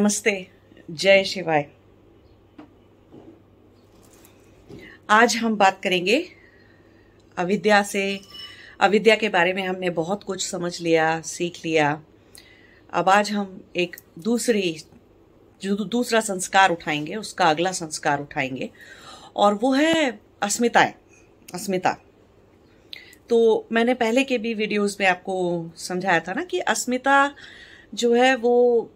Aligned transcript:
नमस्ते, 0.00 0.50
जय 0.90 1.24
शिवाय। 1.24 1.66
आज 5.10 5.36
हम 5.36 5.56
बात 5.56 5.80
करेंगे 5.82 6.28
अविद्या 7.36 7.82
से, 7.82 8.20
अविद्या 8.80 9.16
के 9.16 9.28
बारे 9.28 9.52
में 9.52 9.66
हमने 9.66 9.90
बहुत 9.90 10.24
कुछ 10.24 10.46
समझ 10.46 10.80
लिया, 10.80 11.20
सीख 11.20 11.52
लिया। 11.64 12.02
अब 12.92 13.08
आज 13.08 13.30
हम 13.30 13.64
एक 13.76 13.96
दूसरी, 14.18 14.82
जो 15.62 15.76
दूसरा 15.76 16.20
संस्कार 16.20 16.70
उठाएँगे, 16.70 17.16
उसका 17.16 17.50
अगला 17.50 17.72
संस्कार 17.72 18.20
उठाएँगे, 18.20 18.70
और 19.36 19.54
वो 19.54 19.72
है 19.72 20.20
अस्मिताएँ, 20.42 20.94
अस्मिता। 21.54 21.96
तो 23.28 23.68
मैंने 23.72 23.94
पहले 23.94 24.24
के 24.24 24.38
भी 24.38 24.54
वीडियोस 24.54 24.96
में 25.00 25.06
आपको 25.06 25.66
समझाया 25.76 26.20
था 26.20 26.32
ना 26.32 26.44
कि 26.44 26.58
अस्मिता 26.58 27.34
जो 27.94 28.14
है 28.14 28.36
वो 28.36 28.90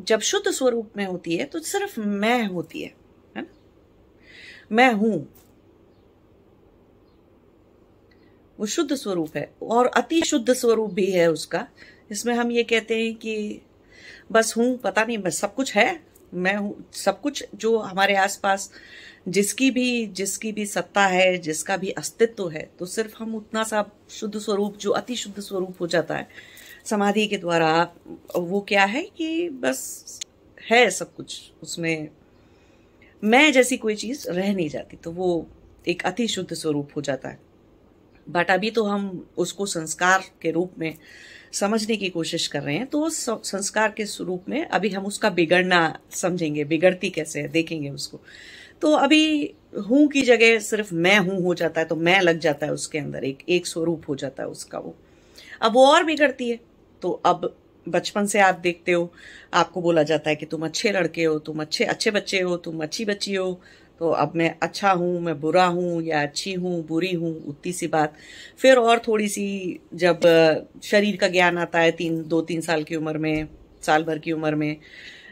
जब 0.00 0.20
शुद्ध 0.20 0.50
स्वरूप 0.50 0.90
में 0.96 1.04
होती 1.06 1.36
है 1.36 1.44
तो 1.44 1.58
सिर्फ़ 1.58 2.00
मैं 2.00 2.46
होती 2.46 2.82
है 2.82 2.94
है 3.36 3.42
ना? 3.42 3.46
मैं 4.72 4.92
हूँ। 4.92 5.28
वो 8.58 8.66
शुद्ध 8.66 8.94
स्वरूप 8.94 9.36
है, 9.36 9.50
और 9.62 9.86
अति 9.86 10.20
शुद्ध 10.22 10.52
स्वरूप 10.52 10.92
भी 10.92 11.06
है 11.06 11.30
उसका। 11.30 11.66
इसमें 12.10 12.34
हम 12.34 12.50
ये 12.52 12.62
कहते 12.62 13.02
हैं 13.02 13.14
कि 13.14 13.60
बस 14.32 14.54
हूँ, 14.56 14.76
पता 14.78 15.04
नहीं, 15.04 15.18
बस 15.18 15.38
सब 15.38 15.54
कुछ 15.54 15.74
है। 15.76 16.00
मैं 16.34 16.56
हूँ, 16.56 16.74
सब 16.92 17.20
कुछ 17.20 17.44
जो 17.54 17.78
हमारे 17.78 18.16
आसपास, 18.16 18.70
जिसकी 19.28 19.70
भी 19.70 20.06
जिसकी 20.06 20.52
भी 20.52 20.66
सत्ता 20.66 21.06
है, 21.06 21.38
जिसका 21.38 21.76
भी 21.76 21.90
अस्तित्व 21.90 22.48
है 22.48 22.68
तो 22.78 22.86
सिर्फ़ 22.86 23.14
हम 23.18 23.34
उतना 23.34 23.64
सा 23.64 23.84
शुद्ध 24.10 24.38
स्वरूप, 24.38 24.76
जो 24.76 24.90
अति 24.90 25.16
शुद्ध 25.16 25.40
स्वरूप 25.40 25.80
हो 25.80 25.86
जाता 25.86 26.16
है 26.16 26.28
समाधि 26.90 27.26
के 27.26 27.36
द्वारा 27.36 27.70
वो 28.36 28.60
क्या 28.68 28.84
है 28.84 29.02
कि 29.16 29.48
बस 29.48 30.20
है 30.60 30.88
सब 30.90 31.14
कुछ 31.14 31.40
उसमें। 31.62 32.08
मैं 33.22 33.52
जैसी 33.52 33.76
कोई 33.76 33.94
चीज़ 33.96 34.28
रह 34.30 34.52
नहीं 34.54 34.68
जाती 34.68 34.96
तो 34.96 35.10
वो 35.12 35.46
एक 35.88 36.02
अति 36.06 36.26
शुद्ध 36.28 36.54
स्वरूप 36.54 36.90
हो 36.96 37.00
जाता 37.02 37.28
है। 37.28 37.38
बट 38.26 38.50
अभी 38.50 38.70
तो 38.70 38.84
हम 38.84 39.26
उसको 39.38 39.66
संस्कार 39.66 40.24
के 40.42 40.50
रूप 40.50 40.72
में 40.78 40.94
समझने 41.52 41.96
की 41.96 42.08
कोशिश 42.08 42.46
कर 42.46 42.62
रहे 42.62 42.76
हैं 42.76 42.86
तो 42.86 43.00
उस 43.02 43.24
संस्कार 43.30 43.92
के 43.92 44.06
स्वरूप 44.06 44.48
में 44.48 44.64
अभी 44.64 44.88
हम 44.88 45.06
उसका 45.06 45.30
बिगड़ना 45.30 45.98
समझेंगे, 46.12 46.64
बिगड़ती 46.64 47.10
कैसे 47.10 47.40
है, 47.40 47.48
देखेंगे 47.48 47.90
उसको। 47.90 48.20
तो 48.82 48.92
अभी 48.92 49.54
हूँ 49.88 50.06
की 50.08 50.22
जगह 50.22 50.58
सिर्फ़ 50.58 50.94
मैं 50.94 51.18
हूँ, 51.18 51.42
हो 51.42 51.54
जाता 51.54 51.80
है 51.80 51.86
तो 51.86 51.96
मैं 51.96 52.20
लग 52.20 52.38
जाता 52.38 52.66
है 52.66 52.72
उसके 52.72 52.98
अंदर, 52.98 53.24
एक 53.24 53.42
एक 53.48 53.66
स्वरूप 53.66 54.08
हो 54.08 54.14
जाता 54.16 54.42
है 54.42 54.48
उसका 54.48 54.78
वो। 54.78 54.94
अब 55.62 55.72
वो 55.72 55.86
और 55.86 56.04
बिगड़ती 56.04 56.50
है। 56.50 56.60
तो 57.02 57.10
अब 57.26 57.54
बचपन 57.88 58.26
से 58.26 58.40
आप 58.40 58.54
देखते 58.54 58.92
हो, 58.92 59.12
आपको 59.54 59.80
बोला 59.80 60.02
जाता 60.02 60.30
है 60.30 60.36
कि 60.36 60.46
तुम 60.46 60.64
अच्छे 60.64 60.92
लड़के 60.92 61.24
हो, 61.24 61.38
तुम 61.38 61.60
अच्छे 61.60 61.84
अच्छे 61.84 62.10
बच्चे 62.10 62.40
हो, 62.40 62.56
तुम 62.56 62.82
अच्छी 62.82 63.04
बच्ची 63.04 63.34
हो। 63.34 63.60
तो 64.00 64.10
अब 64.10 64.32
मैं 64.36 64.54
अच्छा 64.62 64.90
हूँ, 64.92 65.20
मैं 65.20 65.40
बुरा 65.40 65.64
हूँ 65.66 66.02
या 66.02 66.22
अच्छी 66.22 66.52
हूँ, 66.52 66.86
बुरी 66.86 67.12
हूँ, 67.14 67.44
उतनी 67.46 67.72
सी 67.72 67.86
बात। 67.86 68.14
फिर 68.58 68.76
और 68.76 68.98
थोड़ी 68.98 69.28
सी 69.28 69.80
जब, 69.94 70.20
शरीर 70.82 71.16
का 71.16 71.28
ज्ञान 71.28 71.58
आता 71.58 71.78
है 71.78 71.90
तीन 71.90 72.22
दो 72.28 72.40
तीन 72.42 72.60
साल 72.60 72.82
की 72.82 72.96
उम्र 72.96 73.18
में, 73.18 73.48
साल 73.82 74.04
भर 74.04 74.18
की 74.18 74.32
उम्र 74.32 74.54
में 74.54 74.76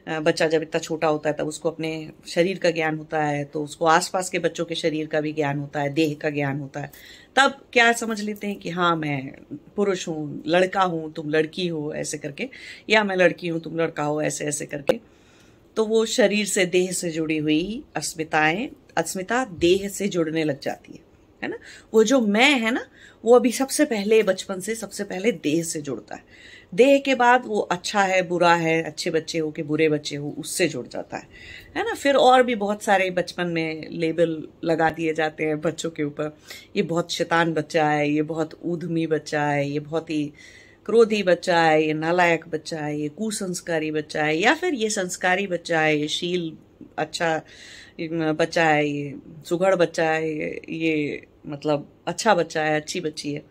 बच्चा 0.07 0.47
जब 0.47 0.63
इतना 0.63 0.81
छोटा 0.81 1.09
होता 1.09 1.29
है, 1.31 1.37
तब 1.37 1.47
उसको 1.49 1.71
अपने 1.71 2.11
शरीर 2.27 2.59
का 2.59 2.71
ज्ञान 2.71 2.99
होता 2.99 3.23
है 3.23 3.45
तो 3.45 3.63
उसको 3.65 3.87
आसपास 3.87 4.29
के 4.31 4.39
बच्चों 4.39 4.65
के 4.65 4.75
शरीर 4.75 5.07
का 5.07 5.21
भी 5.21 5.33
ज्ञान 5.33 5.59
होता 5.59 5.81
है, 5.81 5.89
देह 5.91 6.15
का 6.15 6.31
ज्ञान 6.31 6.61
होता 6.61 6.81
है। 6.81 6.91
तब 7.37 7.61
क्या 7.73 7.93
समझ 7.93 8.21
लेते 8.21 8.47
हैं 8.47 8.57
कि 8.57 8.71
हाँ 8.71 8.95
मैं 8.97 9.31
पुरुष 9.77 10.07
हूँ, 10.09 10.43
लड़का 10.47 10.83
हूँ, 10.83 11.13
तुम 11.13 11.31
लड़की 11.31 11.67
हो, 11.69 11.93
ऐसे 11.95 12.19
करके, 12.19 12.49
या 12.91 13.05
मैं 13.05 13.17
लड़की 13.17 13.49
हूँ, 13.49 13.61
तुम 13.61 13.79
लड़का 13.79 14.03
हो, 14.03 14.23
ऐसे 14.23 14.45
ऐसे 14.45 14.67
करके। 14.67 15.01
तो 15.77 15.85
वो 15.85 16.05
शरीर 16.07 16.47
से, 16.47 16.67
देह 16.67 16.93
से 16.93 17.11
जुड़ी 17.11 17.37
हुई 17.37 17.85
अस्मिताएँ, 17.97 18.69
अस्मिता 18.97 19.45
देह 19.45 19.89
से 19.89 20.09
जुड़ने 20.09 20.45
लग 20.45 20.61
जाती 20.61 20.93
है 20.93 21.05
है 21.43 21.49
ना? 21.49 21.57
वो 21.95 22.05
जो 22.05 22.21
मैं 22.21 22.51
है 22.61 22.71
ना, 22.71 22.87
वो 23.25 23.35
अभी 23.37 23.51
सबसे 23.53 23.85
पहले 23.85 24.23
बचपन 24.23 24.61
से, 24.61 24.75
सबसे 24.75 25.05
पहले 25.05 25.33
देह 25.33 25.63
से 25.63 25.81
जुड़ता 25.81 26.15
है। 26.15 26.23
देह 26.73 26.99
के 26.99 27.15
बाद 27.15 27.47
वो 27.47 27.59
अच्छा 27.73 28.03
है 28.03 28.21
बुरा 28.29 28.55
है 28.55 28.83
अच्छे 28.83 29.11
बच्चे 29.11 29.39
हो 29.39 29.51
कि 29.51 29.63
बुरे 29.63 29.89
बच्चे 29.89 30.17
हो 30.17 30.35
उससे 30.39 30.69
जुड़ 30.69 30.87
जाता 30.87 31.17
है। 31.17 31.29
है 31.77 31.85
ना? 31.85 31.95
फिर 31.95 32.17
और 32.17 32.43
भी 32.43 32.55
बहुत 32.55 32.83
सारे 32.83 33.09
बचपन 33.11 33.47
में 33.49 33.89
लेबल 33.91 34.43
लगा 34.65 34.91
दिए 34.91 35.15
जाते 35.15 35.45
हैं 35.45 35.61
बच्चों 35.61 35.91
के 35.91 36.03
ऊपर। 36.03 36.37
ये 36.77 36.83
बहुत 36.83 37.13
शैतान 37.13 37.53
बच्चा 37.55 37.89
है 37.89 38.11
ये 38.11 38.23
बहुत 38.23 38.59
ऊधमी 38.65 39.07
बच्चा 39.07 39.43
है 39.43 39.69
ये 39.71 39.81
बहुत 39.81 40.11
ही 40.11 40.25
क्रोधी 40.87 41.23
बच्चा 41.23 41.61
है 41.61 41.83
ये 41.85 41.93
नालायक 41.95 42.45
बच्चा 42.49 42.79
है 42.79 42.99
ये 43.01 43.09
कुसंस्कारी 43.09 43.91
बच्चा 43.91 44.25
है 44.25 44.37
या 44.37 44.55
फिर 44.55 44.75
ये 44.75 44.91
संस्कारी 44.91 45.47
बच्चा 45.47 45.81
है 45.81 45.97
ये 45.99 46.09
शील 46.09 46.53
अच्छा 46.99 47.37
बच्चा 48.01 48.65
है 48.65 48.87
ये 48.89 49.15
सुघड़ 49.49 49.75
बच्चा 49.75 50.05
है 50.11 50.29
ये, 50.31 50.61
ये 50.69 51.27
मतलब 51.47 51.89
अच्छा 52.07 52.35
बच्चा 52.35 52.63
है 52.63 52.81
अच्छी 52.81 53.01
बच्ची 53.01 53.33
है। 53.35 53.43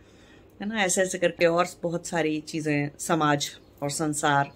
है 0.60 0.68
ना? 0.70 0.84
ऐसे 0.84 1.02
ऐसे 1.02 1.18
करके 1.18 1.46
और 1.46 1.68
बहुत 1.84 2.08
सारी 2.08 2.40
चीज़ें, 2.42 2.90
समाज 3.00 3.50
और 3.84 3.90
संसार 3.92 4.52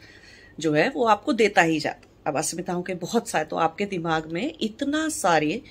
जो 0.59 0.73
है, 0.73 0.89
वो 0.89 1.05
आपको 1.05 1.33
देता 1.33 1.61
ही 1.61 1.79
जाता 1.79 2.07
अब 2.27 2.37
अस्मिताओं 2.37 2.81
के 2.83 2.93
बहुत 2.93 3.27
सारे 3.29 3.45
तो 3.45 3.55
आपके 3.55 3.85
दिमाग 3.85 4.31
में 4.31 4.53
इतना 4.61 5.07
सारे 5.09 5.61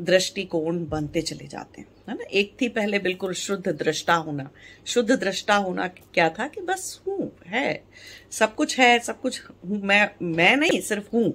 दृष्टिकोण 0.00 0.78
बनते 0.86 1.22
चले 1.22 1.46
जाते 1.46 1.80
हैं, 1.80 1.88
है 2.08 2.14
ना? 2.14 2.24
एक 2.24 2.56
थी 2.60 2.68
पहले 2.68 2.98
बिल्कुल 2.98 3.32
शुद्ध 3.34 3.68
दृष्टा 3.68 4.14
होना। 4.14 4.48
शुद्ध 4.86 5.10
दृष्टा 5.10 5.56
होना 5.56 5.86
क्या 5.88 6.28
था 6.28 6.46
कि 6.48 6.60
बस 6.60 7.00
हूँ, 7.06 7.30
है। 7.46 7.82
सब 8.30 8.54
कुछ 8.54 8.78
है, 8.78 8.98
सब 8.98 9.20
कुछ 9.20 9.42
मैं 9.66 10.08
मैं 10.22 10.56
नहीं, 10.56 10.80
सिर्फ़ 10.80 11.08
हूँ, 11.14 11.32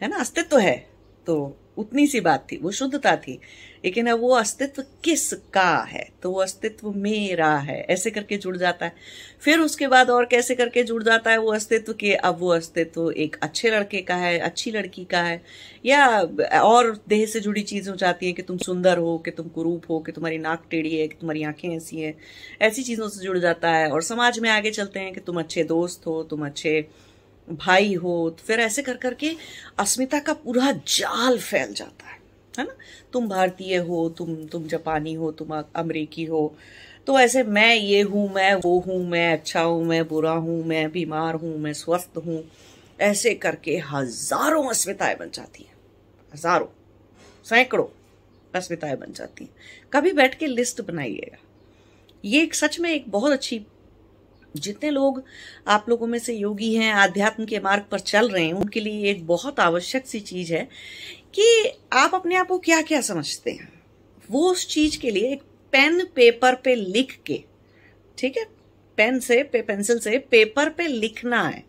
है 0.00 0.08
ना? 0.08 0.16
अस्तित्व 0.16 0.48
तो 0.48 0.58
है 0.58 0.76
तो 1.26 1.56
उतनी 1.78 2.06
सी 2.06 2.20
बात 2.20 2.46
थी, 2.52 2.56
वो 2.56 2.70
शुद्धता 2.70 3.14
थी, 3.16 3.38
लेकिन 3.84 4.06
अब 4.06 4.20
वो 4.20 4.30
अस्तित्व 4.30 4.82
किस 5.04 5.32
का 5.52 5.70
है? 5.82 6.08
तो 6.22 6.30
वो 6.30 6.40
अस्तित्व 6.40 6.90
मेरा 6.92 7.54
है, 7.58 7.80
ऐसे 7.80 8.10
करके 8.10 8.36
जुड़ 8.36 8.56
जाता 8.56 8.86
है। 8.86 8.92
फिर 9.40 9.58
उसके 9.58 9.88
बाद 9.88 10.10
और 10.10 10.24
कैसे 10.24 10.54
करके 10.54 10.82
जुड़ 10.82 11.02
जाता 11.02 11.30
है 11.30 11.38
वो 11.38 11.52
अस्तित्व 11.52 11.92
के? 11.92 12.14
अब 12.14 12.38
वो 12.40 12.48
अस्तित्व 12.48 13.10
एक 13.12 13.36
अच्छे 13.42 13.70
लड़के 13.70 14.00
का 14.02 14.16
है, 14.16 14.38
अच्छी 14.38 14.70
लड़की 14.70 15.04
का 15.04 15.22
है, 15.22 15.42
या 15.86 16.08
और 16.62 16.92
देह 17.08 17.26
से 17.26 17.40
जुड़ी 17.40 17.62
चीज़ 17.62 17.90
हो 17.90 17.96
जाती 17.96 18.26
है 18.26 18.32
कि 18.32 18.42
तुम 18.42 18.58
सुंदर 18.58 18.98
हो, 18.98 19.16
कि 19.18 19.30
तुम 19.30 19.48
कुरूप 19.48 19.90
हो, 19.90 19.98
कि 20.00 20.12
तुम्हारी 20.12 20.38
नाक 20.38 20.64
टेढ़ी 20.70 20.96
है, 20.96 21.06
कि 21.08 21.16
तुम्हारी 21.20 21.42
आँखें 21.44 21.68
ऐसी 21.68 22.00
हैं, 22.00 22.14
ऐसी 22.62 22.82
चीज़ों 22.82 23.08
से 23.08 23.22
जुड़ 23.22 23.38
जाता 23.38 23.70
है। 23.70 23.88
और 23.90 24.02
समाज 24.02 24.38
में 24.38 24.50
आगे 24.50 24.70
चलते 24.70 25.00
हैं 25.00 25.12
कि 25.12 25.20
तुम 25.20 25.38
अच्छे 25.38 25.64
दोस्त 25.64 26.06
हो, 26.06 26.22
तुम 26.22 26.46
अच्छे 26.46 26.80
भाई 27.48 27.94
हो 27.94 28.30
तो 28.30 28.44
फिर 28.44 28.60
ऐसे 28.60 28.82
कर 28.82 28.96
करके 28.96 29.34
अस्मिता 29.78 30.18
का 30.18 30.32
पूरा 30.34 30.72
जाल 30.72 31.38
फैल 31.38 31.72
जाता 31.74 32.06
है 32.06 32.16
है 32.58 32.64
ना? 32.64 32.74
तुम 33.12 33.28
भारतीय 33.28 33.76
हो, 33.76 34.08
तुम 34.08 34.34
तुम 34.46 34.66
जापानी 34.66 35.14
हो, 35.14 35.30
तुम 35.32 35.54
अमरीकी 35.76 36.24
हो 36.24 36.54
तो 37.06 37.18
ऐसे 37.18 37.42
मैं 37.42 37.74
ये 37.74 38.00
हूँ, 38.02 38.28
मैं 38.34 38.54
वो 38.54 38.78
हूँ, 38.80 38.98
मैं 39.08 39.32
अच्छा 39.32 39.60
हूँ, 39.60 39.84
मैं 39.84 40.06
बुरा 40.08 40.32
हूँ, 40.32 40.64
मैं 40.64 40.90
बीमार 40.92 41.34
हूँ, 41.34 41.56
मैं 41.58 41.72
स्वस्थ 41.72 42.18
हूँ, 42.26 42.42
ऐसे 43.00 43.34
करके 43.34 43.76
हज़ारों 43.90 44.68
अस्मिताएँ 44.70 45.16
बन 45.16 45.30
जाती 45.34 45.62
हैं, 45.62 45.74
हज़ारों, 46.34 46.66
सैकड़ों 47.46 47.86
अस्मिताएँ 48.54 48.96
बन 48.96 49.12
जाती 49.12 49.44
हैं। 49.44 49.50
कभी 49.92 50.12
बैठ 50.12 50.38
के 50.38 50.46
लिस्ट 50.46 50.80
बनाइएगा। 50.80 51.38
ये 52.24 52.42
एक 52.42 52.54
सच 52.54 52.78
में 52.80 52.90
एक 52.90 53.10
बहुत 53.10 53.32
अच्छी 53.32 53.58
जितने 54.58 54.90
लोग 54.90 55.22
आप 55.68 55.86
लोगों 55.88 56.06
में 56.06 56.18
से 56.18 56.34
योगी 56.34 56.74
हैं 56.74 56.92
आध्यात्म 56.94 57.44
के 57.44 57.60
मार्ग 57.60 57.84
पर 57.90 58.00
चल 58.00 58.28
रहे 58.28 58.44
हैं 58.44 58.52
उनके 58.52 58.80
लिए 58.80 59.10
एक 59.10 59.26
बहुत 59.26 59.60
आवश्यक 59.60 60.06
सी 60.06 60.20
चीज़ 60.20 60.52
है 60.54 60.68
कि 61.34 61.72
आप 61.92 62.14
अपने 62.14 62.36
आप 62.36 62.48
को 62.48 62.58
क्या 62.58 62.80
क्या 62.82 63.00
समझते 63.00 63.50
हैं। 63.50 63.72
वो 64.30 64.50
उस 64.50 64.66
चीज़ 64.68 64.98
के 64.98 65.10
लिए 65.10 65.32
एक 65.32 65.42
पेन 65.72 66.04
पेपर 66.14 66.54
पे 66.54 66.74
लिख 66.74 67.18
के 67.26 67.42
ठीक 68.18 68.36
है? 68.36 68.44
पेन 68.98 69.18
से 69.20 69.42
पे, 69.42 69.62
पेंसिल 69.62 69.98
से 69.98 70.18
पेपर 70.30 70.68
पे 70.68 70.86
लिखना 70.86 71.42
है। 71.42 71.62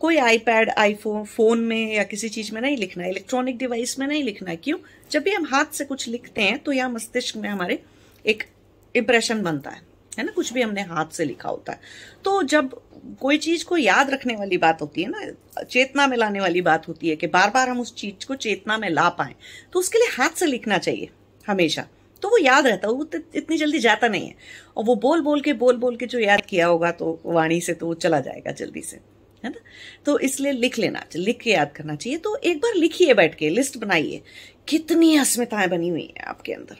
कोई 0.00 0.16
आईपैड 0.16 0.70
आईफोन 0.70 1.24
फ़ोन 1.24 1.60
में 1.60 1.94
या 1.94 2.02
किसी 2.02 2.28
चीज़ 2.28 2.52
में 2.54 2.60
नहीं 2.60 2.76
लिखना 2.76 3.04
है 3.04 3.10
इलेक्ट्रॉनिक 3.10 3.58
डिवाइस 3.58 3.98
में 3.98 4.06
नहीं 4.06 4.22
लिखना 4.22 4.50
है। 4.50 4.56
क्यों? 4.56 4.78
जब 5.10 5.22
भी 5.22 5.30
हम 5.30 5.44
हाथ 5.44 5.72
से 5.72 5.84
कुछ 5.84 6.08
लिखते 6.08 6.42
हैं 6.42 6.58
तो 6.58 6.72
यहाँ 6.72 6.90
मस्तिष्क 6.90 7.36
में 7.36 7.48
हमारे 7.48 7.78
एक 8.24 8.44
इंप्रेशन 8.94 9.42
बनता 9.42 9.70
है। 9.70 9.93
है 10.18 10.24
ना, 10.24 10.32
कुछ 10.32 10.52
भी 10.52 10.62
हमने 10.62 10.82
हाथ 10.82 11.12
से 11.12 11.24
लिखा 11.24 11.48
होता 11.48 11.72
है। 11.72 11.80
तो 12.24 12.42
जब 12.44 12.80
कोई 13.20 13.38
चीज़ 13.38 13.64
को 13.64 13.76
याद 13.76 14.10
रखने 14.10 14.34
वाली 14.36 14.58
बात 14.58 14.82
होती 14.82 15.02
है 15.02 15.08
ना, 15.08 15.64
चेतना 15.64 16.06
में 16.06 16.16
लाने 16.16 16.40
वाली 16.40 16.60
बात 16.62 16.88
होती 16.88 17.08
है 17.08 17.16
कि 17.16 17.26
बार 17.28 17.50
बार 17.50 17.68
हम 17.68 17.80
उस 17.80 17.94
चीज़ 17.94 18.26
को 18.26 18.34
चेतना 18.36 18.78
में 18.78 18.88
ला 18.90 19.08
पाए 19.10 19.34
तो 19.72 19.78
उसके 19.78 19.98
लिए 19.98 20.08
हाथ 20.12 20.36
से 20.36 20.46
लिखना 20.46 20.78
चाहिए 20.78 21.08
हमेशा। 21.46 21.86
तो 22.22 22.28
वो 22.28 22.38
याद 22.38 22.66
रहता 22.66 22.88
है, 22.88 22.94
वो 22.94 23.08
इतनी 23.34 23.56
जल्दी 23.56 23.78
जाता 23.78 24.08
नहीं 24.08 24.28
है। 24.28 24.34
और 24.76 24.84
वो 24.84 24.94
बोल 24.96 25.20
बोल 25.20 25.40
के 25.40 25.52
बोल 25.54 25.76
बोल 25.76 25.96
के 25.96 26.06
जो 26.06 26.18
याद 26.18 26.44
किया 26.48 26.66
होगा 26.66 26.90
तो 26.92 27.18
वाणी 27.26 27.60
से 27.60 27.74
तो 27.74 27.86
वो 27.86 27.94
चला 27.96 28.20
जाएगा 28.20 28.52
जल्दी 28.52 28.82
से, 28.82 28.96
है 29.42 29.50
ना? 29.50 29.60
तो 30.06 30.18
इसलिए 30.20 30.52
लिख 30.52 30.78
लेना, 30.78 31.04
लिख 31.16 31.40
के 31.40 31.50
याद 31.50 31.72
करना 31.72 31.96
चाहिए। 31.96 32.18
तो 32.18 32.36
एक 32.36 32.58
बार 32.58 32.74
लिखिए 32.74 33.14
बैठ 33.14 33.34
के, 33.34 33.50
लिस्ट 33.50 33.78
बनाइए, 33.78 34.22
कितनी 34.68 35.16
अस्मिताएँ 35.16 35.68
बनी 35.68 35.88
हुई 35.88 36.06
है 36.08 36.24
आपके 36.26 36.52
अंदर। 36.52 36.76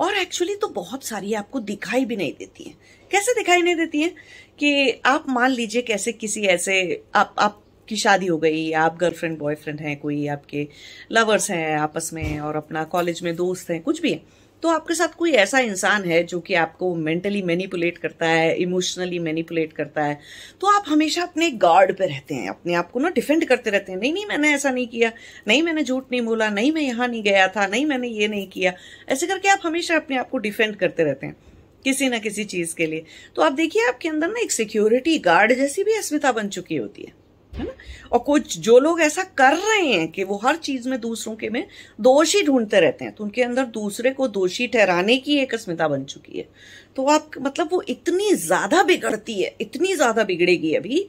और 0.00 0.16
एक्चुअली 0.16 0.54
तो 0.54 0.68
बहुत 0.68 1.04
सारी 1.04 1.34
आपको 1.34 1.60
दिखाई 1.60 2.04
भी 2.04 2.16
नहीं 2.16 2.32
देती 2.32 2.64
हैं। 2.64 2.78
कैसे 3.10 3.32
दिखाई 3.32 3.62
नहीं 3.62 3.76
देती 3.76 4.00
हैं? 4.00 4.14
कि 4.58 5.00
आप 5.06 5.24
मान 5.28 5.50
लीजिए 5.50 5.82
कैसे 5.82 6.12
किसी 6.12 6.42
ऐसे, 6.42 7.02
आप, 7.14 7.34
आपकी 7.38 7.96
शादी 7.96 8.26
हो 8.26 8.38
गई, 8.38 8.72
आप 8.72 8.96
गर्लफ्रेंड 8.96 9.38
बॉयफ्रेंड 9.38 9.80
हैं, 9.80 10.00
कोई 10.00 10.26
आपके 10.26 10.68
लवर्स 11.12 11.50
हैं, 11.50 11.78
आपस 11.78 12.10
में 12.12 12.40
और 12.40 12.56
अपना 12.56 12.84
कॉलेज 12.84 13.22
में 13.22 13.36
दोस्त 13.36 13.70
हैं, 13.70 13.82
कुछ 13.82 14.00
भी 14.00 14.12
है। 14.12 14.22
तो 14.66 14.70
आपके 14.70 14.94
साथ 14.94 15.08
कोई 15.08 15.32
ऐसा 15.32 15.58
इंसान 15.58 16.04
है 16.04 16.22
जो 16.24 16.38
कि 16.40 16.54
आपको 16.54 16.94
मेंटली 16.94 17.42
मैनिपुलेट 17.42 17.98
करता 17.98 18.28
है 18.28 18.54
इमोशनली 18.54 19.18
मैनिपुलेट 19.18 19.72
करता 19.72 20.04
है? 20.04 20.18
तो 20.60 20.66
आप 20.66 20.84
हमेशा 20.86 21.22
अपने 21.22 21.50
गार्ड 21.50 21.96
पे 21.96 22.06
रहते 22.06 22.34
हैं, 22.34 22.48
अपने 22.48 22.74
आप 22.74 22.90
को 22.90 23.00
ना 23.00 23.08
डिफेंड 23.08 23.44
करते 23.44 23.70
रहते 23.70 23.92
हैं। 23.92 23.98
नहीं 23.98 24.12
नहीं, 24.12 24.26
मैंने 24.26 24.52
ऐसा 24.54 24.70
नहीं 24.70 24.86
किया। 24.86 25.12
नहीं, 25.48 25.62
मैंने 25.62 25.82
झूठ 25.82 26.04
नहीं 26.12 26.20
बोला। 26.20 26.48
नहीं, 26.48 26.72
मैं 26.72 26.82
यहाँ 26.82 27.08
नहीं 27.08 27.22
गया 27.22 27.46
था। 27.48 27.66
नहीं, 27.66 27.84
मैंने 27.86 28.08
ये 28.08 28.28
नहीं 28.28 28.46
किया। 28.46 28.72
ऐसे 29.08 29.26
करके 29.26 29.48
आप 29.48 29.60
हमेशा 29.64 29.96
अपने 29.96 30.16
आप 30.16 30.30
को 30.30 30.38
डिफेंड 30.38 30.76
करते 30.76 31.04
रहते 31.04 31.26
हैं, 31.26 31.36
किसी 31.84 32.08
ना 32.08 32.18
किसी 32.18 32.44
चीज़ 32.44 32.74
के 32.74 32.86
लिए। 32.86 33.04
तो 33.36 33.42
आप 33.42 33.52
देखिए, 33.52 33.86
आपके 33.88 34.08
अंदर 34.08 34.28
ना 34.28 34.40
एक 34.40 34.52
सिक्योरिटी 34.52 35.18
गार्ड 35.18 35.54
जैसी 35.54 35.84
भी 35.84 35.94
अस्मिता 35.94 36.32
बन 36.32 36.48
चुकी 36.48 36.76
होती 36.76 37.02
है। 37.02 37.25
है 37.58 37.64
ना? 37.64 37.72
और 38.12 38.18
कुछ 38.18 38.58
जो 38.58 38.78
लोग 38.78 39.00
ऐसा 39.00 39.22
कर 39.38 39.56
रहे 39.56 39.86
हैं 39.86 40.08
कि 40.08 40.24
वो 40.24 40.36
हर 40.44 40.56
चीज़ 40.56 40.88
में 40.88 41.00
दूसरों 41.00 41.34
के 41.36 41.48
में 41.50 41.66
दोषी 42.00 42.42
ढूंढते 42.42 42.80
रहते 42.80 43.04
हैं 43.04 43.14
तो 43.14 43.24
उनके 43.24 43.42
अंदर 43.42 43.64
दूसरे 43.64 44.10
को 44.10 44.28
दोषी 44.28 44.66
ठहराने 44.66 45.16
की 45.16 45.38
एक 45.38 45.54
अस्मिता 45.54 45.88
बन 45.88 46.04
चुकी 46.04 46.38
है। 46.38 46.48
तो 46.96 47.06
आप 47.06 47.30
मतलब 47.38 47.68
वो 47.72 47.82
इतनी 47.88 48.32
ज़्यादा 48.34 48.82
बिगड़ती 48.82 49.42
है, 49.42 49.54
इतनी 49.60 49.94
ज़्यादा 49.94 50.24
बिगड़ेगी 50.24 50.74
अभी, 50.74 51.08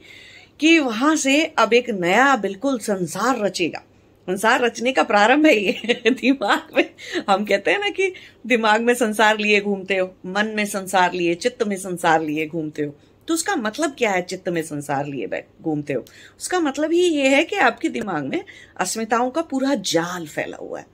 कि 0.60 0.78
वहाँ 0.78 1.14
से 1.16 1.42
अब 1.58 1.72
एक 1.74 1.90
नया 1.90 2.34
बिल्कुल 2.36 2.78
संसार 2.78 3.38
रचेगा। 3.40 3.82
संसार 4.28 4.60
रचने 4.60 4.92
का 4.92 5.02
प्रारंभ 5.02 5.46
है 5.46 5.54
ये। 5.56 6.10
दिमाग 6.10 6.76
में, 6.76 6.90
हम 7.30 7.44
कहते 7.44 7.70
हैं 7.70 7.78
ना 7.80 7.88
कि 7.88 8.12
दिमाग 8.46 8.80
में 8.80 8.94
संसार 8.94 9.38
लिए 9.38 9.60
घूमते 9.60 9.96
हो, 9.96 10.06
मन 10.26 10.52
में 10.56 10.64
संसार 10.66 11.12
लिए, 11.12 11.34
चित्त 11.34 11.62
में 11.62 11.76
संसार 11.76 12.22
लिए 12.22 12.46
घूमते 12.46 12.82
हो। 12.82 12.94
तो 13.28 13.34
उसका 13.34 13.56
मतलब 13.56 13.94
क्या 13.98 14.10
है 14.10 14.22
चित्त 14.22 14.48
में 14.48 14.62
संसार 14.62 15.06
लिए 15.06 15.26
बैठ, 15.26 15.46
घूमते 15.62 15.92
हो? 15.92 16.04
उसका 16.40 16.60
मतलब 16.60 16.92
ही 16.92 17.02
ये 17.02 17.28
है 17.28 17.44
कि 17.44 17.56
आपके 17.56 17.88
दिमाग 17.88 18.24
में 18.24 18.44
अस्मिताओं 18.76 19.30
का 19.30 19.42
पूरा 19.42 19.74
जाल 19.74 20.26
फैला 20.26 20.56
हुआ 20.56 20.78
है। 20.78 20.86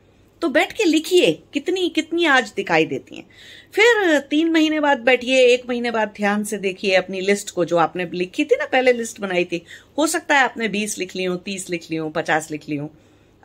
तो 0.42 0.48
बैठ 0.48 0.72
के 0.72 0.84
लिखिए, 0.84 1.42
कितनी 1.52 1.88
कितनी 1.88 2.25
आज 2.25 2.52
दिखाई 2.56 2.84
देती 2.84 3.16
हैं। 3.16 3.26
फिर 3.75 4.19
तीन 4.19 4.50
महीने 4.52 4.81
बाद 4.81 4.98
बैठिए, 4.98 5.40
एक 5.40 5.62
महीने 5.69 5.90
बाद 5.90 6.08
ध्यान 6.08 6.44
से 6.44 6.58
देखिए 6.58 6.94
अपनी 6.94 7.20
लिस्ट 7.20 7.50
को, 7.50 7.64
जो 7.64 7.76
आपने 7.76 8.10
लिखी 8.14 8.44
थी 8.44 8.56
ना, 8.56 8.64
पहले 8.64 8.92
लिस्ट 8.92 9.20
बनाई 9.20 9.44
थी। 9.44 9.64
हो 9.98 10.06
सकता 10.06 10.36
है 10.36 10.44
आपने 10.44 10.69
बीस 10.69 10.98
लिख 10.98 11.16
ली 11.16 11.25
हो, 11.25 11.36
तीस 11.36 11.70
लिख 11.70 11.90
ली 11.90 11.96
हो, 11.96 12.10
पचास 12.10 12.50
लिख 12.50 12.69
ली 12.69 12.76
हो। 12.76 12.90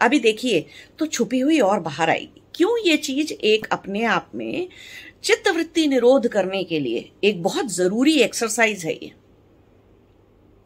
अभी 0.01 0.19
देखिए 0.19 0.65
तो 0.99 1.05
छुपी 1.05 1.39
हुई 1.39 1.59
और 1.59 1.79
बाहर 1.79 2.09
आएगी। 2.09 2.41
क्यों 2.55 2.89
ये 2.89 2.97
चीज़ 2.97 3.33
एक 3.33 3.67
अपने 3.71 4.03
आप 4.03 4.31
में 4.35 4.67
चित्त 5.23 5.47
वृत्ति 5.47 5.87
निरोध 5.87 6.27
करने 6.27 6.63
के 6.63 6.79
लिए 6.79 7.09
एक 7.23 7.41
बहुत 7.43 7.71
ज़रूरी 7.73 8.19
एक्सरसाइज 8.21 8.85
है 8.85 8.93
ये। 8.93 9.11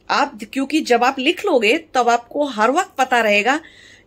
आप 0.09 0.39
क्योंकि 0.53 0.81
जब 0.81 1.03
आप 1.03 1.19
लिख 1.19 1.45
लोगे, 1.45 1.77
तब 1.95 2.09
आपको 2.09 2.45
हर 2.45 2.71
वक्त 2.71 2.93
पता 2.97 3.21
रहेगा 3.21 3.59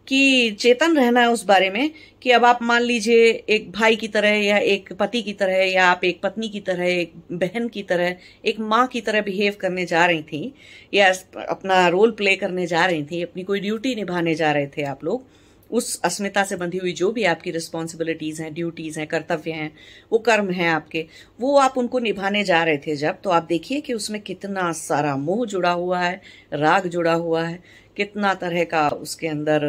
कि 0.08 0.50
चेतन 0.60 0.96
रहना 0.96 1.20
है 1.20 1.30
उस 1.30 1.44
बारे 1.44 1.70
में 1.70 1.90
कि 2.22 2.30
अब 2.30 2.44
आप 2.44 2.58
मान 2.62 2.82
लीजिए 2.82 3.30
एक 3.48 3.70
भाई 3.72 3.96
की 3.96 4.08
तरह 4.08 4.34
या 4.36 4.58
एक 4.58 4.92
पति 4.92 5.22
की 5.22 5.32
तरह 5.32 5.62
या 5.64 5.86
आप 5.86 6.04
एक 6.04 6.20
पत्नी 6.22 6.48
की 6.48 6.60
तरह, 6.60 6.84
एक 6.84 7.12
बहन 7.32 7.68
की 7.68 7.82
तरह, 7.82 8.16
एक 8.44 8.60
माँ 8.60 8.86
की 8.86 9.00
तरह 9.00 9.20
बिहेव 9.20 9.56
करने 9.60 9.86
जा 9.86 10.04
रही 10.06 10.22
थी 10.22 10.52
या 10.94 11.12
अपना 11.48 11.86
रोल 11.88 12.10
प्ले 12.10 12.36
करने 12.36 12.66
जा 12.66 12.84
रही 12.86 13.04
थी, 13.04 13.22
अपनी 13.22 13.42
कोई 13.42 13.60
ड्यूटी 13.60 13.94
निभाने 13.94 14.34
जा 14.34 14.52
रहे 14.52 14.66
थे 14.68 14.82
आप 14.84 15.04
लोग 15.04 15.26
उस 15.70 16.00
अस्मिता 16.00 16.44
से 16.44 16.56
बंधी 16.56 16.78
हुई 16.78 16.92
जो 16.92 17.10
भी 17.12 17.24
आपकी 17.24 17.50
रिस्पॉन्सिबिलिटीज 17.50 18.40
हैं 18.40 18.52
ड्यूटीज़ 18.54 18.98
हैं 18.98 19.06
कर्तव्य 19.08 19.52
हैं 19.52 19.72
वो 20.12 20.18
कर्म 20.18 20.50
हैं 20.50 20.68
आपके 20.68 21.06
वो 21.40 21.56
आप 21.58 21.78
उनको 21.78 21.98
निभाने 21.98 22.44
जा 22.44 22.62
रहे 22.64 22.78
थे 22.78 22.96
जब 22.96 23.20
तो 23.24 23.30
आप 23.30 23.46
देखिए 23.48 23.80
कि 23.80 23.94
उसमें 23.94 24.20
कितना 24.22 24.70
सारा 24.72 25.16
मोह 25.16 25.46
जुड़ा 25.46 25.70
हुआ 25.72 26.00
है 26.00 26.20
राग 26.52 26.86
जुड़ा 26.86 27.12
हुआ 27.12 27.42
है 27.44 27.62
कितना 27.96 28.34
तरह 28.34 28.64
का 28.64 28.88
उसके 28.88 29.28
अंदर 29.28 29.64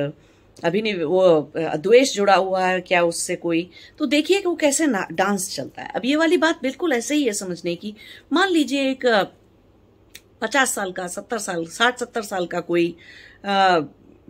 अभी 0.63 0.94
वो 0.94 1.51
द्वेष 1.55 2.13
जुड़ा 2.15 2.35
हुआ 2.35 2.65
है 2.65 2.79
क्या 2.81 3.01
उससे 3.03 3.35
कोई 3.35 3.69
तो 3.99 4.05
देखिए 4.05 4.39
कि 4.41 4.47
वो 4.47 4.55
कैसे 4.55 4.88
डांस 5.11 5.49
चलता 5.55 5.81
है। 5.81 5.91
अब 5.95 6.05
ये 6.05 6.15
वाली 6.15 6.38
बात 6.38 6.61
बिल्कुल 6.61 6.94
ऐसे 6.94 7.15
ही 7.15 7.23
है 7.23 7.33
समझने 7.33 7.75
की। 7.75 7.94
मान 8.33 8.49
लीजिए 8.49 8.89
एक 8.91 9.05
पचास 10.41 10.73
साल 10.75 10.91
का 10.91 11.07
सत्तर 11.07 11.38
साल 11.38 11.65
साठ 11.67 11.99
सत्तर 11.99 12.21
साल 12.21 12.45
का 12.45 12.59
कोई 12.61 12.95
आ, 13.45 13.79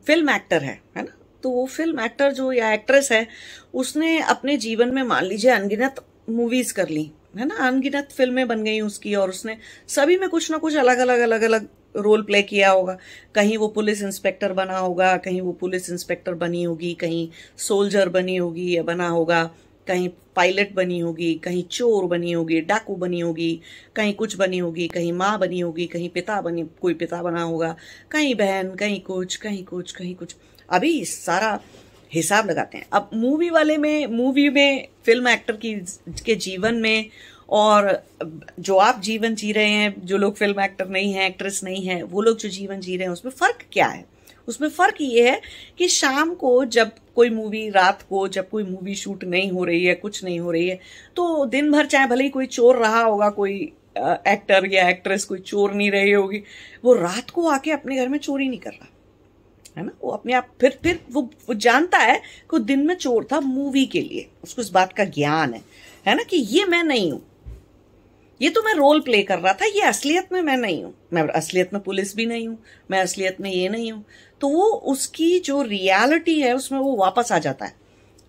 फ़िल्म 0.07 0.29
एक्टर 0.29 0.63
है 0.63 0.79
है 0.97 1.03
ना? 1.03 1.16
तो 1.43 1.49
वो 1.49 1.65
फ़िल्म 1.65 1.99
एक्टर 1.99 2.31
जो 2.31 2.51
या 2.51 2.71
एक्ट्रेस 2.73 3.11
है, 3.11 3.27
उसने 3.73 4.19
अपने 4.19 4.57
जीवन 4.57 4.93
में 4.93 5.03
मान 5.03 5.25
लीजिए 5.25 5.51
अनगिनत 5.51 6.03
मूवीज़ 6.29 6.73
कर 6.73 6.89
ली, 6.89 7.11
है 7.37 7.45
ना? 7.45 7.55
अनगिनत 7.67 8.09
फ़िल्में 8.11 8.47
बन 8.47 8.63
गई 8.63 8.79
उसकी 8.81 9.15
और 9.15 9.29
उसने 9.29 9.57
सभी 9.87 10.17
में 10.17 10.29
कुछ 10.29 10.51
ना 10.51 10.57
कुछ 10.57 10.75
अलग 10.75 10.97
अलग 10.97 11.19
अलग 11.19 11.41
अलग 11.41 11.67
रोल 11.95 12.21
प्ले 12.23 12.41
किया 12.41 12.69
होगा। 12.71 12.97
कहीं 13.35 13.57
वो 13.57 13.67
पुलिस 13.67 14.01
इंस्पेक्टर 14.01 14.53
बना 14.53 14.77
होगा, 14.77 15.15
कहीं 15.17 15.41
वो 15.41 15.51
पुलिस 15.51 15.89
इंस्पेक्टर 15.89 16.33
बनी 16.33 16.63
होगी, 16.63 16.93
कहीं 16.93 17.29
सोल्जर 17.57 18.09
बनी 18.09 18.35
होगी, 18.35 18.77
या 18.77 18.83
बना 18.83 19.07
होगा, 19.07 19.43
कहीं 19.87 20.09
पायलट 20.35 20.73
बनी 20.73 20.99
होगी, 20.99 21.33
कहीं 21.35 21.63
चोर 21.63 22.05
बनी 22.05 22.31
होगी, 22.31 22.61
डाकू 22.61 22.95
बनी 22.95 23.19
होगी, 23.19 23.61
कहीं 23.95 24.13
कुछ 24.13 24.35
बनी 24.35 24.57
होगी, 24.57 24.87
कहीं 24.87 25.13
माँ 25.13 25.39
बनी 25.39 25.59
होगी, 25.59 25.85
कहीं 25.85 26.09
पिता 26.09 26.41
बनी, 26.41 26.63
कोई 26.81 26.93
पिता 26.93 27.21
बना 27.23 27.41
होगा, 27.41 27.75
कहीं 28.11 28.35
बहन, 28.35 28.75
कहीं 28.75 29.01
कुछ 29.01 29.35
कहीं 29.35 29.63
कुछ 29.65 29.91
कहीं 29.91 30.15
कुछ। 30.15 30.35
अभी 30.69 31.03
सारा 31.05 31.59
हिसाब 32.11 32.49
लगाते 32.49 32.77
हैं। 32.77 32.85
अब 32.93 33.09
मूवी 33.13 33.49
वाले 33.49 33.77
में 33.77 34.07
मूवी 34.07 34.49
में 34.49 34.87
फ़िल्म 35.05 35.27
एक्टर 35.27 35.55
की, 35.55 35.73
के 36.25 36.35
जीवन 36.35 36.75
में 36.75 37.09
और 37.49 38.03
जो 38.59 38.75
आप 38.77 38.99
जीवन 39.01 39.35
जी 39.35 39.51
रहे 39.51 39.69
हैं, 39.69 39.93
जो 40.05 40.17
लोग 40.17 40.35
फ़िल्म 40.35 40.61
एक्टर 40.61 40.87
नहीं 40.89 41.13
है 41.13 41.27
एक्ट्रेस 41.27 41.61
नहीं 41.63 41.85
है, 41.85 42.01
वो 42.03 42.21
लोग 42.21 42.37
जो 42.37 42.49
जीवन 42.49 42.79
जी 42.79 42.97
रहे 42.97 43.05
हैं, 43.05 43.13
उसमें 43.13 43.31
फ़र्क 43.31 43.63
क्या 43.73 43.87
है? 43.87 44.05
उसमें 44.47 44.67
फ़र्क 44.69 44.97
ये 45.01 45.29
है 45.29 45.39
कि 45.77 45.87
शाम 45.87 46.33
को 46.35 46.63
जब 46.67 46.91
कोई 47.15 47.29
मूवी 47.29 47.69
रात 47.69 48.01
को 48.09 48.27
जब 48.27 48.49
कोई 48.49 48.63
मूवी 48.63 48.95
शूट 48.95 49.23
नहीं 49.23 49.51
हो 49.51 49.63
रही 49.63 49.83
है, 49.85 49.95
कुछ 49.95 50.23
नहीं 50.23 50.39
हो 50.39 50.51
रही 50.51 50.67
है 50.67 50.79
तो 51.15 51.45
दिन 51.47 51.71
भर 51.71 51.85
चाहे 51.85 52.07
भले 52.07 52.23
ही 52.23 52.29
कोई 52.29 52.45
चोर 52.47 52.77
रहा 52.77 53.01
होगा, 53.01 53.29
कोई 53.29 53.55
एक्टर 53.97 54.65
या 54.73 54.87
एक्ट्रेस 54.89 55.25
कोई 55.25 55.39
चोर 55.39 55.73
नहीं 55.73 55.89
रही 55.91 56.11
होगी, 56.11 56.41
वो 56.83 56.93
रात 56.93 57.29
को 57.29 57.47
आके 57.49 57.71
अपने 57.71 57.95
घर 57.97 58.07
में 58.07 58.17
चोरी 58.19 58.47
नहीं 58.49 58.59
कर 58.59 58.71
रहा। 58.71 58.89
है 59.77 59.85
ना? 59.85 59.91
वो 60.03 60.11
अपने 60.11 60.33
आप 60.33 60.49
फिर 60.61 60.79
फिर 60.83 60.99
वो, 61.11 61.21
वो 61.21 61.53
जानता 61.53 61.97
है 61.97 62.17
कि 62.17 62.47
वो 62.53 62.59
दिन 62.59 62.85
में 62.87 62.95
चोर 62.95 63.27
था 63.31 63.39
मूवी 63.39 63.85
के 63.85 64.01
लिए। 64.01 64.27
उसको 64.43 64.61
इस 64.61 64.69
बात 64.69 64.93
का 64.93 65.05
ज्ञान 65.05 65.53
है। 65.53 65.61
है 66.07 66.15
ना 66.15 66.23
कि 66.23 66.37
ये 66.37 66.65
मैं 66.65 66.83
नहीं 66.83 67.11
हूँ। 67.11 67.21
ये 68.41 68.49
तो 68.49 68.61
मैं 68.61 68.73
रोल 68.73 68.99
प्ले 69.01 69.23
कर 69.23 69.39
रहा 69.39 69.53
था 69.53 69.65
ये 69.65 69.81
असलियत 69.81 70.33
में 70.33 70.41
मैं 70.41 70.57
नहीं 70.57 70.83
हूँ। 70.83 70.93
मैं 71.13 71.23
असलियत 71.27 71.73
में 71.73 71.81
पुलिस 71.83 72.15
भी 72.15 72.25
नहीं 72.25 72.47
हूँ 72.47 72.57
मैं 72.91 73.01
असलियत 73.01 73.41
में 73.41 73.51
ये 73.51 73.69
नहीं 73.69 73.91
हूँ। 73.91 74.05
तो 74.41 74.47
वो 74.47 74.65
उसकी 74.65 75.39
जो 75.39 75.61
रियलिटी 75.61 76.39
है 76.41 76.55
उसमें 76.55 76.79
वो 76.79 76.95
वापस 76.95 77.31
आ 77.31 77.39
जाता 77.39 77.65
है। 77.65 77.75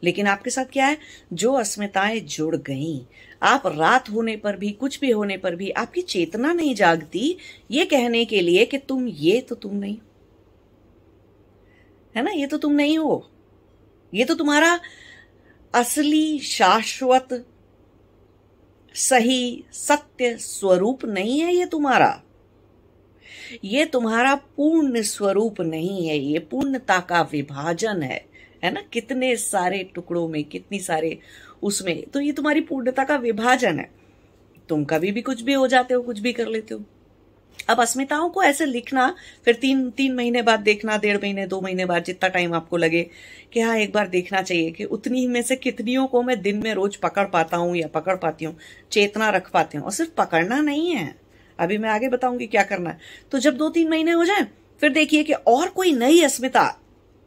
लेकिन 0.02 0.26
आपके 0.26 0.50
साथ 0.50 0.64
क्या 0.64 0.87
है? 0.87 0.99
जो 1.33 1.52
अस्मिताएँ 1.52 2.21
जुड़ 2.21 2.57
गई 2.57 3.07
आप 3.43 3.67
रात 3.67 4.11
होने 4.11 4.37
पर 4.37 4.57
भी 4.57 4.71
कुछ 4.71 5.00
भी 5.00 5.11
होने 5.11 5.37
पर 5.37 5.55
भी 5.55 5.71
आपकी 5.71 6.02
चेतना 6.02 6.52
नहीं 6.52 6.75
जागती 6.75 7.37
ये 7.71 7.85
कहने 7.85 8.25
के 8.25 8.40
लिए 8.40 8.64
कि 8.64 8.78
तुम 8.78 9.09
ये 9.09 9.40
तो 9.40 9.55
तुम 9.55 9.76
नहीं 9.76 9.97
है 12.19 12.25
ना? 12.25 12.31
ये 12.31 12.47
तो 12.47 12.59
तुम 12.59 12.73
नहीं 12.73 12.99
हो। 12.99 13.31
ये 14.15 14.25
तो 14.25 14.35
तुम्हारा 14.35 14.81
असली, 15.75 16.39
शाश्वत, 16.39 17.47
सही, 18.95 19.65
सत्य 19.73 20.37
स्वरूप 20.37 21.05
नहीं 21.05 21.41
है 21.41 21.55
ये 21.55 21.67
तुम्हारा। 21.67 22.23
ये 23.65 23.85
तुम्हारा 23.85 24.35
पूर्ण 24.35 25.03
स्वरूप 25.03 25.61
नहीं 25.61 26.09
है। 26.09 26.19
ये 26.19 26.39
पूर्णता 26.39 27.01
का 27.01 27.23
विभाजन 27.23 28.03
है। 28.03 28.27
है 28.65 28.73
ना? 28.73 28.83
कितने 28.93 29.37
सारे 29.37 29.85
टुकड़ों 29.85 30.29
में, 30.29 30.45
कितनी 30.45 30.79
सारे 30.79 31.19
उसमें। 31.63 32.03
तो 32.03 32.21
ये 32.21 32.33
तुम्हारी 32.33 32.61
पूर्णता 32.61 33.05
का 33.05 33.17
विभाजन 33.17 33.79
है। 33.79 33.91
तुम 34.69 34.85
कभी 34.85 35.13
भी 35.13 35.23
कुछ 35.23 35.41
भी 35.41 35.53
हो 35.53 35.69
जाते 35.69 35.95
हो, 35.95 36.03
कुछ 36.03 36.19
भी 36.19 36.33
कर 36.33 36.47
लेते 36.47 36.75
हो। 36.75 36.85
अब 37.69 37.81
अस्मिताओं 37.81 38.29
को 38.29 38.43
ऐसे 38.43 38.65
लिखना, 38.65 39.15
फिर 39.45 39.55
तीन 39.55 39.91
तीन 39.91 40.15
महीने 40.15 40.43
बाद 40.43 40.61
देखना, 40.61 40.97
डेढ़ 40.97 41.17
महीने, 41.17 41.47
दो 41.47 41.61
महीने 41.61 41.85
बाद 41.85 42.05
जितना 42.05 42.29
टाइम 42.29 42.55
आपको 42.55 42.77
लगे 42.77 43.03
कि 43.53 43.61
हाँ 43.61 43.77
एक 43.77 43.93
बार 43.93 44.09
देखना 44.09 44.43
चाहिए 44.43 44.71
कि 44.71 44.85
उतनी 44.85 45.27
में 45.27 45.43
से 45.43 45.57
कितनियों 45.57 46.07
को 46.07 46.23
मैं 46.23 46.41
दिन 46.43 46.63
में 46.65 46.73
रोज 46.75 46.97
पकड़ 46.97 47.27
पाता 47.27 47.57
हूँ 47.57 47.77
या 47.77 47.89
पकड़ 47.89 48.17
पाती 48.17 48.45
हूँ, 48.45 48.57
चेतना 48.93 49.31
रख 49.31 49.51
पाती 49.51 49.79
हूँ। 49.79 49.85
और 49.85 49.93
सिर्फ़ 49.93 50.11
पकड़ना 50.11 50.61
नहीं 50.61 50.91
है। 50.91 51.15
अभी 51.59 51.79
मैं 51.79 51.89
आगे 51.91 52.09
बताऊँगी 52.09 52.47
क्या 52.47 52.63
करना 52.63 52.91
है। 52.91 52.99
तो 53.33 53.39
जब 53.39 53.57
दो 53.57 53.69
तीन 53.69 53.89
महीने 53.89 54.11
हो 54.11 54.25
जाए, 54.25 54.47
फिर 54.81 54.91
देखिए 54.91 55.23
कि 55.23 55.33
और 55.33 55.69
कोई 55.69 55.93
नई 55.93 56.21
अस्मिता 56.21 56.81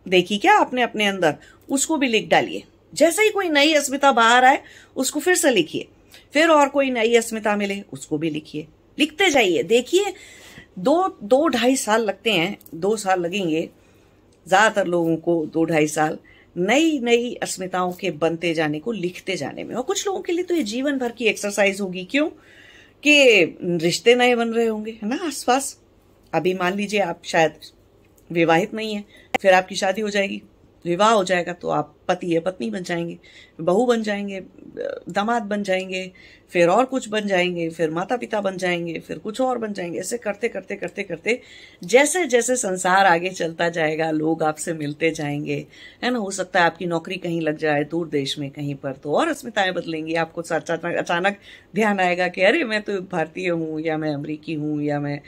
देखी 0.08 0.38
क्या 0.38 0.58
आपने 0.58 0.82
अपने 0.82 1.06
अंदर? 1.06 1.36
उसको 1.70 1.98
भी 1.98 2.08
लिख 2.08 2.30
डालिए। 2.30 2.64
जैसे 2.94 3.24
ही 3.24 3.30
कोई 3.30 3.50
नई 3.50 3.74
अस्मिता 3.74 4.12
बाहर 4.12 4.46
आए, 4.46 4.60
उसको 4.96 5.20
फिर 5.20 5.36
से 5.36 5.52
लिखिए। 5.52 5.88
फिर 6.34 6.50
और 6.50 6.70
कोई 6.70 6.92
नई 6.92 7.16
अस्मिता 7.16 7.56
मिले, 7.56 7.84
उसको 7.94 8.18
भी 8.18 8.30
लिखिए। 8.30 8.68
लिखते 8.98 9.30
जाइए। 9.30 9.64
देखिए, 9.64 10.14
दो 10.80 11.18
दो 11.24 11.48
ढाई 11.48 11.76
साल 11.76 12.04
लगते 12.04 12.32
हैं, 12.32 12.58
दो 12.76 12.96
साल 12.98 13.22
लगेंगे, 13.22 13.70
ज़्यादातर 14.46 14.88
लोगों 14.88 15.16
को 15.18 15.46
दो 15.46 15.66
ढाई 15.66 15.88
साल 15.88 16.18
नई 16.56 17.00
नई 17.00 17.34
अस्मिताओं 17.36 17.92
के 17.92 18.12
बनते 18.12 18.54
जाने 18.54 18.80
को, 18.80 18.92
लिखते 18.92 19.36
जाने 19.36 19.64
में। 19.64 19.76
और 19.76 19.84
कुछ 19.84 20.06
लोगों 20.08 20.22
के 20.22 20.34
लिए 20.34 20.44
तो 20.44 20.56
ये 20.56 20.64
जीवन 20.64 20.98
भर 20.98 21.12
की 21.12 21.26
एक्सरसाइज 21.26 21.82
होगी। 21.82 22.04
क्यों? 22.06 22.30
कि 23.04 23.58
रिश्ते 23.82 24.16
नए 24.16 24.36
बन 24.36 24.50
रहे 24.50 24.66
होंगे, 24.66 24.92
है 24.92 25.08
ना, 25.10 25.20
आसपास? 25.28 25.78
अभी 26.34 26.54
मान 26.54 26.76
लीजिए 26.76 27.00
आप 27.00 27.22
शायद 27.26 27.54
विवाहित 28.30 28.74
नहीं 28.74 28.94
है, 28.96 29.04
फिर 29.42 29.54
आपकी 29.54 29.76
शादी 29.76 30.02
हो 30.02 30.10
जाएगी, 30.10 30.42
विवाह 30.86 31.12
हो 31.12 31.24
जाएगा 31.24 31.54
तो 31.54 31.70
आप 31.70 31.96
पति 32.08 32.36
या 32.36 32.41
पत्नी 32.41 32.70
बन 32.70 32.84
जाएँगे, 32.84 33.17
बहू 33.62 33.86
बन 33.86 34.01
जाएँगे, 34.03 34.41
दामाद 35.10 35.43
बन 35.43 35.63
जाएँगे, 35.63 36.12
फिर 36.51 36.67
और 36.67 36.86
कुछ 36.86 37.08
बन 37.10 37.27
जाएँगे, 37.27 37.70
फिर 37.70 37.89
माता 37.91 38.15
पिता 38.17 38.39
बन 38.41 38.58
जाएँगे, 38.58 39.00
फिर 39.00 39.17
कुछ 39.20 39.39
और 39.41 39.58
बन 39.58 39.74
जाएँगे। 39.74 40.00
ऐसे 40.00 40.17
करते 40.17 40.48
करते 40.48 40.75
करते 40.75 41.03
करते 41.03 41.39
जैसे 41.84 42.25
जैसे 42.27 42.55
संसार 42.55 43.05
आगे 43.05 43.29
चलता 43.29 43.70
जाएगा, 43.70 44.10
लोग 44.12 44.43
आपसे 44.43 44.74
मिलते 44.74 45.12
जाएँगे। 45.12 45.65
है 46.03 46.12
ना? 46.12 46.20
हो 46.20 46.31
सकता 46.31 46.60
है 46.60 46.65
आपकी 46.65 46.86
नौकरी 46.86 47.17
कहीं 47.17 47.41
लग 47.41 47.58
जाए, 47.58 47.84
दूर 47.84 48.08
देश 48.10 48.38
में 48.39 48.50
कहीं 48.51 48.75
पर 48.75 48.93
तो 48.93 49.13
और 49.13 49.27
अस्मिताएँ 49.27 49.72
बदलेंगी। 49.74 50.15
आपको 50.15 50.41
अचानक 50.41 51.38
ध्यान 51.75 52.00
आएगा 52.00 52.27
कि, 52.27 52.41
अरे, 52.41 52.63
मैं 52.63 52.81
तो 52.81 53.00
भारतीय 53.12 53.50
हूँ, 53.50 53.79
या 53.81 53.98
मैं 53.98 54.13
अमरीकी 54.13 54.53
हूँ, 54.53 54.81
या 54.84 55.00
मैं 55.00 55.20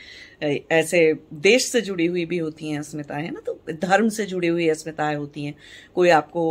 ऐसे 0.71 1.01
देश 1.33 1.65
से 1.65 1.81
जुड़ी 1.81 2.05
हुई 2.05 2.25
भी 2.25 2.37
होती 2.37 2.69
हैं 2.69 2.79
अस्मिताएँ। 2.79 3.23
है 3.23 3.31
ना? 3.31 3.41
तो 3.45 3.59
धर्म 3.73 4.09
से 4.09 4.25
जुड़ी 4.25 4.47
हुई 4.47 4.67
अस्मिताएँ 4.69 5.15
होती 5.15 5.45
हैं। 5.45 5.53
कोई 5.95 6.09
आपको 6.09 6.43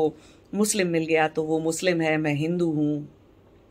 मुस्लिम 0.53 0.89
मिल 0.89 1.07
गया 1.07 1.29
तो 1.29 1.43
वो 1.43 1.59
मुस्लिम 1.61 2.01
है, 2.01 2.17
मैं 2.17 2.35
हिंदू 2.35 2.71
हूँ, 2.73 3.09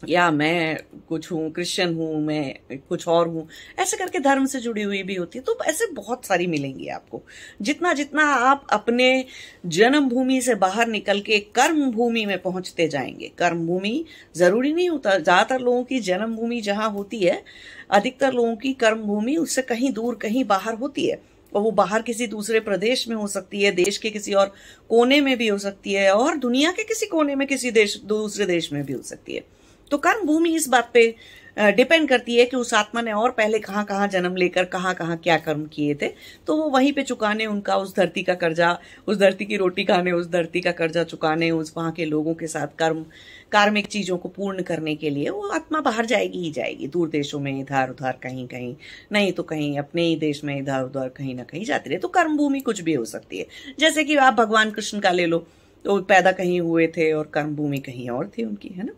या 0.04 0.30
मैं 0.32 0.78
कुछ 1.10 1.32
हूँ, 1.32 1.52
क्रिश्चियन 1.52 1.94
हूँ, 1.96 2.22
मैं 2.22 2.78
कुछ 2.90 3.08
और 3.08 3.28
हूँ। 3.28 3.48
ऐसे 3.80 3.98
करके 3.98 4.20
धर्म 4.20 4.46
से 4.46 4.60
जुड़ी 4.60 4.82
हुई 4.84 5.02
भी 5.04 5.16
होती 5.16 5.40
है। 5.40 5.44
तो 5.46 5.58
ऐसे 5.66 5.88
बहुत 5.94 6.26
सारी 6.26 6.48
मिलेंगी 6.48 6.88
आपको। 6.88 7.22
जितना 7.62 7.94
जितना 7.94 8.24
आप 8.26 8.66
अपने 8.72 9.26
जन्मभूमि 9.68 10.42
से 10.42 10.56
बाहर 10.56 10.88
निकल 10.88 11.22
के 11.22 11.40
कर्म 11.56 11.92
भूमि 11.92 12.26
में 12.26 12.38
पहुँचते 12.42 12.88
जाएँगे। 12.88 13.32
कर्म 13.38 13.66
भूमि 13.68 14.06
ज़रूरी 14.36 14.74
नहीं 14.74 14.90
होता। 14.90 15.12
ज़्यादातर 15.12 15.60
लोगों 15.60 15.84
की 15.84 16.00
जन्मभूमि 16.00 16.62
जहाँ 16.62 16.90
होती 16.92 17.20
है, 17.20 17.44
अधिकतर 17.92 18.34
लोगों 18.34 18.56
की 18.56 18.74
कर्म 18.74 19.04
भूमि 19.04 19.36
उससे 19.38 19.62
कहीं 19.62 19.92
दूर, 19.94 20.16
कहीं 20.16 20.44
बाहर 20.46 20.76
होती 20.76 21.08
है। 21.08 21.22
और 21.54 21.62
वो 21.62 21.72
बाहर 21.72 22.02
किसी 22.02 22.28
दूसरे 22.28 22.60
प्रदेश 22.60 23.08
में 23.08 23.16
हो 23.16 23.28
सकती 23.28 23.62
है, 23.62 23.72
देश 23.72 23.98
के 23.98 24.10
किसी 24.10 24.34
और 24.34 24.54
कोने 24.90 25.22
में 25.22 25.38
भी 25.38 25.48
हो 25.48 25.58
सकती 25.58 25.94
है 25.94 26.12
और 26.14 26.38
दुनिया 26.38 26.72
के 26.72 26.84
किसी 26.84 27.06
कोने 27.06 27.36
में 27.36 27.48
किसी 27.48 27.72
देश, 27.72 27.98
दूसरे 28.06 28.46
देश 28.46 28.74
में 28.74 28.86
भी 28.86 28.94
हो 28.94 29.02
सकती 29.02 29.36
है। 29.36 29.44
तो 29.92 29.98
कर्म 29.98 30.26
भूमि 30.26 30.56
इस 30.56 30.68
बात 30.70 30.92
पे 30.94 31.16
डिपेंड 31.58 32.08
करती 32.10 32.36
है 32.36 32.46
कि 32.46 32.58
उस 32.58 32.74
आत्मा 32.74 33.02
ने 33.02 33.12
और 33.12 33.32
पहले 33.32 33.60
कहाँ 33.60 33.84
कहाँ 33.86 34.08
जन्म 34.08 34.36
लेकर 34.36 34.66
कहाँ 34.66 34.94
कहाँ 34.96 35.18
क्या 35.18 35.38
कर्म 35.38 35.66
किए 35.66 35.96
थे। 35.96 36.08
तो 36.48 36.56
वो 36.58 36.70
वहीं 36.70 36.92
पे 36.94 37.04
चुकाने, 37.04 37.46
उनका 37.46 37.76
उस 37.76 37.96
धरती 37.96 38.24
का 38.24 38.34
कर्जा, 38.36 38.78
उस 39.08 39.18
धरती 39.18 39.46
की 39.46 39.58
रोटी 39.58 39.84
खाने, 39.84 40.12
उस 40.12 40.30
धरती 40.30 40.62
का 40.62 40.72
कर्जा 40.72 41.04
चुकाने, 41.04 41.52
उस 41.52 41.74
वहाँ 41.78 41.92
के 41.92 42.06
लोगों 42.06 42.34
के 42.34 42.48
साथ 42.48 42.78
कर्म, 42.80 43.06
कार्मिक 43.52 43.88
चीज़ों 43.88 44.18
को 44.18 44.30
पूर्ण 44.30 44.62
करने 44.62 44.96
के 44.96 45.10
लिए 45.10 45.30
वो 45.30 45.48
आत्मा 45.50 45.82
बाहर 45.82 46.06
जाएगी 46.06 46.40
ही 46.40 46.52
जाएगी, 46.52 46.88
दूर 46.88 47.10
देशों 47.10 47.40
में 47.40 47.60
इधर 47.60 47.90
उधर 47.90 48.18
कहीं 48.24 48.48
कहीं, 48.48 48.76
नहीं 49.12 49.32
तो 49.32 49.44
कहीं 49.44 49.78
अपने 49.80 50.04
ही 50.04 50.16
देश 50.16 50.44
में 50.44 50.58
इधर 50.58 50.84
उधर 50.84 51.10
कहीं 51.10 51.36
ना 51.36 51.44
कहीं 51.44 51.66
जाती 51.66 51.90
रहे। 51.90 52.00
तो 52.00 52.08
कर्म 52.10 52.38
भूमि 52.38 52.60
कुछ 52.60 52.82
भी 52.82 52.94
हो 52.94 53.06
सकती 53.06 53.40
है। 53.40 53.46
जैसे 53.80 54.04
कि 54.04 54.16
आप 54.18 54.34
भगवान 54.34 54.72
कृष्ण 54.72 55.00
का 55.00 55.12
ले 55.12 55.26
लो 55.26 55.46
तो 55.86 56.02
पैदा 56.04 56.32
कहीं 56.32 56.60
हुए 56.62 56.88
थे 56.88 57.12
और 57.14 57.30
कर्म 57.34 57.56
भूमि 57.56 57.78
कहीं 57.80 58.10
और 58.10 58.32
थी 58.38 58.44
उनकी, 58.44 58.70
है 58.70 58.84
ना? 58.84 58.94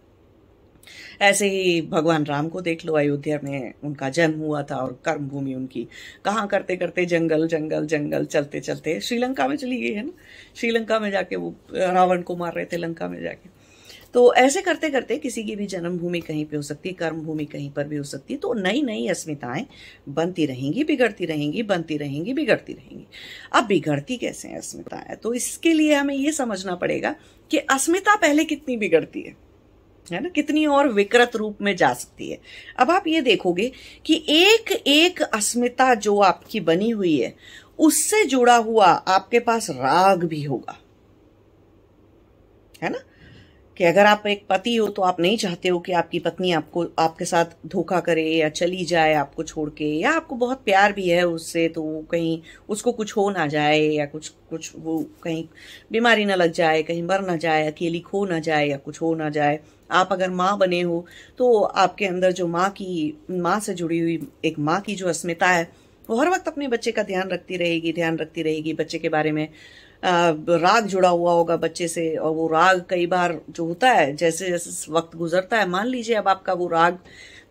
ऐसे 1.21 1.49
ही 1.49 1.81
भगवान 1.81 2.25
राम 2.25 2.49
को 2.49 2.61
देख 2.61 2.85
लो, 2.85 2.93
अयोध्या 2.93 3.39
में 3.43 3.73
उनका 3.83 4.09
जन्म 4.09 4.39
हुआ 4.39 4.63
था 4.63 4.75
और 4.75 5.01
कर्म 5.05 5.27
भूमि 5.27 5.53
उनकी। 5.53 5.87
कहाँ 6.25 6.47
करते 6.47 6.75
करते 6.75 7.05
जंगल 7.05 7.47
जंगल 7.47 7.85
जंगल, 7.85 8.25
चलते 8.25 8.59
चलते 8.59 8.99
श्रीलंका 8.99 9.47
में 9.47 9.55
चली 9.55 9.81
गई, 9.81 9.93
है 9.93 10.05
ना? 10.05 10.11
श्रीलंका 10.55 10.99
में 10.99 11.11
जाके 11.11 11.35
वो, 11.35 11.55
रावण 11.73 12.21
को 12.21 12.35
मार 12.35 12.53
रहे 12.53 12.65
थे 12.65 12.77
लंका 12.77 13.07
में 13.07 13.21
जाके। 13.21 13.63
तो 14.13 14.33
ऐसे 14.33 14.61
करते 14.61 14.89
करते 14.89 15.17
किसी 15.17 15.43
की 15.43 15.55
भी 15.55 15.65
जन्मभूमि 15.65 16.19
कहीं 16.19 16.45
पे 16.45 16.55
हो 16.55 16.61
सकती 16.61 16.89
है 16.89 16.95
कर्म 16.95 17.21
भूमि 17.21 17.45
कहीं 17.45 17.71
पर 17.71 17.87
भी 17.87 17.95
हो 17.95 18.03
सकती 18.03 18.33
है 18.33 18.39
तो 18.39 18.53
नई 18.53 18.81
नई 18.81 19.07
अस्मिताएँ 19.07 19.65
बनती 20.09 20.45
रहेंगी, 20.45 20.83
बिगड़ती 20.83 21.25
रहेंगी, 21.25 21.63
बनती 21.63 21.97
रहेंगी, 21.97 22.33
बिगड़ती 22.33 22.73
रहेंगी। 22.73 23.07
अब 23.53 23.65
बिगड़ती 23.65 24.17
कैसे 24.17 24.47
है 24.47 24.57
अस्मिताएँ? 24.57 25.15
तो 25.15 25.33
इसके 25.33 25.73
लिए 25.73 25.93
हमें 25.93 26.15
ये 26.15 26.31
समझना 26.31 26.75
पड़ेगा 26.75 27.15
कि 27.51 27.57
अस्मिता 27.57 28.15
पहले 28.15 28.43
कितनी 28.43 28.77
बिगड़ती 28.77 29.21
है? 29.21 29.52
है 30.11 30.23
ना? 30.23 30.29
कितनी 30.29 30.65
और 30.65 30.87
विकृत 30.87 31.35
रूप 31.35 31.57
में 31.61 31.75
जा 31.75 31.93
सकती 31.93 32.29
है। 32.29 32.39
अब 32.79 32.91
आप 32.91 33.07
ये 33.07 33.21
देखोगे 33.21 33.71
कि 34.05 34.23
एक 34.29 34.71
एक 34.87 35.21
अस्मिता 35.21 35.93
जो 35.95 36.19
आपकी 36.19 36.59
बनी 36.59 36.89
हुई 36.89 37.17
है, 37.17 37.35
उससे 37.79 38.25
जुड़ा 38.25 38.55
हुआ 38.55 38.85
आपके 38.85 39.39
पास 39.39 39.69
राग 39.69 40.23
भी 40.23 40.43
होगा। 40.43 40.79
है 42.83 42.89
ना? 42.89 42.99
कि 43.77 43.83
अगर 43.83 44.05
आप 44.05 44.23
एक 44.27 44.45
पति 44.49 44.75
हो 44.75 44.87
तो 44.87 45.01
आप 45.01 45.19
नहीं 45.19 45.37
चाहते 45.37 45.69
हो 45.69 45.79
कि 45.79 45.91
आपकी 45.91 46.19
पत्नी 46.19 46.51
आपको, 46.51 46.85
आपके 46.99 47.25
साथ 47.25 47.45
धोखा 47.65 47.99
करे 47.99 48.23
या 48.23 48.49
चली 48.49 48.85
जाए 48.85 49.13
आपको 49.13 49.43
छोड़ 49.43 49.69
के, 49.69 49.85
या 49.85 50.11
आपको 50.11 50.35
बहुत 50.35 50.61
प्यार 50.65 50.93
भी 50.93 51.09
है 51.09 51.23
उससे 51.27 51.67
तो 51.67 52.05
कहीं, 52.11 52.41
उसको 52.69 52.91
कुछ 52.91 53.17
हो 53.17 53.29
ना 53.29 53.47
जाए 53.47 53.79
या 53.79 54.05
कुछ 54.05 54.29
कुछ 54.49 54.71
वो 54.75 55.05
कहीं 55.23 55.47
बीमारी 55.91 56.25
ना 56.25 56.35
लग 56.35 56.51
जाए, 56.51 56.83
कहीं 56.83 57.03
मर 57.03 57.21
ना 57.21 57.35
जाए, 57.35 57.71
अकेली 57.71 57.99
खो 57.99 58.25
ना 58.25 58.39
जाए 58.39 58.67
या 58.67 58.77
कुछ 58.77 59.01
हो 59.01 59.15
ना 59.15 59.29
जाए 59.29 59.59
आप 59.93 60.11
अगर 60.11 60.29
माँ 60.31 60.57
बने 60.57 60.81
हो 60.81 61.05
तो 61.37 61.61
आपके 61.61 62.05
अंदर 62.05 62.31
जो 62.31 62.47
माँ 62.47 62.69
की, 62.71 63.17
माँ 63.31 63.59
से 63.59 63.73
जुड़ी 63.73 63.99
हुई 63.99 64.19
एक 64.45 64.59
माँ 64.59 64.79
की 64.81 64.95
जो 64.95 65.07
अस्मिता 65.09 65.47
है, 65.47 65.71
वो 66.09 66.19
हर 66.19 66.29
वक्त 66.29 66.47
अपने 66.47 66.67
बच्चे 66.67 66.91
का 66.91 67.03
ध्यान 67.03 67.29
रखती 67.29 67.57
रहेगी, 67.57 67.93
ध्यान 67.93 68.17
रखती 68.17 68.41
रहेगी 68.41 68.73
बच्चे 68.73 68.99
के 68.99 69.09
बारे 69.09 69.31
में। 69.31 69.47
राग 70.03 70.85
जुड़ा 70.87 71.09
हुआ 71.09 71.33
होगा 71.33 71.55
बच्चे 71.57 71.87
से, 71.87 72.15
और 72.15 72.31
वो 72.31 72.47
राग 72.47 72.83
कई 72.89 73.05
बार 73.07 73.39
जो 73.49 73.65
होता 73.65 73.89
है, 73.89 74.15
जैसे 74.15 74.49
जैसे 74.49 74.91
वक्त 74.91 75.15
गुजरता 75.17 75.57
है, 75.57 75.67
मान 75.69 75.87
लीजिए 75.87 76.15
अब 76.15 76.27
आपका 76.27 76.53
वो 76.53 76.67
राग 76.67 76.97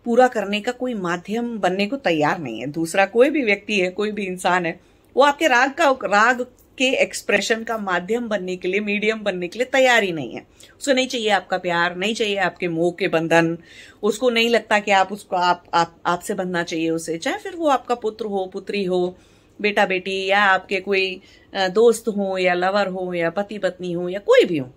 पूरा 0.05 0.27
करने 0.27 0.59
का 0.61 0.71
कोई 0.71 0.93
माध्यम 0.93 1.57
बनने 1.59 1.87
को 1.87 1.97
तैयार 1.97 2.39
नहीं 2.39 2.59
है, 2.59 2.67
दूसरा 2.67 3.05
कोई 3.05 3.29
भी 3.29 3.43
व्यक्ति 3.43 3.79
है, 3.79 3.89
कोई 3.91 4.11
भी 4.11 4.25
इंसान 4.25 4.65
है, 4.65 4.79
वो 5.15 5.23
आपके 5.23 5.47
राग 5.47 5.71
का, 5.71 5.89
राग 6.03 6.45
के 6.77 6.89
एक्सप्रेशन 7.01 7.63
का 7.63 7.77
माध्यम 7.77 8.27
बनने 8.27 8.55
के 8.55 8.67
लिए 8.67 8.79
मीडियम 8.79 9.19
बनने 9.19 9.47
के 9.47 9.59
लिए 9.59 9.65
तैयार 9.65 10.03
ही 10.03 10.11
नहीं 10.11 10.35
है। 10.35 10.47
उसको 10.79 10.93
नहीं 10.93 11.07
चाहिए 11.07 11.29
आपका 11.29 11.57
प्यार, 11.57 11.95
नहीं 11.95 12.13
चाहिए 12.13 12.35
आपके 12.37 12.67
मोह 12.67 12.91
के 12.91 13.07
बंधन। 13.07 13.57
उसको 14.03 14.29
नहीं 14.29 14.49
लगता 14.49 14.79
कि 14.79 14.91
आप 14.91 15.11
उसको, 15.11 15.35
आप 15.35 15.63
आप, 15.73 15.97
आपसे 16.05 16.33
बनना 16.33 16.63
चाहिए 16.63 16.89
उसे। 16.89 17.17
चाहे 17.17 17.37
फिर 17.37 17.55
वो 17.55 17.67
आपका 17.67 17.95
पुत्र 17.95 18.25
हो, 18.25 18.45
पुत्री 18.45 18.83
हो 18.83 19.17
बेटा 19.61 19.85
बेटी 19.85 20.25
या 20.25 20.43
आपके 20.43 20.79
कोई 20.79 21.21
दोस्त 21.55 22.07
हो 22.07 22.37
या 22.37 22.53
लवर 22.53 22.87
हो 22.87 23.13
या 23.13 23.29
पति 23.29 23.57
पत्नी 23.57 23.91
हो 23.91 24.09
या 24.09 24.19
कोई 24.19 24.45
भी 24.45 24.57
हो। 24.57 24.73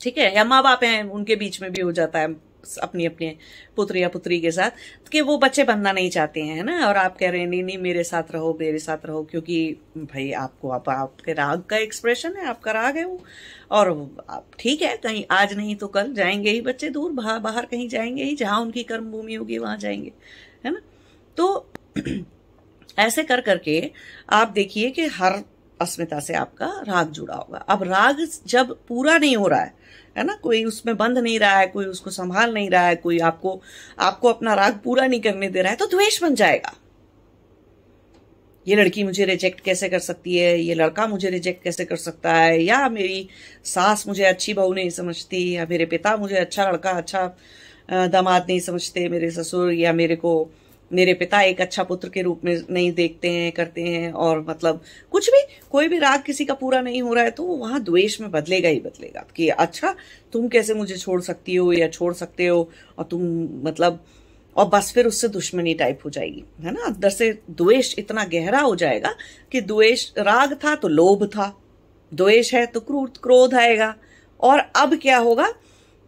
ठीक 0.00 0.18
है? 0.18 0.36
या 0.36 0.44
माँ 0.44 0.62
बाप 0.62 0.84
हैं, 0.84 1.02
उनके 1.04 1.36
बीच 1.36 1.62
में 1.62 1.72
भी 1.72 1.82
हो 1.82 1.92
जाता 1.92 2.18
है। 2.18 2.51
अपनी 2.82 3.06
अपने 3.06 3.36
पुत्र 3.76 3.96
या 3.96 4.08
पुत्री 4.08 4.40
के 4.40 4.50
साथ, 4.50 4.70
कि 5.12 5.20
वो 5.20 5.38
बच्चे 5.38 5.64
बनना 5.64 5.92
नहीं 5.92 6.10
चाहते 6.10 6.40
हैं, 6.40 6.56
है 6.56 6.62
ना? 6.62 6.88
और 6.88 6.96
आप 6.96 7.18
कह 7.18 7.30
रहे 7.30 7.40
हैं, 7.40 7.46
नहीं 7.46 7.62
नहीं, 7.62 7.78
मेरे 7.78 8.04
साथ 8.04 8.22
रहो, 8.32 8.58
मेरे 8.60 8.78
साथ 8.78 8.98
रहो। 9.06 9.22
क्योंकि, 9.24 9.76
भाई, 9.98 10.32
आपको, 10.32 10.70
आप, 10.70 10.88
आपके 10.88 11.32
राग 11.32 11.62
का 11.62 11.76
एक्सप्रेशन 11.76 12.36
है, 12.36 12.46
आपका 12.46 12.72
राग 12.72 12.96
है 12.96 13.04
वो। 13.04 13.24
और 13.70 14.16
आप 14.30 14.46
ठीक 14.58 14.82
है, 14.82 14.96
कहीं 14.96 15.24
आज 15.30 15.54
नहीं 15.54 15.76
तो 15.76 15.86
कल 15.88 16.14
जाएँगे 16.14 16.50
ही 16.50 16.60
बच्चे 16.60 16.88
दूर, 16.88 17.12
बाहर 17.12 17.38
बाहर 17.38 17.66
कहीं 17.66 17.88
जाएँगे 17.88 18.24
ही, 18.24 18.36
जहाँ 18.36 18.60
उनकी 18.60 18.82
कर्म 18.82 19.04
भूमि 19.04 19.34
होगी, 19.34 19.58
वहाँ 19.58 19.76
जाएँगे, 19.76 20.12
है 20.66 20.72
ना? 20.72 20.80
तो 21.36 21.72
ऐसे 22.98 23.22
कर 23.22 23.40
करके 23.40 23.90
आप 24.30 24.48
देखिए 24.48 24.90
कि 24.90 25.06
हर 25.06 25.44
अस्मिता 25.80 26.20
से 26.20 26.34
आपका 26.34 26.66
राग 26.88 27.10
जुड़ा 27.10 27.34
होगा। 27.34 27.58
अब 27.58 27.82
राग 27.82 28.28
जब 28.46 28.78
पूरा 28.88 29.18
नहीं 29.18 29.36
हो 29.36 29.48
रहा 29.48 29.60
है 29.60 29.81
है 30.16 30.24
ना? 30.24 30.34
कोई 30.34 30.64
उसमें 30.64 30.96
बंद 30.96 31.18
नहीं 31.18 31.38
रहा 31.38 31.58
है, 31.58 31.66
कोई 31.66 31.84
उसको 31.86 32.10
संभाल 32.10 32.54
नहीं 32.54 32.70
रहा 32.70 32.86
है, 32.86 32.96
कोई 32.96 33.18
आपको 33.20 33.60
आपको 34.00 34.28
अपना 34.28 34.54
राग 34.54 34.78
पूरा 34.84 35.06
नहीं 35.06 35.20
करने 35.20 35.48
दे 35.48 35.62
रहा 35.62 35.70
है 35.70 35.76
तो 35.76 35.86
द्वेष 35.86 36.22
बन 36.22 36.34
जाएगा। 36.34 36.74
ये 38.66 38.76
लड़की 38.76 39.02
मुझे 39.04 39.24
रिजेक्ट 39.24 39.60
कैसे 39.60 39.88
कर 39.88 39.98
सकती 39.98 40.36
है? 40.36 40.58
ये 40.60 40.74
लड़का 40.74 41.06
मुझे 41.06 41.30
रिजेक्ट 41.30 41.62
कैसे 41.64 41.84
कर 41.84 41.96
सकता 41.96 42.34
है? 42.34 42.62
या 42.62 42.88
मेरी 42.88 43.28
सास 43.64 44.06
मुझे 44.08 44.24
अच्छी 44.24 44.54
बहू 44.54 44.74
नहीं 44.74 44.90
समझती, 44.90 45.50
या 45.56 45.66
मेरे 45.70 45.86
पिता 45.86 46.16
मुझे 46.16 46.36
अच्छा 46.36 46.70
लड़का 46.70 46.90
अच्छा 46.90 47.26
दामाद 47.90 48.46
नहीं 48.48 48.60
समझते, 48.60 49.08
मेरे 49.08 49.30
ससुर, 49.30 49.72
या 49.72 49.92
मेरे 49.92 50.16
को 50.16 50.50
मेरे 50.92 51.14
पिता 51.14 51.40
एक 51.42 51.60
अच्छा 51.60 51.82
पुत्र 51.82 52.08
के 52.08 52.22
रूप 52.22 52.40
में 52.44 52.56
नहीं 52.70 52.92
देखते 52.92 53.30
हैं, 53.30 53.50
करते 53.52 53.82
हैं 53.82 54.12
और 54.12 54.44
मतलब 54.48 54.80
कुछ 55.12 55.28
भी, 55.30 55.40
कोई 55.70 55.88
भी 55.88 55.98
राग 55.98 56.22
किसी 56.22 56.44
का 56.44 56.54
पूरा 56.54 56.80
नहीं 56.80 57.02
हो 57.02 57.14
रहा 57.14 57.24
है 57.24 57.30
तो 57.30 57.42
वो 57.42 57.56
वहाँ 57.56 57.82
द्वेष 57.82 58.20
में 58.20 58.30
बदलेगा 58.30 58.68
ही 58.68 58.80
बदलेगा। 58.80 59.24
कि 59.36 59.48
अच्छा 59.48 59.94
तुम 60.32 60.48
कैसे 60.48 60.74
मुझे 60.74 60.96
छोड़ 60.96 61.20
सकती 61.20 61.54
हो 61.54 61.72
या 61.72 61.88
छोड़ 61.88 62.12
सकते 62.14 62.46
हो? 62.46 62.68
और 62.98 63.04
तुम 63.04 63.22
मतलब 63.68 64.04
और 64.56 64.68
बस 64.68 64.92
फिर 64.92 65.06
उससे 65.06 65.28
दुश्मनी 65.28 65.74
टाइप 65.74 66.00
हो 66.04 66.10
जाएगी, 66.10 66.44
है 66.62 66.72
ना? 66.72 66.84
अंदर 66.86 67.10
से 67.10 67.32
द्वेष 67.50 67.94
इतना 67.98 68.24
गहरा 68.24 68.60
हो 68.60 68.74
जाएगा 68.76 69.14
कि 69.52 69.60
द्वेष, 69.60 70.10
राग 70.18 70.52
था 70.64 70.74
तो 70.74 70.88
लोभ 70.88 71.24
था, 71.26 71.52
द्वेष 72.12 72.52
है 72.54 72.64
तो 72.66 72.80
क्रोध 72.80 73.16
क्रोध 73.18 73.54
आएगा। 73.54 73.94
और 74.40 74.58
अब 74.76 74.94
क्या 74.96 75.18
होगा? 75.18 75.48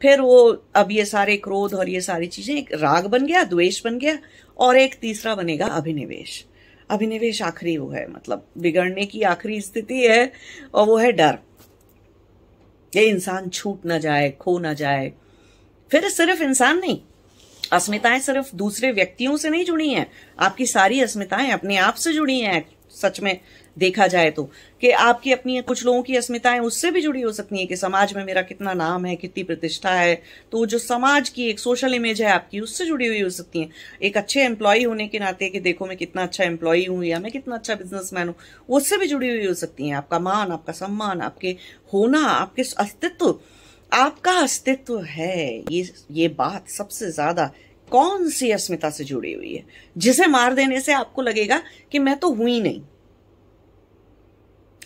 फिर 0.04 0.20
वो 0.20 0.38
अब 0.74 0.90
ये 0.92 1.04
सारे 1.04 1.36
क्रोध 1.36 1.74
और 1.74 1.88
ये 1.88 2.00
सारी 2.00 2.26
चीज़ें, 2.26 2.56
एक 2.56 2.70
राग 2.72 3.06
बन 3.06 3.26
गया, 3.26 3.44
द्वेष 3.44 3.80
बन 3.84 3.98
गया 3.98 4.18
और 4.58 4.76
एक 4.76 4.94
तीसरा 4.94 5.34
बनेगा 5.34 5.66
अभिनिवेश। 5.66 6.44
अभिनिवेश 6.90 7.40
आखिरी 7.42 7.76
वो 7.78 7.88
है 7.90 8.06
मतलब 8.10 8.46
बिगड़ने 8.58 9.06
की 9.06 9.22
आखिरी 9.22 9.60
स्थिति 9.60 10.00
है 10.02 10.32
और 10.74 10.86
वो 10.86 10.96
है 10.96 11.12
डर। 11.12 11.38
ये 12.92 13.04
इंसान 13.04 13.48
छूट 13.48 13.86
ना 13.86 13.98
जाए, 13.98 14.30
खो 14.30 14.58
ना 14.58 14.72
जाए। 14.72 15.12
फिर 15.90 16.08
सिर्फ़ 16.08 16.42
इंसान 16.42 16.78
नहीं, 16.78 17.00
अस्मिताएँ 17.72 18.20
सिर्फ़ 18.20 18.54
दूसरे 18.56 18.92
व्यक्तियों 18.92 19.36
से 19.36 19.50
नहीं 19.50 19.64
जुड़ी 19.64 19.88
हैं। 19.90 20.10
आपकी 20.38 20.66
सारी 20.66 21.00
अस्मिताएँ 21.00 21.50
अपने 21.50 21.76
आप 21.76 21.94
से 21.94 22.12
जुड़ी 22.12 22.40
हैं। 22.40 22.64
सच 22.94 23.20
में 23.20 23.38
देखा 23.76 24.06
जाए 24.06 24.30
तो 24.30 24.42
कि 24.82 24.90
आपकी 24.90 25.32
अपनी 25.32 25.60
कुछ 25.62 25.84
लोगों 25.84 26.02
की 26.02 26.16
अस्मिताएँ 26.16 26.58
उससे 26.60 26.90
भी 26.90 27.00
जुड़ी 27.00 27.20
हो 27.20 27.32
सकती 27.32 27.58
हैं 27.58 27.66
कि 27.68 27.76
समाज 27.76 28.12
में 28.16 28.24
मेरा 28.24 28.42
कितना 28.42 28.72
नाम 28.74 29.06
है, 29.06 29.14
कितनी 29.16 29.42
प्रतिष्ठा 29.44 29.90
है 29.90 30.14
तो 30.52 30.64
जो 30.66 30.78
समाज 30.78 31.28
की 31.28 31.48
एक 31.50 31.58
सोशल 31.58 31.94
इमेज 31.94 32.22
है 32.22 32.30
आपकी, 32.30 32.60
उससे 32.60 32.86
जुड़ी 32.86 33.06
हुई 33.06 33.20
हो 33.20 33.30
सकती 33.30 33.60
है। 33.60 33.68
एक 34.02 34.16
अच्छे 34.16 34.42
एम्प्लॉय 34.42 34.82
होने 34.84 35.06
के 35.08 35.18
नाते 35.18 35.48
कि 35.48 35.60
देखो 35.60 35.86
मैं 35.86 35.96
कितना 35.96 36.22
अच्छा 36.22 36.44
एम्प्लॉय 36.44 36.84
हूँ 36.84 37.04
या 37.04 37.18
मैं 37.20 37.32
कितना 37.32 37.54
अच्छा 37.54 37.74
बिजनेसमैन 37.74 38.28
हूँ 38.28 38.34
उससे 38.68 38.98
भी 38.98 39.06
जुड़ी 39.06 39.30
हुई 39.30 39.46
हो 39.46 39.54
सकती 39.54 39.88
है। 39.88 39.94
आपका 39.96 40.18
मान, 40.20 40.52
आपका 40.52 40.72
सम्मान, 40.74 41.20
आपके 41.22 41.56
होना, 41.92 42.20
आपके 42.20 42.62
अस्तित्व, 42.78 43.38
आपका 43.92 44.32
अस्तित्व 44.38 45.00
है। 45.00 45.64
ये 45.70 45.88
ये 46.12 46.28
बात 46.38 46.68
सबसे 46.68 47.10
ज़्यादा 47.12 47.50
कौन 47.88 48.28
सी 48.30 48.50
अस्मिता 48.50 48.90
से 48.90 49.04
जुड़ी 49.04 49.32
हुई 49.32 49.54
है? 49.54 49.64
जिसे 49.96 50.26
मार 50.26 50.54
देने 50.54 50.80
से 50.80 50.92
आपको 50.92 51.22
लगेगा 51.22 51.62
कि 51.92 51.98
मैं 51.98 52.16
तो 52.16 52.30
हुई 52.30 52.60
नहीं। 52.60 52.82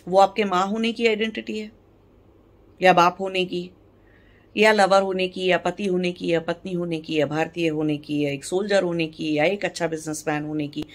वो 0.07 0.19
आपके 0.19 0.43
माँ 0.43 0.67
होने 0.67 0.91
की 0.91 1.07
आइडेंटिटी 1.07 1.59
है, 1.59 1.71
या 2.81 2.93
बाप 2.93 3.17
होने 3.19 3.45
की, 3.45 3.69
या 4.55 4.71
लवर 4.71 5.01
होने 5.01 5.27
की, 5.27 5.45
या 5.45 5.57
पति 5.57 5.85
होने 5.85 6.11
की, 6.11 6.27
या 6.27 6.39
पत्नी 6.39 6.73
होने 6.73 6.99
की, 6.99 7.19
या 7.19 7.25
भारतीय 7.25 7.67
होने 7.69 7.97
की, 7.97 8.19
या 8.25 8.31
एक 8.31 8.45
सोल्जर 8.45 8.83
होने 8.83 9.07
की, 9.07 9.33
या 9.33 9.43
एक 9.43 9.65
अच्छा 9.65 9.87
बिजनेसमैन 9.87 10.43
होने 10.43 10.67
की। 10.67 10.85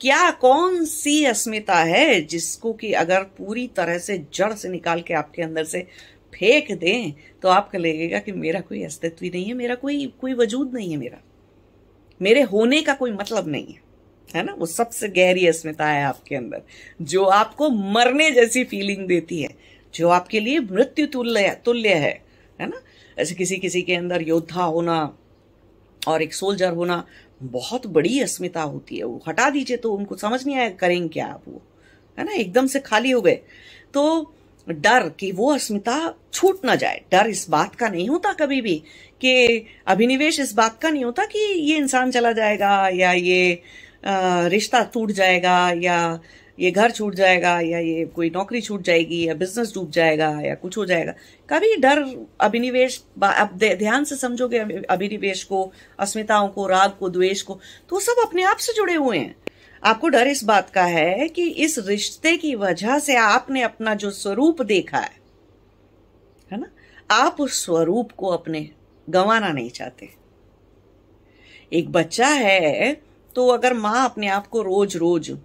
क्या 0.00 0.30
कौन 0.30 0.84
सी 0.84 1.24
अस्मिता 1.24 1.76
है 1.76 2.20
जिसको 2.20 2.72
कि 2.72 2.92
अगर 2.92 3.22
पूरी 3.38 3.66
तरह 3.68 3.98
से 3.98 4.18
जड़ 4.34 4.52
से 4.52 4.68
निकाल 4.68 5.00
के 5.00 5.14
आपके 5.14 5.42
अंदर 5.42 5.64
से 5.64 5.86
फेंक 6.34 6.72
दें 6.72 7.12
तो 7.42 7.48
आपको 7.48 7.78
लगेगा 7.78 8.18
कि 8.18 8.32
मेरा 8.32 8.60
कोई 8.60 8.82
अस्तित्व 8.84 9.24
ही 9.24 9.30
नहीं 9.30 9.44
है, 9.44 9.54
मेरा 9.54 9.74
कोई 9.74 10.06
कोई 10.20 10.34
वजूद 10.34 10.74
नहीं 10.74 10.90
है 10.90 10.96
मेरा। 10.96 11.22
मेरे 12.20 12.42
होने 12.42 12.80
का 12.82 12.94
कोई 12.94 13.12
मतलब 13.12 13.48
नहीं 13.48 13.66
है 13.66 13.82
है 14.28 14.42
ना? 14.44 14.52
वो 14.52 14.66
सबसे 14.66 15.08
गहरी 15.08 15.46
अस्मिता 15.46 15.86
है 15.86 16.04
आपके 16.04 16.34
अंदर, 16.34 16.62
जो 17.02 17.24
आपको 17.24 17.68
मरने 17.70 18.30
जैसी 18.30 18.64
फीलिंग 18.64 19.06
देती 19.08 19.42
है, 19.42 19.48
जो 19.94 20.08
आपके 20.08 20.40
लिए 20.40 20.60
मृत्यु 20.60 21.06
तुल्य 21.06 21.48
तुल्य 21.64 21.94
है 21.94 22.22
है 22.60 22.68
ना? 22.68 22.80
ऐसे 23.18 23.34
किसी 23.34 23.56
किसी 23.56 23.82
के 23.82 23.94
अंदर 23.94 24.22
योद्धा 24.22 24.64
होना 24.64 25.16
और 26.08 26.22
एक 26.22 26.34
सोल्जर 26.34 26.72
होना 26.72 27.04
बहुत 27.42 27.86
बड़ी 27.86 28.20
अस्मिता 28.20 28.62
होती 28.62 28.96
है, 28.96 29.04
वो 29.04 29.22
हटा 29.28 29.48
दीजिए 29.50 29.76
तो 29.76 29.92
उनको 29.92 30.16
समझ 30.16 30.44
नहीं 30.46 30.56
आया 30.56 30.70
करेंगे 30.70 31.08
क्या 31.08 31.26
आप 31.26 31.42
वो, 31.48 31.62
है 32.18 32.24
ना? 32.24 32.32
एकदम 32.32 32.66
से 32.66 32.80
खाली 32.80 33.10
हो 33.10 33.20
गए। 33.22 33.38
तो 33.94 34.34
डर 34.66 35.08
कि 35.18 35.30
वो 35.32 35.52
अस्मिता 35.54 36.14
छूट 36.32 36.64
ना 36.64 36.74
जाए। 36.74 37.00
डर 37.12 37.26
इस 37.26 37.46
बात 37.50 37.74
का 37.74 37.88
नहीं 37.88 38.08
होता 38.08 38.32
कभी 38.32 38.60
भी 38.60 38.76
कि 39.20 39.66
अभिनिवेश 39.86 40.40
इस 40.40 40.54
बात 40.54 40.78
का 40.82 40.90
नहीं 40.90 41.04
होता 41.04 41.24
कि 41.24 41.38
ये 41.38 41.76
इंसान 41.76 42.10
चला 42.10 42.32
जाएगा 42.32 42.88
या 42.88 43.12
ये 43.12 43.62
रिश्ता 44.48 44.82
टूट 44.94 45.10
जाएगा 45.12 45.58
या 45.76 46.18
ये 46.58 46.70
घर 46.70 46.90
छूट 46.90 47.14
जाएगा 47.14 47.50
या 47.60 47.78
ये 47.78 48.04
कोई 48.06 48.30
नौकरी 48.30 48.60
छूट 48.60 48.82
जाएगी 48.82 49.22
या 49.26 49.34
बिज़नेस 49.34 49.72
डूब 49.74 49.90
जाएगा 49.90 50.28
या 50.40 50.54
कुछ 50.54 50.76
हो 50.78 50.84
जाएगा। 50.86 51.12
कभी 51.48 51.74
डर 51.76 52.02
अभिनिवेश 52.40 53.02
अब 53.22 53.58
ध्यान 53.58 54.04
से 54.04 54.16
समझोगे 54.16 54.58
अभिनिवेश 54.58 55.42
को, 55.44 55.72
अस्मिताओं 55.98 56.48
को, 56.48 56.66
राग 56.66 56.92
को, 57.00 57.08
द्वेष 57.08 57.42
को 57.42 57.58
तो 57.88 58.00
सब 58.00 58.22
अपने 58.22 58.42
आप 58.42 58.56
से 58.56 58.72
जुड़े 58.72 58.94
हुए 58.94 59.18
हैं। 59.18 59.34
आपको 59.84 60.08
डर 60.08 60.26
इस 60.26 60.44
बात 60.44 60.70
का 60.70 60.84
है 60.84 61.28
कि 61.28 61.48
इस 61.48 61.78
रिश्ते 61.78 62.36
की 62.36 62.54
वजह 62.54 62.98
से 62.98 63.16
आपने 63.16 63.62
अपना 63.62 63.94
जो 63.94 64.10
स्वरूप 64.10 64.62
देखा 64.62 64.98
है 64.98 65.20
है 66.52 66.60
ना? 66.60 66.66
आप 67.10 67.36
उस 67.40 67.64
स्वरूप 67.64 68.12
को 68.12 68.26
अपने 68.26 68.70
गंवाना 69.10 69.48
नहीं 69.48 69.70
चाहते। 69.70 70.10
एक 71.72 71.92
बच्चा 71.92 72.28
है 72.28 72.96
तो 73.34 73.48
अगर 73.48 73.74
माँ 73.74 74.04
अपने 74.04 74.28
आप 74.28 74.46
को 74.46 74.62
रोज 74.62 74.96
रोज 74.96 75.38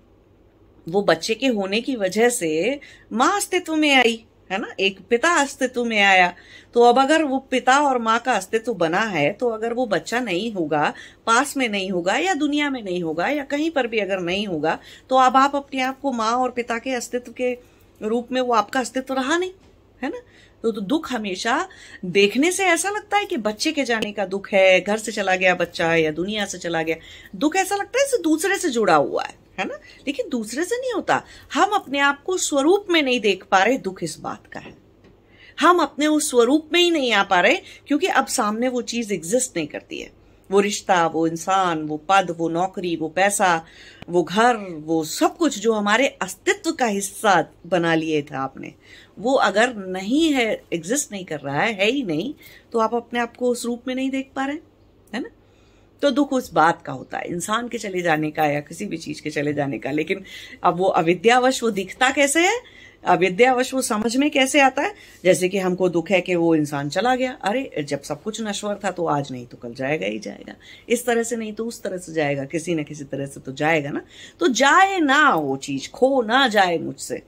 वो 0.90 1.02
बच्चे 1.02 1.36
के 1.36 1.48
होने 1.48 1.82
की 1.82 1.96
वजह 1.96 2.30
से 2.30 2.80
माँ 3.14 3.38
अस्तित्व 3.38 3.76
में 3.76 3.96
आई 3.96 4.26
है 4.52 4.62
ना? 4.62 4.68
एक 4.80 5.00
पिता 5.10 5.30
अस्तित्व 5.30 5.84
में 5.86 6.02
आया। 6.02 6.34
तो 6.74 6.82
अब 6.82 7.00
अगर 7.00 7.24
वो 7.24 7.40
पिता 7.40 7.80
और 7.80 7.98
माँ 7.98 8.20
का 8.20 8.34
अस्तित्व 8.34 8.74
बना 8.74 9.00
है 9.00 9.32
तो 9.34 9.50
अगर 9.50 9.74
वो 9.74 9.86
बच्चा 9.86 10.20
नहीं 10.20 10.52
होगा 10.54 10.94
पास 11.26 11.58
में 11.58 11.70
नहीं 11.70 11.92
होगा 11.92 12.18
या 12.18 12.34
दुनिया 12.34 12.70
में 12.70 12.84
नहीं 12.84 13.04
होगा 13.04 13.28
या 13.28 13.44
कहीं 13.44 13.72
पर 13.72 13.88
भी 13.88 14.00
अगर 14.00 14.20
नहीं 14.20 14.48
होगा 14.48 14.80
तो 15.10 15.16
अब 15.16 15.38
आप 15.38 15.56
अपने 15.56 15.82
आप 15.82 16.00
को 16.00 16.12
माँ 16.12 16.32
और 16.32 16.52
पिता 16.52 16.78
के 16.78 16.92
अस्तित्व 16.92 17.32
के 17.32 17.58
रूप 18.02 18.28
में 18.32 18.42
वो 18.42 18.54
आपका 18.54 18.80
अस्तित्व 18.80 19.14
रहा 19.14 19.38
नहीं 19.38 19.52
है 20.04 20.10
ना? 20.10 20.20
तो, 20.64 20.72
तो 20.72 20.82
दुख 20.82 21.12
हमेशा 21.12 21.68
देखने 22.06 22.52
से 22.52 22.66
ऐसा 22.66 22.90
लगता 22.90 23.18
है 23.18 23.26
कि 23.26 23.38
बच्चे 23.38 23.72
के 23.72 23.84
जाने 23.84 24.12
का 24.12 24.26
दुख 24.26 24.50
है 24.54 24.82
घर 24.82 24.98
से 24.98 25.12
चला 25.12 25.36
गया 25.36 25.56
बच्चा 25.56 25.90
है 25.90 26.02
या 26.02 26.12
दुनिया 26.12 26.46
से 26.46 26.58
चला 26.58 26.82
गया। 26.82 26.96
दुख 27.36 27.56
ऐसा 27.56 27.76
लगता 27.76 28.00
है 28.00 28.22
दूसरे 28.22 28.58
से 28.58 28.70
जुड़ा 28.70 28.96
हुआ 28.96 29.24
है। 29.24 29.49
है 29.60 29.68
ना? 29.68 29.76
लेकिन 30.08 30.30
दूसरे 30.30 30.64
से 30.64 30.76
नहीं 30.76 30.94
होता। 30.94 31.24
हम 31.54 31.70
अपने 31.70 32.00
आप 32.00 32.24
को 32.24 32.38
स्वरूप 32.38 32.86
में 32.90 33.04
नहीं 33.04 33.20
देख 33.20 33.44
पा 33.44 33.64
रहे, 33.64 33.78
दुख 33.78 34.04
इस 34.04 34.20
बात 34.20 34.48
का 34.48 34.60
है। 34.60 34.78
हम 35.60 35.80
अपने 35.80 36.08
उस 36.08 36.30
स्वरूप 36.30 36.70
में 36.74 36.82
ही 36.82 36.92
नहीं 36.92 37.14
आ 37.14 37.24
पा 37.24 37.40
रहे, 37.40 37.56
क्योंकि 37.88 38.08
अब 38.08 38.28
सामने 38.28 38.68
वो 38.68 38.82
चीज़ 38.82 39.14
एग्जिस्ट 39.14 39.58
नहीं 39.58 39.68
करती 39.68 40.00
है। 40.00 40.20
वो 40.52 40.60
रिश्ता, 40.60 41.08
वो 41.08 41.28
इंसान, 41.28 41.84
वो 41.84 41.98
पद, 41.98 42.36
वो 42.38 42.50
नौकरी, 42.50 42.96
वो 42.96 43.10
पैसा, 43.10 43.66
वो 44.10 44.24
घर, 44.24 44.56
वो 44.86 45.04
सब 45.04 45.38
कुछ 45.38 45.60
जो 45.60 45.74
हमारे 45.74 46.08
अस्तित्व 46.08 46.72
का 46.72 46.86
हिस्सा 46.86 47.54
बना 47.68 47.96
लिए 47.96 48.22
थे 48.22 48.36
आपने, 48.36 48.74
वो 49.20 49.34
अगर 49.34 49.76
नहीं 49.76 50.34
है 50.34 50.64
एग्जिस्ट 50.74 51.12
नहीं 51.12 51.26
कर 51.26 51.40
रहा 51.40 51.62
है 51.62 51.74
है 51.74 51.92
ही 51.92 52.04
नहीं 52.04 52.34
तो 52.72 52.80
आप 52.80 52.96
अपने 52.96 53.20
आप 53.20 53.38
को 53.38 53.50
उस 53.50 53.66
रूप 53.66 53.84
में 53.88 53.96
नहीं 53.96 54.10
देख 54.10 54.32
पा 54.36 54.46
रहे। 54.46 54.69
तो 56.02 56.12
दुख 56.12 56.34
उस 56.34 56.54
बात 56.54 56.82
का 56.82 56.94
होता 56.94 57.18
है, 57.18 57.28
इंसान 57.28 57.68
के 57.68 57.78
चले 57.78 58.02
जाने 58.02 58.32
का 58.32 58.46
या 58.46 58.60
किसी 58.60 58.86
भी 58.86 58.98
चीज़ 58.98 59.22
के 59.22 59.30
चले 59.30 59.54
जाने 59.54 59.78
का। 59.78 59.92
लेकिन 59.92 60.24
अब 60.64 60.78
वो 60.78 60.86
अविद्यावश 60.86 61.64
वो 61.64 61.70
दिखता 61.70 62.12
कैसे 62.12 62.48
है? 62.48 62.80
अविद्यावश 63.06 63.74
वो 63.74 63.82
समझ 63.82 64.18
में 64.18 64.32
कैसे 64.32 64.62
आता 64.62 64.82
है? 64.82 64.94
जैसे 65.24 65.50
कि 65.50 65.58
हमको 65.58 65.90
दुख 65.90 66.10
है 66.12 66.22
कि 66.22 66.36
वो 66.36 66.56
इंसान 66.56 66.90
चला 66.90 67.16
गया। 67.16 67.32
अरे, 67.32 67.84
जब 67.84 68.02
सब 68.02 68.24
कुछ 68.24 68.42
नश्वर 68.42 68.80
था 68.84 68.92
तो 68.92 69.06
आज 69.06 69.32
नहीं 69.32 69.46
तो 69.46 69.58
कल 69.58 69.74
जाएगा 69.74 70.06
ही 70.06 70.20
जाएगा। 70.20 70.56
इस 70.90 71.06
तरह 71.06 71.24
से 71.24 71.36
नहीं 71.36 71.54
तो 71.54 71.66
उस 71.66 71.84
तरह 71.84 71.98
से 71.98 72.14
जाएगा। 72.14 72.46
किसी 72.46 72.76
ना 72.76 72.84
किसी 72.84 73.04
तरह 73.04 73.26
से 73.26 73.40
तो 73.40 73.52
जाएगा 73.52 73.90
ना। 73.90 74.02
तो 74.40 74.48
जाए 74.48 75.00
ना 75.00 75.34
वो 75.34 75.58
चीज़, 75.58 75.90
खो 75.90 76.22
ना 76.22 76.48
जाए 76.48 76.78
मुझसे, 76.78 77.22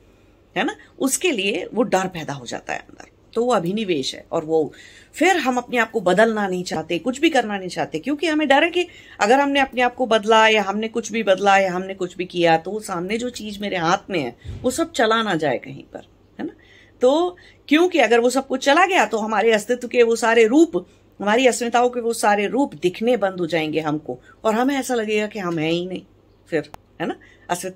है 0.58 0.64
ना? 0.64 0.76
उसके 1.00 1.32
लिए 1.32 1.68
वो 1.74 1.84
डर 1.84 2.08
पैदा 2.08 2.34
हो 2.34 2.46
जाता 2.46 2.74
है 2.74 2.80
अंदर। 2.80 3.21
तो 3.34 3.46
वो 3.46 3.54
अभिनिवेश 3.54 4.16
है 4.16 4.26
और 4.32 4.46
वो 4.46 4.74
फिर 5.14 5.38
हम 5.38 5.58
अपने 5.58 5.78
आप 5.78 5.92
को 5.92 6.02
बदलना 6.02 6.48
नहीं 6.48 6.64
चाहते 6.64 7.00
कुछ 7.00 7.20
भी 7.20 7.30
करना 7.30 7.58
नहीं 7.58 7.70
चाहते 7.70 8.00
क्योंकि 8.00 8.28
हमें 8.28 8.48
डर 8.48 8.64
है 8.64 8.70
कि 8.70 8.88
अगर 9.20 9.40
हमने 9.40 9.60
अपने 9.60 9.82
आप 9.82 9.96
को 9.96 10.06
बदला 10.06 10.48
या 10.48 10.64
हमने 10.64 10.88
कुछ 10.88 11.12
भी 11.12 11.24
बदला 11.24 11.58
या 11.58 11.74
हमने 11.74 11.94
कुछ 11.94 12.18
भी 12.18 12.26
किया 12.26 12.58
तो 12.58 12.80
सामने 12.80 13.18
जो 13.18 13.30
चीज़ 13.30 13.60
मेरे 13.60 13.78
हाथ 13.78 13.98
में 14.10 14.20
है 14.20 14.36
वो 14.62 14.72
सब 14.72 14.92
चला 14.92 15.24
ना 15.24 15.36
जाए 15.36 15.58
कहीं 15.58 15.84
पर 15.84 16.08
है 16.40 16.46
ना? 16.46 16.54
तो 17.02 17.38
क्योंकि 17.68 18.00
अगर 18.00 18.20
वो 18.20 18.30
सब 18.30 18.48
कुछ 18.48 18.66
चला 18.66 18.86
गया 18.86 19.06
तो 19.06 19.18
हमारे 19.18 19.52
अस्तित्व 19.52 19.88
के 19.88 20.04
वो 20.04 20.16
सारे 20.16 20.46
रूप 20.46 20.88
हमारी 21.22 21.48
अस्मिताओं 21.48 21.90
के 21.90 22.00
वो 22.00 22.14
सारे 22.14 22.48
रूप 22.48 22.74
दिखने 22.74 23.18
बंद 23.18 23.40
हो 23.40 23.48
जाएँगे 23.48 23.80
हमको 23.80 24.20
और 24.44 24.56
हमें 24.56 24.76
ऐसा 24.76 24.96
लगेगा 24.96 25.28
कि 25.28 25.40
हम 25.40 25.60
है 25.60 25.70
ही 25.70 25.86
नहीं 25.86 26.02
फिर 26.50 26.70
है 27.02 27.08
ना? 27.08 27.16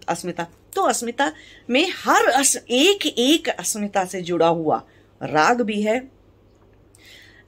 अस्मिता 0.10 0.48
तो 0.76 0.82
अस्मिता 0.82 1.32
में 1.70 1.88
हर 2.06 2.26
अस, 2.26 2.58
एक 2.70 3.08
एक 3.08 3.48
अस्मिता 3.48 4.06
से 4.06 4.22
जुड़ा 4.22 4.48
हुआ 4.48 4.84
राग 5.22 5.62
भी 5.62 5.82
है 5.82 6.00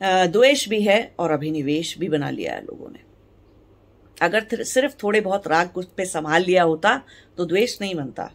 द्वेष 0.02 0.68
भी 0.70 0.82
है 0.82 1.00
और 1.20 1.32
अभिनिवेश 1.32 1.98
भी 2.00 2.10
बना 2.10 2.30
लिया 2.30 2.54
है 2.54 2.62
लोगों 2.62 2.90
ने। 2.90 3.00
अगर 4.18 4.64
सिर्फ़ 4.64 4.96
थोड़े 5.04 5.22
बहुत 5.22 5.48
राग 5.48 5.84
पे 5.98 6.06
संभाल 6.06 6.44
लिया 6.44 6.64
होता 6.64 7.02
तो 7.38 7.46
द्वेष 7.46 7.78
नहीं 7.82 7.96
बनता। 7.96 8.32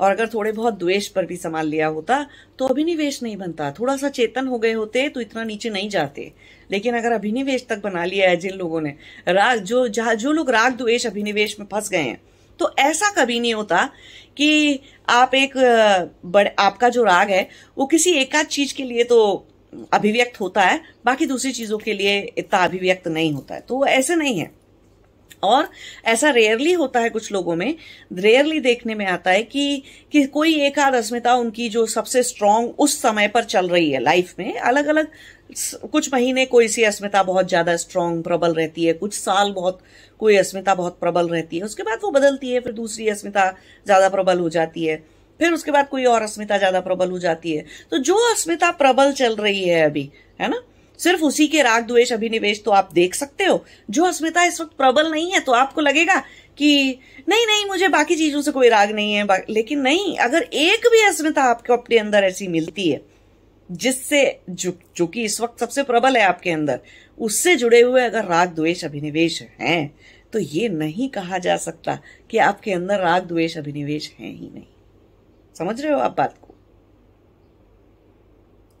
और 0.00 0.10
अगर 0.10 0.28
थोड़े 0.28 0.52
बहुत 0.52 0.78
द्वेष 0.78 1.06
पर 1.08 1.26
भी 1.26 1.36
संभाल 1.36 1.66
लिया 1.66 1.86
होता 1.88 2.26
तो 2.58 2.66
अभिनिवेश 2.66 3.22
नहीं 3.22 3.36
बनता। 3.36 3.70
थोड़ा 3.70 3.96
सा 3.96 4.08
चेतन 4.08 4.46
हो 4.46 4.58
गए 4.58 4.72
होते 4.72 5.08
तो 5.08 5.20
इतना 5.20 5.44
नीचे 5.44 5.70
नहीं 5.70 5.88
जाते। 5.88 6.32
लेकिन 6.70 6.96
अगर 6.96 7.12
अभिनिवेश 7.12 7.66
तक 7.68 7.82
बना 7.82 8.04
लिया 8.04 8.30
है 8.30 8.36
जिन 8.36 8.52
लोगों 8.52 8.80
ने, 8.80 8.94
राग, 9.28 9.58
जो, 9.58 9.86
जहाँ, 9.88 10.14
जो 10.14 10.32
लोग 10.32 10.50
राग, 10.50 10.76
द्वेष, 10.76 11.06
अभिनिवेश 11.06 11.58
में 11.60 11.66
फंस 11.66 11.90
गए 11.90 11.98
हैं 11.98 12.20
तो 12.58 12.74
ऐसा 12.78 13.10
कभी 13.10 13.40
नहीं 13.40 13.54
होता 13.54 13.90
कि 14.36 14.80
आप 15.08 15.34
एक 15.34 15.52
बड़े, 16.26 16.54
आपका 16.58 16.88
जो 16.88 17.04
राग 17.04 17.30
है, 17.30 17.48
वो 17.78 17.86
किसी 17.86 18.10
एकाध 18.10 18.46
चीज़ 18.46 18.74
के 18.74 18.82
लिए 18.84 19.04
तो 19.04 19.46
अभिव्यक्त 19.92 20.40
होता 20.40 20.62
है, 20.62 20.80
बाकी 21.04 21.26
दूसरी 21.26 21.52
चीज़ों 21.52 21.78
के 21.78 21.92
लिए 21.92 22.34
इतना 22.38 22.64
अभिव्यक्त 22.64 23.08
नहीं 23.08 23.32
होता 23.32 23.54
है। 23.54 23.60
तो 23.60 23.86
ऐसे 23.86 24.16
नहीं 24.16 24.38
है। 24.38 24.64
और 25.42 25.68
ऐसा 26.04 26.30
रेयरली 26.30 26.72
होता 26.72 27.00
है 27.00 27.10
कुछ 27.10 27.32
लोगों 27.32 27.56
में 27.56 27.74
रेयरली 28.12 28.60
देखने 28.60 28.94
में 28.94 29.06
आता 29.06 29.30
है 29.30 29.42
कि 29.42 29.82
कि 30.12 30.24
कोई 30.26 30.54
एक 30.54 30.78
अस्मिता 30.78 31.34
उनकी 31.34 31.68
जो 31.68 31.86
सबसे 31.86 32.22
स्ट्रांग 32.22 32.70
उस 32.78 33.02
समय 33.02 33.28
पर 33.28 33.44
चल 33.44 33.68
रही 33.68 33.90
है 33.90 34.00
लाइफ 34.00 34.34
में 34.38 34.58
अलग 34.58 34.86
अलग 34.86 35.08
कुछ 35.84 36.12
महीने 36.12 36.44
कोई 36.46 36.68
सी 36.68 36.82
अस्मिता 36.84 37.22
बहुत 37.22 37.48
ज़्यादा 37.48 37.76
स्ट्रांग 37.76 38.22
प्रबल 38.22 38.54
रहती 38.54 38.84
है। 38.84 38.92
कुछ 38.94 39.14
साल 39.14 39.52
बहुत, 39.52 39.80
कोई 40.20 40.36
अस्मिता 40.36 40.74
बहुत 40.74 40.98
प्रबल 41.00 41.28
रहती 41.28 41.58
है। 41.58 41.64
उसके 41.64 41.82
बाद 41.82 41.98
वो 42.02 42.10
बदलती 42.10 42.50
है, 42.50 42.60
फिर 42.60 42.72
दूसरी 42.72 43.08
अस्मिता 43.08 43.50
ज़्यादा 43.86 44.08
प्रबल 44.08 44.38
हो 44.38 44.48
जाती 44.50 44.84
है। 44.84 44.96
फिर 45.40 45.52
उसके 45.52 45.70
बाद 45.70 45.88
कोई 45.88 46.04
और 46.04 46.22
अस्मिता 46.22 46.58
ज़्यादा 46.58 46.80
प्रबल 46.80 47.10
हो 47.10 47.18
जाती 47.18 47.52
है। 47.52 47.64
तो 47.90 47.98
जो 48.00 48.16
अस्मिता 48.30 48.70
प्रबल 48.72 49.12
चल 49.12 49.36
रही 49.36 49.64
है 49.64 49.82
अभी, 49.82 50.10
है 50.40 50.48
ना? 50.48 50.60
सिर्फ़ 51.00 51.22
उसी 51.22 51.46
के 51.46 51.62
राग, 51.62 51.86
द्वेष, 51.86 52.12
अभिनिवेश 52.12 52.62
तो 52.64 52.70
आप 52.72 52.90
देख 52.94 53.14
सकते 53.14 53.44
हो। 53.44 53.64
जो 53.90 54.04
अस्मिता 54.04 54.44
इस 54.44 54.60
वक्त 54.60 54.76
प्रबल 54.78 55.10
नहीं 55.10 55.32
है 55.32 55.40
तो 55.40 55.52
आपको 55.54 55.80
लगेगा 55.80 56.18
कि 56.58 56.98
नहीं 57.28 57.46
नहीं, 57.46 57.64
मुझे 57.66 57.88
बाकी 57.88 58.16
चीज़ों 58.16 58.42
से 58.42 58.50
कोई 58.50 58.68
राग 58.68 58.90
नहीं 58.90 59.12
है। 59.14 59.26
लेकिन 59.50 59.80
नहीं, 59.80 60.16
अगर 60.18 60.42
एक 60.42 60.86
भी 60.92 61.06
अस्मिता 61.06 61.42
आपको 61.44 61.72
अपने 61.72 61.98
अंदर 61.98 62.24
ऐसी 62.24 62.48
मिलती 62.48 62.88
है 62.90 63.00
जिससे, 63.72 64.40
जो 64.50 64.78
जो 64.96 65.06
कि 65.06 65.24
इस 65.24 65.40
वक्त 65.40 65.60
सबसे 65.60 65.82
प्रबल 65.82 66.16
है 66.16 66.22
आपके 66.22 66.50
अंदर, 66.50 66.80
उससे 67.18 67.54
जुड़े 67.56 67.80
हुए 67.80 68.02
अगर 68.02 68.24
राग 68.24 68.54
द्वेष 68.54 68.84
अभिनिवेश 68.84 69.40
हैं 69.60 69.94
तो 70.32 70.38
ये 70.38 70.68
नहीं 70.68 71.08
कहा 71.08 71.38
जा 71.38 71.56
सकता 71.56 71.98
कि 72.30 72.38
आपके 72.38 72.72
अंदर 72.72 73.00
राग 73.00 73.26
द्वेष 73.26 73.56
अभिनिवेश 73.58 74.10
है 74.20 74.26
ही 74.26 74.50
नहीं। 74.54 74.66
समझ 75.58 75.80
रहे 75.80 75.92
हो 75.92 75.98
आप 75.98 76.16
बात 76.18 76.38
को? 76.42 76.54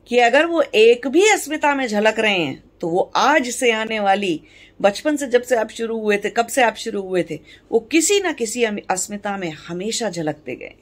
कि 0.08 0.18
अगर 0.18 0.46
वो 0.46 0.62
एक 0.74 1.06
भी 1.08 1.28
अस्मिता 1.28 1.74
में 1.74 1.86
झलक 1.88 2.18
रहे 2.18 2.38
हैं 2.38 2.62
तो 2.80 2.88
वो 2.88 3.10
आज 3.16 3.48
से 3.48 3.70
आने 3.72 4.00
वाली, 4.00 4.40
बचपन 4.82 5.16
से 5.16 5.26
जब 5.26 5.42
से 5.42 5.56
आप 5.56 5.70
शुरू 5.70 5.98
हुए 6.00 6.16
थे, 6.18 6.30
कब 6.30 6.46
से 6.46 6.62
आप 6.62 6.76
शुरू 6.76 7.02
हुए 7.02 7.22
थे, 7.30 7.38
वो 7.72 7.80
किसी 7.80 8.20
ना 8.20 8.32
किसी 8.32 8.64
अस्मिता 8.64 9.36
में 9.36 9.50
हमेशा 9.50 10.10
झलकते 10.10 10.56
गए 10.56 10.74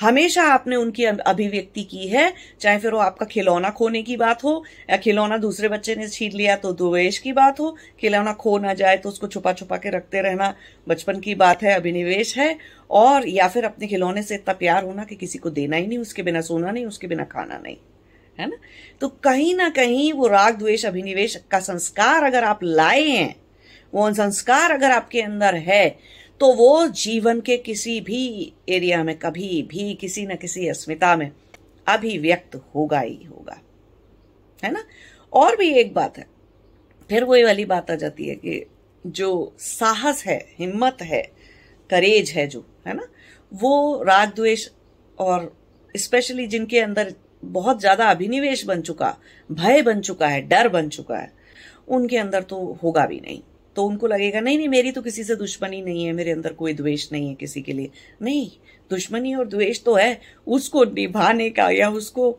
हमेशा 0.00 0.42
आपने 0.42 0.76
उनकी 0.76 1.04
अभिव्यक्ति 1.04 1.82
की 1.82 2.06
है, 2.08 2.32
चाहे 2.60 2.78
फिर 2.78 2.92
वो 2.92 2.98
आपका 2.98 3.26
खिलौना 3.26 3.70
खोने 3.70 4.02
की 4.02 4.16
बात 4.16 4.44
हो, 4.44 4.62
या 4.90 4.96
खिलौना 4.96 5.36
दूसरे 5.36 5.68
बच्चे 5.68 5.94
ने 5.94 6.08
छीन 6.08 6.32
लिया 6.32 6.56
तो 6.56 6.72
द्वेष 6.72 7.18
की 7.18 7.32
बात 7.32 7.60
हो, 7.60 7.76
खिलौना 8.00 8.32
खो 8.32 8.56
ना 8.58 8.74
जाए 8.74 8.96
तो 8.96 9.08
उसको 9.08 9.26
छुपा 9.26 9.52
छुपा 9.52 9.76
के 9.76 9.90
रखते 9.90 10.22
रहना 10.22 10.54
बचपन 10.88 11.20
की 11.20 11.34
बात 11.34 11.62
है, 11.62 11.74
अभिनिवेश 11.74 12.36
है, 12.38 12.56
और, 12.90 13.28
या 13.28 13.48
फिर 13.48 13.64
अपने 13.64 13.86
खिलौने 13.86 14.22
से 14.22 14.34
इतना 14.34 14.54
प्यार 14.54 14.84
होना 14.84 15.04
कि 15.04 15.16
किसी 15.16 15.38
को 15.38 15.50
देना 15.50 15.76
ही 15.76 15.86
नहीं, 15.86 15.98
उसके 15.98 16.22
बिना 16.22 16.40
सोना 16.40 16.70
नहीं, 16.70 16.86
उसके 16.86 17.06
बिना 17.06 17.24
खाना 17.24 17.58
नहीं, 17.58 17.76
है 18.38 18.48
ना? 18.48 18.56
तो 19.00 19.08
कहीं 19.08 19.54
ना 19.54 19.68
कहीं 19.68 20.12
वो 20.12 20.26
राग, 20.26 20.58
द्वेष, 20.58 20.84
अभिनिवेश 20.86 21.36
का 21.50 21.60
संस्कार 21.60 22.24
अगर 22.24 22.44
आप 22.44 22.60
लाए 22.62 23.02
हैं, 23.02 23.34
वो 23.92 24.12
संस्कार 24.12 24.70
अगर 24.70 24.90
आपके 24.90 25.20
अंदर 25.20 25.54
है 25.54 25.98
तो 26.40 26.52
वो 26.52 26.86
जीवन 26.88 27.40
के 27.40 27.56
किसी 27.56 28.00
भी 28.00 28.52
एरिया 28.68 29.04
में, 29.04 29.18
कभी 29.18 29.62
भी, 29.62 29.94
किसी 29.94 30.26
न 30.26 30.36
किसी 30.36 30.68
अस्मिता 30.68 31.16
में 31.16 31.30
अभिव्यक्त 31.86 32.56
होगा 32.74 33.00
ही 33.00 33.24
होगा। 33.24 33.60
है 34.62 34.70
ना? 34.72 34.84
और 35.32 35.56
भी 35.56 35.68
एक 35.72 35.94
बात 35.94 36.18
है। 36.18 36.26
फिर 37.10 37.24
वही 37.24 37.42
वाली 37.44 37.64
बात 37.64 37.90
आ 37.90 37.94
जाती 37.94 38.28
है 38.28 38.34
कि 38.34 38.66
जो 39.06 39.54
साहस 39.58 40.24
है, 40.26 40.38
हिम्मत 40.58 41.02
है 41.02 41.22
करेज 41.90 42.30
है 42.30 42.46
जो, 42.46 42.64
है 42.86 42.94
ना? 42.94 43.08
वो 43.52 44.02
राग 44.02 44.34
द्वेष 44.34 44.68
और 45.18 45.56
स्पेशली 45.96 46.46
जिनके 46.46 46.80
अंदर 46.80 47.14
बहुत 47.44 47.80
ज़्यादा 47.80 48.10
अभिनिवेश 48.10 48.64
बन 48.64 48.80
चुका, 48.80 49.16
भय 49.50 49.82
बन 49.82 50.00
चुका 50.00 50.28
है, 50.28 50.40
डर 50.40 50.68
बन 50.68 50.88
चुका 50.88 51.16
है, 51.16 51.32
उनके 51.88 52.16
अंदर 52.16 52.42
तो 52.42 52.78
होगा 52.82 53.06
भी 53.06 53.20
नहीं। 53.20 53.42
तो 53.76 53.84
उनको 53.84 54.06
लगेगा, 54.06 54.40
नहीं 54.40 54.56
नहीं, 54.58 54.68
मेरी 54.68 54.92
तो 54.92 55.02
किसी 55.02 55.24
से 55.24 55.36
दुश्मनी 55.36 55.82
नहीं 55.82 56.04
है, 56.04 56.12
मेरे 56.12 56.30
अंदर 56.30 56.52
कोई 56.52 56.72
द्वेष 56.74 57.12
नहीं 57.12 57.28
है 57.28 57.34
किसी 57.34 57.62
के 57.62 57.72
लिए। 57.72 57.90
नहीं, 58.22 58.50
दुश्मनी 58.90 59.34
और 59.34 59.48
द्वेष 59.48 59.82
तो 59.84 59.94
है, 59.94 60.20
उसको 60.46 60.84
निभाने 60.84 61.50
का 61.50 61.70
या 61.70 61.90
उसको 61.90 62.30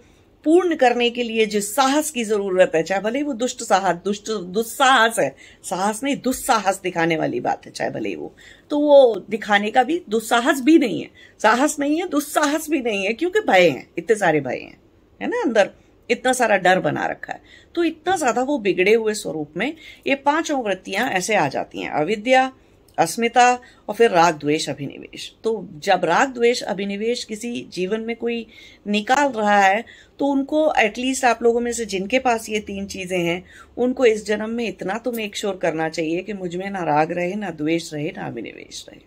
पूर्ण 0.45 0.75
करने 0.75 1.09
के 1.09 1.23
लिए 1.23 1.45
जिस 1.45 1.75
साहस 1.75 2.09
की 2.11 2.23
ज़रूरत 2.23 2.71
है, 2.75 2.81
चाहे 2.83 3.01
भले 3.01 3.21
वो 3.23 3.33
दुष्ट 3.33 3.61
साहस, 3.63 3.95
दुष्ट, 4.05 4.31
दुस्साहस 4.31 5.19
है, 5.19 5.35
साहस 5.63 6.03
नहीं, 6.03 6.15
दुस्साहस 6.15 6.79
दिखाने 6.83 7.17
वाली 7.17 7.39
बात 7.39 7.65
है, 7.65 7.71
चाहे 7.71 7.89
भले 7.89 8.15
वो 8.15 8.33
तो 8.69 8.79
वो 8.79 9.25
दिखाने 9.29 9.71
का 9.71 9.83
भी 9.83 10.01
दुस्साहस 10.09 10.61
भी 10.61 10.77
नहीं 10.77 11.01
है, 11.01 11.09
साहस 11.41 11.79
नहीं 11.79 11.99
है, 12.01 12.07
दुस्साहस 12.07 12.69
भी 12.69 12.81
नहीं 12.81 13.05
है, 13.05 13.13
क्योंकि 13.13 13.39
भय 13.39 13.69
है, 13.69 13.87
इतने 13.97 14.15
सारे 14.15 14.39
भय 14.39 14.57
हैं, 14.57 14.77
है 15.21 15.27
ना, 15.27 15.41
अंदर 15.41 15.69
इतना 16.11 16.33
सारा 16.33 16.57
डर 16.59 16.79
बना 16.79 17.05
रखा 17.07 17.33
है। 17.33 17.41
तो 17.75 17.83
इतना 17.83 18.15
ज़्यादा 18.15 18.41
वो 18.43 18.57
बिगड़े 18.59 18.93
हुए 18.93 19.13
स्वरूप 19.15 19.57
में 19.57 19.73
ये 20.07 20.15
पाँचों 20.17 20.63
वृत्तियाँ 20.63 21.09
ऐसे 21.11 21.35
आ 21.35 21.47
जाती 21.49 21.81
हैं 21.81 21.91
अविद्या 21.91 22.51
अस्मिता 22.97 23.51
और 23.89 23.95
फिर 23.95 24.11
राग 24.11 24.37
द्वेष 24.39 24.67
अभिनिवेश। 24.69 25.31
तो 25.43 25.67
जब 25.83 26.01
राग 26.05 26.33
द्वेष 26.33 26.61
अभिनिवेश 26.63 27.23
किसी 27.23 27.61
जीवन 27.73 28.01
में 28.01 28.15
कोई 28.15 28.45
निकाल 28.87 29.31
रहा 29.31 29.59
है 29.59 29.83
तो 30.19 30.25
उनको 30.27 30.73
एटलीस्ट 30.79 31.25
आप 31.25 31.43
लोगों 31.43 31.59
में 31.59 31.71
से 31.71 31.85
जिनके 31.85 32.19
पास 32.19 32.49
ये 32.49 32.59
तीन 32.61 32.85
चीज़ें 32.87 33.17
हैं 33.19 33.43
उनको 33.77 34.05
इस 34.05 34.25
जन्म 34.25 34.49
में 34.49 34.67
इतना 34.67 34.97
तो 34.97 35.11
मेक 35.11 35.37
श्योर 35.37 35.55
करना 35.57 35.89
चाहिए 35.89 36.21
कि 36.21 36.33
मुझमें 36.33 36.69
ना 36.69 36.83
राग 36.85 37.11
रहे 37.11 37.33
ना 37.35 37.51
द्वेष 37.51 37.93
रहे 37.93 38.11
ना 38.17 38.25
अभिनिवेश 38.25 38.85
रहे 38.89 38.99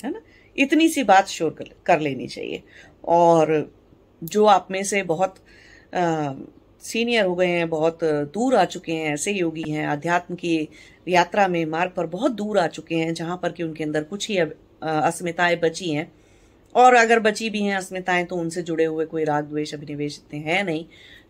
है 0.00 0.12
ना? 0.12 0.20
इतनी 0.56 0.88
सी 0.88 1.02
बात 1.04 1.28
श्योर 1.28 1.50
कर, 1.50 1.74
कर 1.86 2.00
लेनी 2.00 2.26
चाहिए। 2.28 2.62
और 3.04 3.72
जो 4.22 4.44
आप 4.46 4.68
में 4.70 4.82
से 4.84 5.02
बहुत 5.04 5.34
सीनियर 5.92 7.24
हो 7.24 7.34
गए 7.34 7.46
हैं, 7.46 7.68
बहुत 7.70 8.04
दूर 8.04 8.54
आ 8.56 8.64
चुके 8.64 8.92
हैं, 8.92 9.12
ऐसे 9.14 9.32
योगी 9.32 9.70
हैं 9.70 9.86
अध्यात्म 9.88 10.34
की 10.34 10.68
यात्रा 11.08 11.46
में 11.48 11.64
मार्ग 11.66 11.92
पर 11.96 12.06
बहुत 12.06 12.32
दूर 12.32 12.58
आ 12.58 12.66
चुके 12.68 12.94
हैं, 12.94 13.12
जहाँ 13.14 13.38
पर 13.42 13.52
कि 13.52 13.62
उनके 13.62 13.84
अंदर 13.84 14.04
कुछ 14.04 14.28
ही 14.28 14.36
अस्मिताएँ 14.38 15.56
बची 15.56 15.92
हैं। 15.92 16.10
और 16.74 16.94
अगर 16.94 17.20
बची 17.20 17.50
भी 17.50 17.62
हैं 17.62 17.76
अस्मिताएँ 17.76 18.24
तो 18.24 18.36
उनसे 18.36 18.62
जुड़े 18.62 18.84
हुए 18.84 19.04
कोई 19.06 19.24
राग, 19.24 19.44
द्वेष, 19.44 19.74
अभिनिवेश 19.74 20.18
इतने 20.18 20.40
हैं 20.42 20.62
नहीं, 20.64 20.84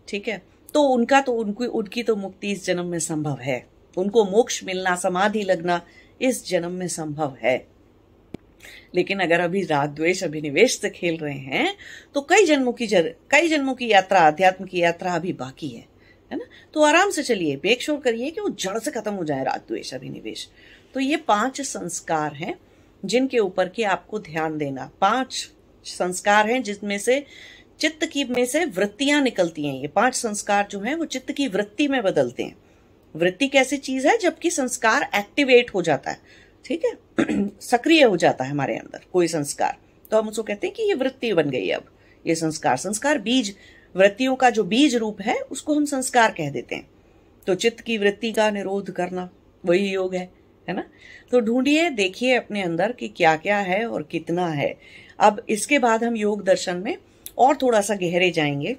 ठीक 0.07 0.27
है? 0.27 0.41
तो 0.73 0.81
उनका 0.83 1.21
तो 1.21 1.33
उनकी 1.33 1.65
उनकी 1.65 2.03
तो 2.03 2.15
मुक्ति 2.15 2.51
इस 2.51 2.65
जन्म 2.65 2.85
में 2.85 2.99
संभव 2.99 3.37
है। 3.41 3.65
उनको 3.97 4.23
मोक्ष 4.25 4.63
मिलना, 4.63 4.95
समाधि 4.95 5.43
लगना 5.43 5.81
इस 6.21 6.47
जन्म 6.49 6.71
में 6.71 6.87
संभव 6.87 7.35
है। 7.41 7.57
लेकिन 8.95 9.19
अगर 9.19 9.39
अभी 9.39 9.63
राग 9.63 9.89
द्वेष 9.89 10.23
अभिनिवेश 10.23 10.79
से 10.79 10.89
खेल 10.89 11.17
रहे 11.17 11.37
हैं 11.37 11.75
तो 12.13 12.21
कई 12.21 12.45
जन्मों 12.45 12.73
की 12.73 12.87
जर, 12.87 13.13
कई 13.31 13.47
जन्मों 13.47 13.73
की 13.73 13.87
यात्रा 13.87 14.27
अध्यात्म 14.27 14.65
की 14.65 14.81
यात्रा 14.81 15.13
अभी 15.13 15.33
बाकी 15.33 15.69
है 15.69 15.85
है 16.31 16.37
ना? 16.37 16.45
तो 16.73 16.81
आराम 16.81 17.09
से 17.09 17.23
चलिए 17.23 17.55
बेक 17.55 17.81
श्योर 17.81 17.99
करिए 17.99 18.29
कि 18.31 18.41
वो 18.41 18.49
जड़ 18.49 18.77
से 18.79 18.91
खत्म 18.91 19.13
हो 19.13 19.23
जाए 19.23 19.43
राग 19.43 19.61
द्वेष 19.67 19.93
अभिनिवेश। 19.93 20.47
तो 20.93 20.99
ये 20.99 21.17
पाँच 21.17 21.61
संस्कार 21.61 22.33
हैं 22.33 22.55
जिनके 23.03 23.39
ऊपर 23.39 23.69
की 23.69 23.83
आपको 23.83 24.19
ध्यान 24.19 24.57
देना। 24.57 24.89
पाँच 25.01 25.49
संस्कार 25.85 26.49
हैं 26.51 26.61
जिसमें 26.63 26.97
से 26.97 27.25
चित्त 27.79 28.05
की 28.05 28.23
में 28.23 28.45
से 28.45 28.65
वृत्तियाँ 28.65 29.21
निकलती 29.21 29.65
हैं। 29.65 29.81
ये 29.81 29.87
पाँच 29.87 30.15
संस्कार 30.15 30.67
जो 30.71 30.79
हैं 30.79 30.95
वो 30.95 31.05
चित्त 31.05 31.31
की 31.31 31.47
वृत्ति 31.47 31.87
में 31.87 32.01
बदलते 32.03 32.43
हैं। 32.43 32.55
वृत्ति 33.15 33.47
कैसी 33.47 33.77
चीज़ 33.77 34.07
है 34.07 34.17
जबकि 34.17 34.49
संस्कार 34.51 35.09
एक्टिवेट 35.15 35.73
हो 35.73 35.81
जाता 35.81 36.11
है। 36.11 36.17
ठीक 36.65 36.81
है? 36.85 36.93
सक्रिय 37.61 38.03
हो 38.03 38.17
जाता 38.17 38.43
है 38.43 38.51
हमारे 38.51 38.75
अंदर, 38.75 38.99
कोई 39.13 39.27
संस्कार। 39.27 39.77
तो 40.11 40.21
हम 40.21 40.29
उसको 40.29 40.43
कहते 40.43 40.67
हैं 40.67 40.75
कि 40.75 40.83
ये 40.83 40.93
वृत्ति 40.93 41.33
बन 41.33 41.49
गई 41.49 41.69
अब। 41.69 41.85
ये 42.27 42.35
संस्कार 42.35 42.77
संस्कार 42.77 43.17
बीज, 43.17 43.55
वृत्तियों 43.95 44.35
का 44.35 44.49
जो 44.49 44.63
बीज 44.63 44.95
रूप 44.95 45.21
है, 45.21 45.35
उसको 45.35 45.73
हम 45.73 45.85
संस्कार 45.85 46.31
कह 46.31 46.49
देते 46.49 46.75
हैं। 46.75 46.87
तो 47.47 47.55
चित्त 47.55 47.79
की 47.79 47.97
वृत्ति 47.97 48.31
का 48.31 48.51
निरोध 48.51 48.91
करना, 48.91 49.29
वही 49.65 49.89
योग 49.89 50.15
है 50.15 50.41
है 50.69 50.75
ना? 50.75 50.83
तो 51.31 51.39
ढूंढिए, 51.39 51.89
देखिए 51.89 52.35
अपने 52.35 52.61
अंदर 52.61 52.91
कि 52.91 53.07
क्या 53.07 53.37
क्या 53.37 53.57
है 53.57 53.85
और 53.85 54.03
कितना 54.03 54.47
है। 54.47 54.77
अब 55.19 55.45
इसके 55.49 55.79
बाद 55.79 56.03
हम 56.03 56.15
योग 56.15 56.43
दर्शन 56.43 56.77
में 56.77 56.97
और 57.37 57.55
थोड़ा 57.55 57.81
सा 57.81 57.95
गहरे 57.95 58.31
जाएँगे 58.31 58.77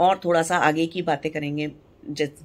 और 0.00 0.20
थोड़ा 0.24 0.42
सा 0.42 0.56
आगे 0.56 0.86
की 0.86 1.02
बातें 1.02 1.32
करेंगे 1.32 1.72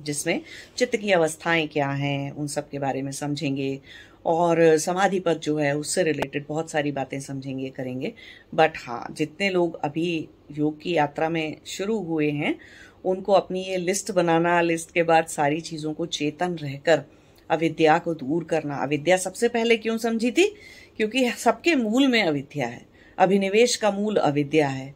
जिसमें 0.02 0.42
चित्त 0.78 0.96
की 0.96 1.12
अवस्थाएँ 1.12 1.68
क्या 1.68 1.90
हैं, 1.90 2.32
उन 2.32 2.48
सब 2.48 2.70
के 2.70 2.80
बारे 2.80 3.02
में 3.02 3.12
समझेंगे। 3.12 3.82
और 4.26 4.78
समाधि 4.78 5.20
पद 5.20 5.34
जो 5.34 5.58
है, 5.58 5.78
उससे 5.78 6.04
रिलेटेड 6.04 6.46
बहुत 6.50 6.72
सारी 6.72 6.92
बातें 6.92 7.20
समझेंगे, 7.20 7.70
करेंगे। 7.70 8.14
बट 8.56 8.72
हाँ 8.78 9.08
जितने 9.12 9.50
लोग 9.50 9.80
अभी 9.84 10.28
योग 10.52 10.82
की 10.82 10.94
यात्रा 10.94 11.30
में 11.30 11.58
शुरू 11.66 12.00
हुए 12.00 12.32
हैं, 12.32 12.60
उनको 13.06 13.34
अपनी 13.34 13.64
ये 13.64 13.78
लिस्ट 13.78 14.12
बनाना 14.12 14.62
लिस्ट 14.62 14.92
के 14.92 15.04
बाद 15.04 15.26
सारी 15.26 15.62
चीज़ों 15.62 15.94
को 15.94 16.06
चेतन 16.06 16.56
रहकर, 16.56 17.02
अविद्या 17.50 17.98
को 17.98 18.14
दूर 18.14 18.44
करना। 18.44 18.76
अविद्या 18.76 19.18
सबसे 19.18 19.48
पहले 19.48 19.78
क्यों 19.78 19.98
समझी 19.98 20.32
थी? 20.32 20.56
क्योंकि 20.98 21.32
सबके 21.32 21.76
मूल 21.76 22.08
में 22.08 22.24
अविद्या 22.24 22.68
है। 22.68 22.86
अभिनिवेश 23.18 23.76
का 23.76 23.92
मूल 23.92 24.16
अविद्या 24.16 24.68
है। 24.68 24.96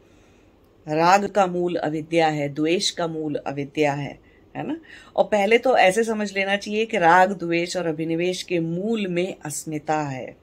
राग 0.88 1.27
का 1.27 1.47
मूल 1.47 1.75
अविद्या 1.75 2.27
है। 2.27 2.49
द्वेष 2.49 2.91
का 2.91 3.07
मूल 3.07 3.36
अविद्या 3.36 3.93
है। 3.93 4.19
है 4.56 4.68
ना? 4.68 4.78
और 5.16 5.24
पहले 5.24 5.58
तो 5.58 5.78
ऐसे 5.78 6.04
समझ 6.04 6.34
लेना 6.34 6.56
चाहिए 6.56 6.86
कि 6.86 6.98
राग, 6.98 7.32
द्वेष 7.32 7.78
और 7.78 7.88
अभिनिवेश 7.88 8.44
के 8.44 8.60
मूल 8.60 9.08
में 9.08 9.36
अस्मिता 9.46 10.02
है। 10.02 10.36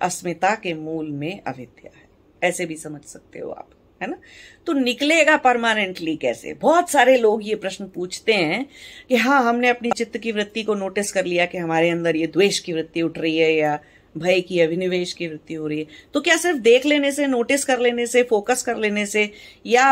अस्मिता 0.00 0.54
के 0.54 0.74
मूल 0.74 1.10
में 1.10 1.40
अविद्या 1.46 1.90
है। 1.96 2.08
ऐसे 2.48 2.66
भी 2.66 2.76
समझ 2.76 3.02
सकते 3.02 3.38
हो 3.38 3.50
आप, 3.50 3.70
है 4.02 4.10
ना? 4.10 4.18
तो 4.66 4.72
निकलेगा 4.72 5.36
परमानेंटली 5.36 6.16
कैसे? 6.16 6.54
बहुत 6.54 6.90
सारे 6.90 7.16
लोग 7.16 7.48
ये 7.48 7.54
प्रश्न 7.54 7.88
पूछते 7.88 8.34
हैं 8.34 8.66
कि 9.08 9.16
हाँ 9.16 9.42
हमने 9.42 9.68
अपनी 9.68 9.90
चित्त 9.90 10.18
की 10.18 10.32
वृत्ति 10.32 10.62
को 10.62 10.74
नोटिस 10.74 11.12
कर 11.12 11.24
लिया 11.24 11.46
कि 11.46 11.58
हमारे 11.58 11.90
अंदर 11.90 12.16
ये 12.16 12.26
द्वेष 12.26 12.58
की 12.58 12.72
वृत्ति 12.72 13.02
उठ 13.02 13.18
रही 13.18 13.38
है 13.38 13.54
या 13.54 13.78
भय 14.14 14.40
की 14.40 14.60
अभिनिवेश 14.60 15.12
की 15.12 15.26
वृत्ति 15.26 15.54
हो 15.54 15.66
रही 15.66 15.78
है। 15.78 15.86
तो 16.14 16.20
क्या 16.20 16.36
सिर्फ़ 16.36 16.58
देख 16.58 16.86
लेने 16.86 17.10
से 17.12 17.26
नोटिस 17.26 17.64
कर 17.64 17.80
लेने 17.80 18.06
से 18.06 18.22
फोकस 18.22 18.62
कर 18.62 18.76
लेने 18.76 19.04
से, 19.06 19.30
या 19.66 19.86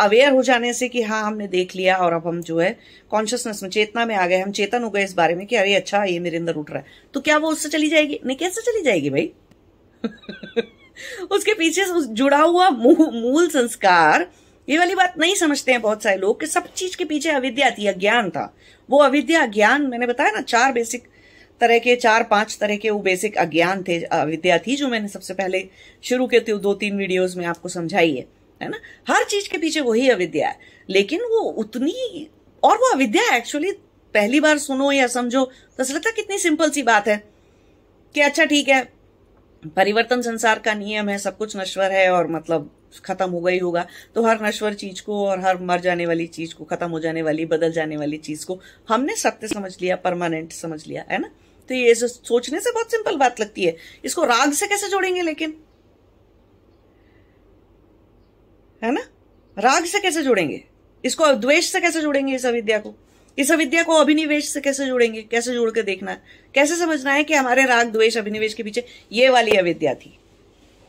अवेयर 0.00 0.32
हो 0.32 0.42
जाने 0.42 0.72
से 0.72 0.88
कि 0.88 1.02
हाँ 1.02 1.22
हमने 1.24 1.46
देख 1.48 1.74
लिया 1.76 1.96
और 1.96 2.12
अब 2.12 2.26
हम 2.26 2.40
जो 2.42 2.58
है 2.58 2.76
कॉन्शियसनेस 3.10 3.62
में, 3.62 3.70
चेतना 3.70 4.04
में 4.06 4.14
आ 4.16 4.26
गए 4.26 4.38
हम 4.38 4.52
चेतन 4.52 4.82
हो 4.82 4.90
गए 4.90 5.04
इस 5.04 5.14
बारे 5.14 5.34
में 5.34 5.46
कि 5.46 5.56
अरे 5.56 5.74
अच्छा 5.74 6.02
ये 6.04 6.18
मेरे 6.20 6.36
अंदर 6.38 6.54
उठ 6.54 6.70
रहा 6.70 6.78
है। 6.78 6.86
तो 7.14 7.20
क्या 7.20 7.36
वो 7.38 7.50
उससे 7.50 7.68
चली 7.68 7.88
जाएगी? 7.88 8.20
नहीं, 8.26 8.36
कैसे 8.36 8.60
चली 8.62 8.82
जाएगी 8.82 9.10
भाई? 9.10 9.30
उसके 11.30 11.54
पीछे 11.54 11.84
जुड़ा 12.06 12.38
हुआ 12.38 12.68
मूल 12.70 13.48
संस्कार, 13.48 14.26
ये 14.68 14.78
वाली 14.78 14.94
बात 14.94 15.14
नहीं 15.18 15.34
समझते 15.34 15.72
हैं 15.72 15.80
बहुत 15.82 16.02
सारे 16.02 16.16
लोग 16.16 16.40
कि 16.40 16.46
सब 16.46 16.66
चीज़ 16.72 16.96
के 16.96 17.04
पीछे 17.04 17.30
अविद्या 17.30 17.70
थी, 17.70 17.86
अज्ञान 17.86 18.30
था। 18.30 18.54
वो 18.88 18.98
अविद्या 18.98 19.44
ज्ञान, 19.46 19.86
मैंने 19.86 20.06
बताया 20.06 20.30
ना, 20.30 20.40
चार 20.42 20.72
बेसिक 20.72 21.08
तरह 21.60 21.78
के 21.78 21.96
चार 21.96 22.22
पाँच 22.22 22.56
तरह 22.60 22.76
के 22.76 22.90
वो 22.90 22.98
बेसिक 23.00 23.36
अज्ञान 23.38 23.82
थे 23.82 23.98
विद्या 24.26 24.58
थी 24.58 24.76
जो 24.76 24.88
मैंने 24.88 25.08
सबसे 25.08 25.34
पहले 25.34 25.68
शुरू 26.04 26.26
के 26.26 26.40
दो 26.40 26.74
तीन 26.74 26.96
वीडियोस 26.96 27.36
में 27.36 27.44
आपको 27.46 27.68
समझाई 27.68 28.14
है 28.16 28.26
है 28.60 28.68
ना? 28.68 28.78
हर 29.08 29.24
चीज़ 29.24 29.48
के 29.48 29.58
पीछे 29.58 29.80
वही 29.80 30.08
अविद्या 30.10 30.48
है, 30.48 30.58
लेकिन 30.88 31.20
वो 31.22 31.40
उतनी, 31.56 32.28
और 32.62 32.76
वो 32.76 32.92
अविद्या 32.92 33.34
एक्चुअली 33.36 33.72
पहली 34.14 34.40
बार 34.40 34.58
सुनो 34.58 34.90
या 34.92 35.06
समझो 35.08 35.44
तो 35.78 35.84
लगता 35.84 36.10
कितनी 36.10 36.38
सिंपल 36.38 36.70
सी 36.70 36.82
बात 36.82 37.08
है 37.08 37.16
कि 38.14 38.20
अच्छा 38.20 38.44
ठीक 38.44 38.68
है, 38.68 38.82
परिवर्तन 39.66 40.22
संसार 40.22 40.58
का 40.58 40.74
नियम 40.74 41.08
है, 41.08 41.18
सब 41.18 41.36
कुछ 41.38 41.56
नश्वर 41.56 41.92
है 41.92 42.10
और 42.12 42.30
मतलब 42.30 42.70
खत्म 43.04 43.30
हो 43.30 43.40
गई 43.40 43.58
होगा 43.58 43.86
तो 44.14 44.22
हर 44.24 44.44
नश्वर 44.44 44.74
चीज़ 44.74 45.02
को 45.02 45.24
और 45.26 45.40
हर 45.40 45.60
मर 45.62 45.80
जाने 45.80 46.06
वाली 46.06 46.26
चीज़ 46.28 46.54
को, 46.54 46.64
खत्म 46.64 46.90
हो 46.90 47.00
जाने 47.00 47.22
वाली, 47.22 47.46
बदल 47.46 47.72
जाने 47.72 47.96
वाली 47.96 48.16
चीज़ 48.18 48.46
को 48.46 48.60
हमने 48.88 49.16
सत्य 49.16 49.48
समझ 49.48 49.76
लिया 49.82 49.96
परमानेंट 49.98 50.52
समझ 50.52 50.86
लिया, 50.86 51.04
है 51.10 51.18
ना? 51.18 51.30
तो 51.68 51.74
ये 51.74 51.94
सोचने 51.94 52.60
से 52.60 52.70
बहुत 52.70 52.90
सिंपल 52.90 53.16
बात 53.16 53.40
लगती 53.40 53.64
है। 53.64 53.76
इसको 54.04 54.24
राग 54.24 54.52
से 54.52 54.66
कैसे 54.66 54.88
जोड़ेंगे 54.88 55.22
लेकिन? 55.22 55.54
है 58.84 58.92
ना? 58.92 59.00
राग 59.58 59.84
से 59.84 60.00
कैसे 60.00 60.22
जोड़ेंगे? 60.22 60.64
इसको 61.04 61.32
द्वेष 61.32 61.72
से 61.72 61.80
कैसे 61.80 62.00
जोड़ेंगे 62.00 62.34
इस 62.34 62.46
अविद्या 62.46 62.78
को? 62.78 62.94
इस 63.38 63.52
अविद्या 63.52 63.82
को 63.82 63.92
अभिनिवेश 63.92 64.48
से 64.48 64.60
कैसे 64.60 64.86
जोड़ेंगे? 64.86 65.22
कैसे 65.22 65.52
जोड़ 65.52 65.70
के 65.70 65.82
देखना 65.82 66.10
है? 66.10 66.22
कैसे 66.54 66.76
समझना 66.76 67.12
है 67.12 67.24
कि 67.24 67.34
हमारे 67.34 67.64
राग, 67.66 67.86
द्वेष, 67.86 68.16
अभिनिवेश 68.16 68.54
के 68.54 68.62
पीछे 68.62 68.84
ये 69.12 69.28
वाली 69.28 69.56
अविद्या 69.56 69.94
थी? 69.94 70.18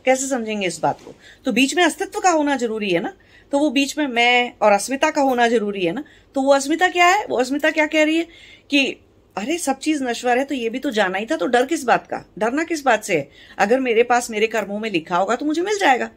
कैसे 0.04 0.26
समझेंगे 0.28 0.66
इस 0.66 0.80
बात 0.80 1.00
को? 1.04 1.14
तो 1.44 1.52
बीच 1.52 1.74
में 1.74 1.84
अस्तित्व 1.84 2.20
का 2.20 2.30
होना 2.30 2.56
ज़रूरी 2.56 2.90
है 2.90 3.00
ना? 3.00 3.16
तो 3.52 3.58
वो 3.58 3.70
बीच 3.70 3.98
में 3.98 4.06
मैं 4.06 4.52
और 4.62 4.72
अस्मिता 4.72 5.10
का 5.10 5.22
होना 5.22 5.48
ज़रूरी 5.48 5.84
है 5.84 5.92
ना? 5.92 6.04
तो 6.34 6.42
वो 6.42 6.52
अस्मिता 6.52 6.88
क्या 6.88 7.06
है? 7.06 7.26
वो 7.26 7.36
अस्मिता 7.36 7.70
क्या 7.70 7.86
कह 7.86 8.04
रही 8.04 8.16
है 8.16 8.26
कि 8.70 9.00
अरे, 9.36 9.58
सब 9.58 9.78
चीज़ 9.78 10.04
नश्वर 10.04 10.38
है 10.38 10.44
तो 10.44 10.54
ये 10.54 10.70
भी 10.70 10.78
तो 10.78 10.90
जाना 10.90 11.18
ही 11.18 11.26
था 11.26 11.36
तो 11.36 11.46
डर 11.46 11.66
किस 11.66 11.84
बात 11.84 12.06
का? 12.06 12.24
डरना 12.38 12.64
किस 12.64 12.84
बात 12.84 13.04
से 13.04 13.16
है? 13.16 13.28
अगर 13.58 13.80
मेरे 13.80 14.02
पास 14.02 14.30
मेरे 14.30 14.46
कर्मों 14.46 14.78
में 14.78 14.90
लिखा 14.90 15.16
होगा 15.16 15.36
तो 15.36 15.46
मुझे 15.46 15.62
मिल 15.62 15.78
जाएगा। 15.78 16.10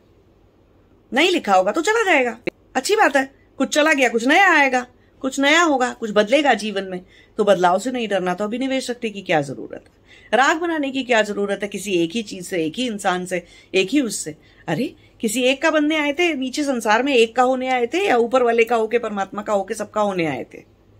नहीं 1.13 1.31
लिखा 1.31 1.53
होगा 1.53 1.71
तो 1.71 1.81
चला 1.81 2.03
जाएगा। 2.03 2.37
अच्छी 2.75 2.95
बात 2.95 3.15
है, 3.15 3.31
कुछ 3.57 3.75
चला 3.75 3.93
गया, 3.93 4.09
कुछ 4.09 4.27
नया 4.27 4.51
आएगा, 4.51 4.87
कुछ 5.21 5.39
नया 5.39 5.61
होगा, 5.61 5.93
कुछ 5.93 6.11
बदलेगा 6.11 6.53
जीवन 6.53 6.83
में। 6.83 7.05
तो 7.37 7.43
बदलाव 7.43 7.79
से 7.79 7.91
नहीं 7.91 8.07
डरना 8.07 8.33
तो 8.33 8.43
अभिनिवेश 8.43 8.89
रखने 8.89 9.09
की 9.09 9.21
क्या 9.21 9.41
ज़रूरत 9.41 9.83
है? 9.87 10.03
राग 10.37 10.57
बनाने 10.57 10.91
की 10.91 11.03
क्या 11.03 11.21
ज़रूरत 11.21 11.59
है, 11.63 11.67
किसी 11.67 11.91
एक 11.91 12.11
ही 12.11 12.23
चीज़ 12.23 12.45
से, 12.45 12.65
एक 12.65 12.73
ही 12.75 12.87
इंसान 12.87 13.25
से, 13.25 13.45
एक 13.75 13.89
ही 13.89 14.01
उससे? 14.01 14.35
अरे, 14.67 14.95
किसी 15.21 15.43
एक 15.43 15.61
का 15.61 15.71
बनने 15.71 15.97
आए 15.97 16.13
थे, 16.13 16.33
नीचे 16.33 16.63
संसार 16.63 17.03
में 17.03 17.15
एक 17.15 17.35
का 17.35 17.43
होने 17.43 17.69
आए 17.69 17.87
थे, 17.87 18.07
या 18.07 18.17
ऊपर 18.17 18.43
वाले 18.43 18.63
का 18.63 18.75
होके, 18.75 18.99
परमात्मा 18.99 19.41
का 19.41 19.53
होके, 19.53 19.73
सबका 19.73 20.01
होने 20.01 20.25
आए 20.25 20.45
थे? 20.53 20.57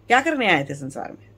क्या 0.08 0.22
करने 0.22 0.48
आए 0.48 0.64
थे 0.64 0.76
संसार 0.76 1.12
में? 1.12 1.33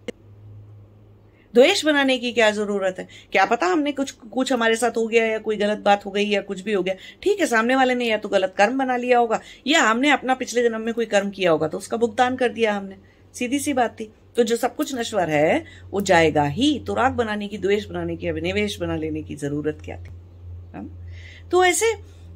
द्वेष 1.55 1.83
बनाने 1.85 2.17
की 2.17 2.31
क्या 2.31 2.49
ज़रूरत 2.51 2.95
है? 2.99 3.07
क्या 3.31 3.45
पता 3.45 3.67
हमने 3.67 3.91
कुछ 3.91 4.11
कुछ 4.11 4.51
हमारे 4.53 4.75
साथ 4.75 4.97
हो 4.97 5.05
गया 5.07 5.25
या 5.25 5.37
कोई 5.39 5.55
गलत 5.55 5.79
बात 5.79 6.05
हो 6.05 6.11
गई 6.11 6.25
या 6.25 6.41
कुछ 6.41 6.61
भी 6.61 6.73
हो 6.73 6.83
गया। 6.83 6.95
ठीक 7.23 7.39
है, 7.39 7.45
सामने 7.45 7.75
वाले 7.75 7.95
ने 7.95 8.05
या 8.05 8.17
तो 8.17 8.29
गलत 8.29 8.53
कर्म 8.57 8.77
बना 8.77 8.97
लिया 8.97 9.19
होगा, 9.19 9.39
या 9.67 9.81
हमने 9.81 10.09
अपना 10.09 10.33
पिछले 10.33 10.63
जन्म 10.63 10.81
में 10.81 10.93
कोई 10.93 11.05
कर्म 11.05 11.29
किया 11.29 11.51
होगा 11.51 11.67
तो 11.67 11.77
उसका 11.77 11.97
भुगतान 11.97 12.35
कर 12.35 12.49
दिया 12.49 12.73
हमने। 12.73 12.95
सीधी 13.33 13.59
सी 13.59 13.73
बात 13.73 13.99
थी। 13.99 14.11
तो 14.35 14.43
जो 14.43 14.55
सब 14.55 14.75
कुछ 14.75 14.95
नश्वर 14.95 15.29
है, 15.29 15.63
वो 15.91 16.01
जाएगा 16.01 16.43
ही। 16.43 16.79
तो 16.79 16.93
राग 16.93 17.11
बनाने 17.11 17.47
की, 17.47 17.57
द्वेष 17.57 17.85
बनाने 17.85 18.15
की, 18.15 18.27
अभिनिवेश 18.27 18.79
बना 18.79 18.95
लेने 18.95 19.21
की 19.23 19.35
ज़रूरत 19.35 19.77
क्या 19.85 19.97
थी? 19.97 20.11
हाँ? 20.73 20.89
तो 21.51 21.63
ऐसे 21.65 21.93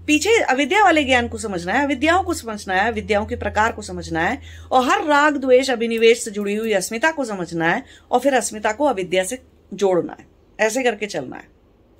पीछे 0.09 0.29
अविद्या 0.41 0.83
वाले 0.83 1.03
ज्ञान 1.03 1.27
को 1.27 1.37
समझना 1.37 1.73
है, 1.73 1.83
अविद्याओं 1.83 2.23
को 2.23 2.33
समझना 2.33 2.73
है 2.73 2.91
विद्याओं 2.91 3.25
के 3.25 3.35
प्रकार 3.35 3.71
को 3.71 3.81
समझना 3.81 4.21
है, 4.21 4.41
और 4.71 4.85
हर 4.85 5.03
राग, 5.05 5.37
द्वेष, 5.37 5.69
अभिनिवेश 5.69 6.23
से 6.23 6.31
जुड़ी 6.31 6.55
हुई 6.55 6.73
अस्मिता 6.73 7.11
को 7.11 7.25
समझना 7.25 7.69
है, 7.69 7.83
और 8.11 8.19
फिर 8.19 8.33
अस्मिता 8.33 8.71
को 8.71 8.85
अविद्या 8.85 9.23
से 9.23 9.39
जोड़ना 9.73 10.15
है। 10.19 10.25
ऐसे 10.59 10.83
करके 10.83 11.05
चलना 11.05 11.35
है। 11.35 11.47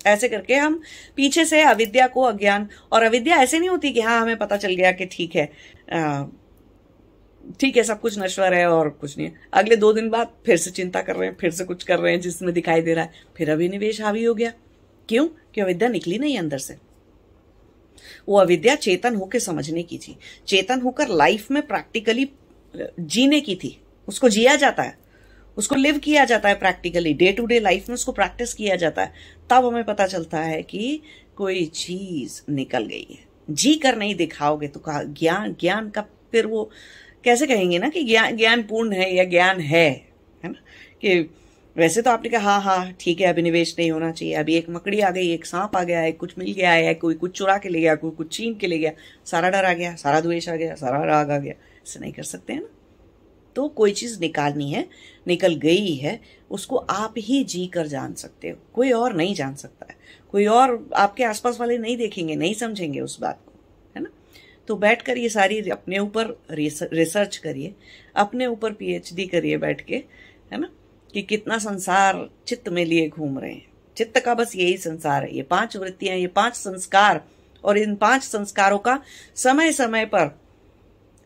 ऐसे 0.06 0.28
करके 0.28 0.54
हम 0.54 0.80
पीछे 1.16 1.44
से 1.44 1.62
अविद्या 1.62 2.06
को 2.06 2.22
अज्ञान, 2.22 2.68
और 2.92 3.02
अविद्या 3.02 3.36
ऐसे 3.36 3.58
नहीं 3.58 3.68
होती 3.68 3.92
कि 3.92 4.00
हाँ 4.00 4.20
हमें 4.22 4.36
पता 4.36 4.56
चल 4.56 4.74
गया 4.74 4.92
कि 4.92 5.06
ठीक 5.06 5.36
है 5.36 5.46
ठीक 7.60 7.76
है, 7.76 7.82
सब 7.82 8.00
कुछ 8.00 8.18
नश्वर 8.18 8.54
है 8.54 8.66
और 8.70 8.90
कुछ 8.90 9.18
नहीं 9.18 9.28
है। 9.28 9.34
अगले 9.52 9.76
दो 9.76 9.92
दिन 9.92 10.10
बाद 10.10 10.34
फिर 10.46 10.56
से 10.56 10.70
चिंता 10.70 11.02
कर 11.02 11.16
रहे 11.16 11.28
हैं, 11.28 11.36
फिर 11.40 11.50
से 11.50 11.64
कुछ 11.64 11.84
कर 11.84 11.98
रहे 11.98 12.12
हैं 12.12 12.20
जिसमें 12.20 12.54
दिखाई 12.54 12.82
दे 12.82 12.94
रहा 12.94 13.04
है, 13.04 13.12
फिर 13.36 13.50
अभिनिवेश 13.50 14.00
हावी 14.00 14.24
हो 14.24 14.34
गया। 14.34 14.52
क्यों? 15.08 15.28
क्यों 15.54 15.64
अविद्या 15.64 15.88
निकली 15.88 16.18
नहीं 16.18 16.38
अंदर 16.38 16.58
से। 16.58 16.89
वो 18.28 18.38
अविद्या 18.38 18.74
चेतन 18.74 19.14
होकर 19.14 19.38
समझने 19.38 19.82
की 19.82 19.98
थी। 19.98 20.16
चेतन 20.46 20.80
होकर 20.80 21.08
लाइफ 21.08 21.50
में 21.50 21.66
प्रैक्टिकली 21.66 22.28
जीने 23.00 23.40
की 23.40 23.54
थी। 23.54 23.80
उसको 24.08 24.28
जिया 24.28 24.56
जाता 24.56 24.82
है। 24.82 24.98
उसको 25.56 25.74
लिव 25.74 25.98
किया 25.98 26.24
जाता 26.24 26.48
है 26.48 26.54
practically 26.54 27.14
day 27.14 27.32
to 27.32 27.46
day 27.46 27.60
life 27.60 27.88
में 27.88 27.94
उसको 27.94 28.12
प्रैक्टिस 28.12 28.54
किया 28.54 28.76
जाता 28.76 29.02
है। 29.02 29.12
तब 29.50 29.66
हमें 29.66 29.84
पता 29.84 30.06
चलता 30.06 30.40
है 30.40 30.62
कि 30.62 31.00
कोई 31.36 31.64
चीज़ 31.66 32.42
निकल 32.50 32.86
गई 32.86 33.06
है। 33.10 33.18
जी 33.50 33.74
कर 33.74 33.96
नहीं 33.96 34.14
दिखाओगे 34.14 34.68
तो 34.68 34.80
कहा, 34.80 35.02
ज्ञान 35.02 35.56
ज्ञान 35.60 35.90
का 35.90 36.02
फिर 36.32 36.46
वो, 36.46 36.70
कैसे 37.24 37.46
कहेंगे 37.46 37.78
ना 37.78 37.88
कि 37.88 38.02
ज्ञान 38.02 38.36
ज्ञान 38.36 38.62
पूर्ण 38.62 38.92
है 38.92 39.14
या 39.14 39.24
ज्ञान 39.24 39.60
है 39.60 39.90
है 40.44 40.50
ना? 40.50 40.60
कि 41.02 41.30
वैसे 41.80 42.02
तो 42.02 42.10
आपने 42.10 42.28
कहा 42.28 42.50
हाँ 42.50 42.60
हाँ 42.62 42.92
ठीक 43.00 43.20
है 43.20 43.26
अभिनिवेश 43.26 43.74
नहीं 43.78 43.90
होना 43.90 44.10
चाहिए। 44.12 44.34
अभी 44.34 44.54
एक 44.54 44.66
मकड़ी 44.70 45.00
आ 45.00 45.10
गई, 45.10 45.28
एक 45.32 45.46
सांप 45.46 45.76
आ 45.76 45.82
गया 45.82 46.00
है 46.00 46.10
कुछ 46.12 46.32
मिल 46.38 46.52
गया 46.52 46.70
है 46.70 46.94
कोई 46.94 47.14
कुछ 47.14 47.36
चुरा 47.38 47.56
के 47.58 47.68
ले 47.68 47.80
गया, 47.80 47.94
कोई 47.94 48.10
कुछ 48.10 48.32
छीन 48.32 48.54
के 48.54 48.66
ले 48.66 48.78
गया, 48.78 48.92
सारा 49.24 49.50
डर 49.50 49.64
आ 49.64 49.72
गया, 49.72 49.94
सारा 49.94 50.20
द्वेष 50.20 50.48
आ 50.48 50.56
गया, 50.56 50.74
सारा 50.74 51.02
राग 51.04 51.30
आ 51.30 51.38
गया। 51.38 51.52
ऐसे 51.52 52.00
नहीं 52.00 52.12
कर 52.12 52.22
सकते 52.22 52.52
हैं 52.52 52.60
ना। 52.60 52.68
तो 53.56 53.68
कोई 53.68 53.92
चीज़ 53.92 54.18
निकालनी 54.20 54.70
है, 54.72 54.86
निकल 55.26 55.54
गई 55.54 55.94
है, 55.94 56.20
उसको 56.50 56.76
आप 56.76 57.14
ही 57.18 57.42
जी 57.44 57.66
कर 57.66 57.86
जान 57.86 58.12
सकते 58.14 58.48
हो। 58.48 58.56
कोई 58.74 58.90
और 58.90 59.14
नहीं 59.16 59.34
जान 59.34 59.54
सकता 59.54 59.86
है। 59.90 59.96
कोई 60.32 60.46
और 60.46 60.88
आपके 60.96 61.24
आसपास 61.24 61.60
वाले 61.60 61.78
नहीं 61.78 61.96
देखेंगे, 61.96 62.36
नहीं 62.36 62.54
समझेंगे 62.54 63.00
उस 63.00 63.18
बात 63.20 63.40
को, 63.46 63.52
है 63.96 64.02
ना? 64.02 64.10
तो 64.68 64.76
बैठ 64.76 65.02
कर 65.02 65.18
ये 65.18 65.28
सारी 65.28 65.60
अपने 65.70 65.98
ऊपर 65.98 66.36
रिसर्च 66.50 67.36
करिए, 67.36 67.74
अपने 68.16 68.46
ऊपर 68.46 68.72
पीएचडी 68.72 69.26
करिए 69.26 69.56
बैठ 69.56 69.80
के, 69.80 70.02
है 70.52 70.60
ना? 70.60 70.70
कि 71.14 71.22
कितना 71.22 71.58
संसार 71.58 72.30
चित्त 72.46 72.68
में 72.68 72.84
लिए 72.84 73.08
घूम 73.08 73.38
रहे 73.38 73.52
हैं। 73.52 73.66
चित्त 73.96 74.20
का 74.20 74.34
बस 74.34 74.56
यही 74.56 74.76
संसार 74.76 75.22
है। 75.22 75.36
ये 75.36 75.42
पाँच 75.42 75.76
वृत्तियाँ, 75.76 76.16
ये 76.16 76.26
पाँच 76.26 76.54
संस्कार 76.54 77.24
और 77.64 77.78
इन 77.78 77.94
पाँच 77.94 78.22
संस्कारों 78.22 78.78
का 78.78 79.02
समय 79.34 79.72
समय 79.72 80.04
पर 80.04 80.40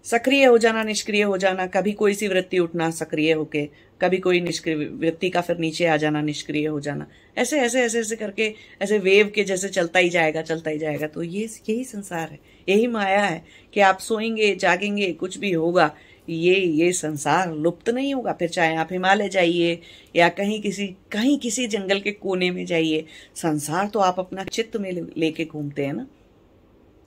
सक्रिय 0.04 0.44
हो 0.44 0.58
जाना, 0.58 0.82
निष्क्रिय 0.82 1.22
हो 1.22 1.38
जाना, 1.38 1.66
कभी 1.66 1.92
कोई 1.92 2.14
सी 2.14 2.28
वृत्ति 2.28 2.58
उठना 2.58 2.90
सक्रिय 2.90 3.32
होके, 3.32 3.68
कभी 4.00 4.18
कोई 4.18 4.40
निष्क्रिय 4.40 4.76
वृत्ति 4.76 5.30
का 5.30 5.40
फिर 5.40 5.56
नीचे 5.58 5.86
आ 5.86 5.96
जाना, 5.96 6.22
निष्क्रिय 6.22 6.66
हो 6.66 6.80
जाना। 6.80 7.06
ऐसे 7.38 7.60
ऐसे 7.60 7.82
ऐसे 7.82 8.00
ऐसे 8.00 8.16
करके, 8.16 8.54
ऐसे 8.82 8.98
वेव 8.98 9.32
के 9.34 9.44
जैसे 9.44 9.68
चलता 9.68 9.98
ही 9.98 10.08
जाएगा, 10.08 10.42
चलता 10.42 10.70
ही 10.70 10.78
जाएगा। 10.78 11.06
तो 11.06 11.22
ये, 11.22 11.48
यही 11.68 11.84
संसार 11.84 12.28
है। 12.30 12.38
यही 12.68 12.86
माया 12.86 13.24
है 13.24 13.44
कि 13.74 13.80
आप 13.80 13.98
सोएँगे, 13.98 14.56
जागेंगे, 14.56 15.12
कुछ 15.12 15.38
भी 15.38 15.52
होगा 15.52 15.96
ये 16.28 16.54
ये 16.54 16.92
संसार 16.92 17.54
लुप्त 17.54 17.88
नहीं 17.90 18.14
होगा। 18.14 18.32
फिर 18.32 18.48
चाहे 18.48 18.76
आप 18.76 18.88
हिमालय 18.92 19.28
जाइए 19.28 19.78
या 20.16 20.28
कहीं 20.28 20.60
किसी 20.62 20.86
कहीं 21.12 21.38
किसी 21.38 21.66
जंगल 21.66 22.00
के 22.00 22.12
कोने 22.12 22.50
में 22.50 22.64
जाइए, 22.66 23.04
संसार 23.34 23.88
तो 23.88 24.00
आप 24.00 24.20
अपना 24.20 24.44
चित्त 24.44 24.76
में 24.76 24.90
लेके 25.18 25.44
घूमते 25.44 25.86
हैं 25.86 25.92
ना। 25.92 26.06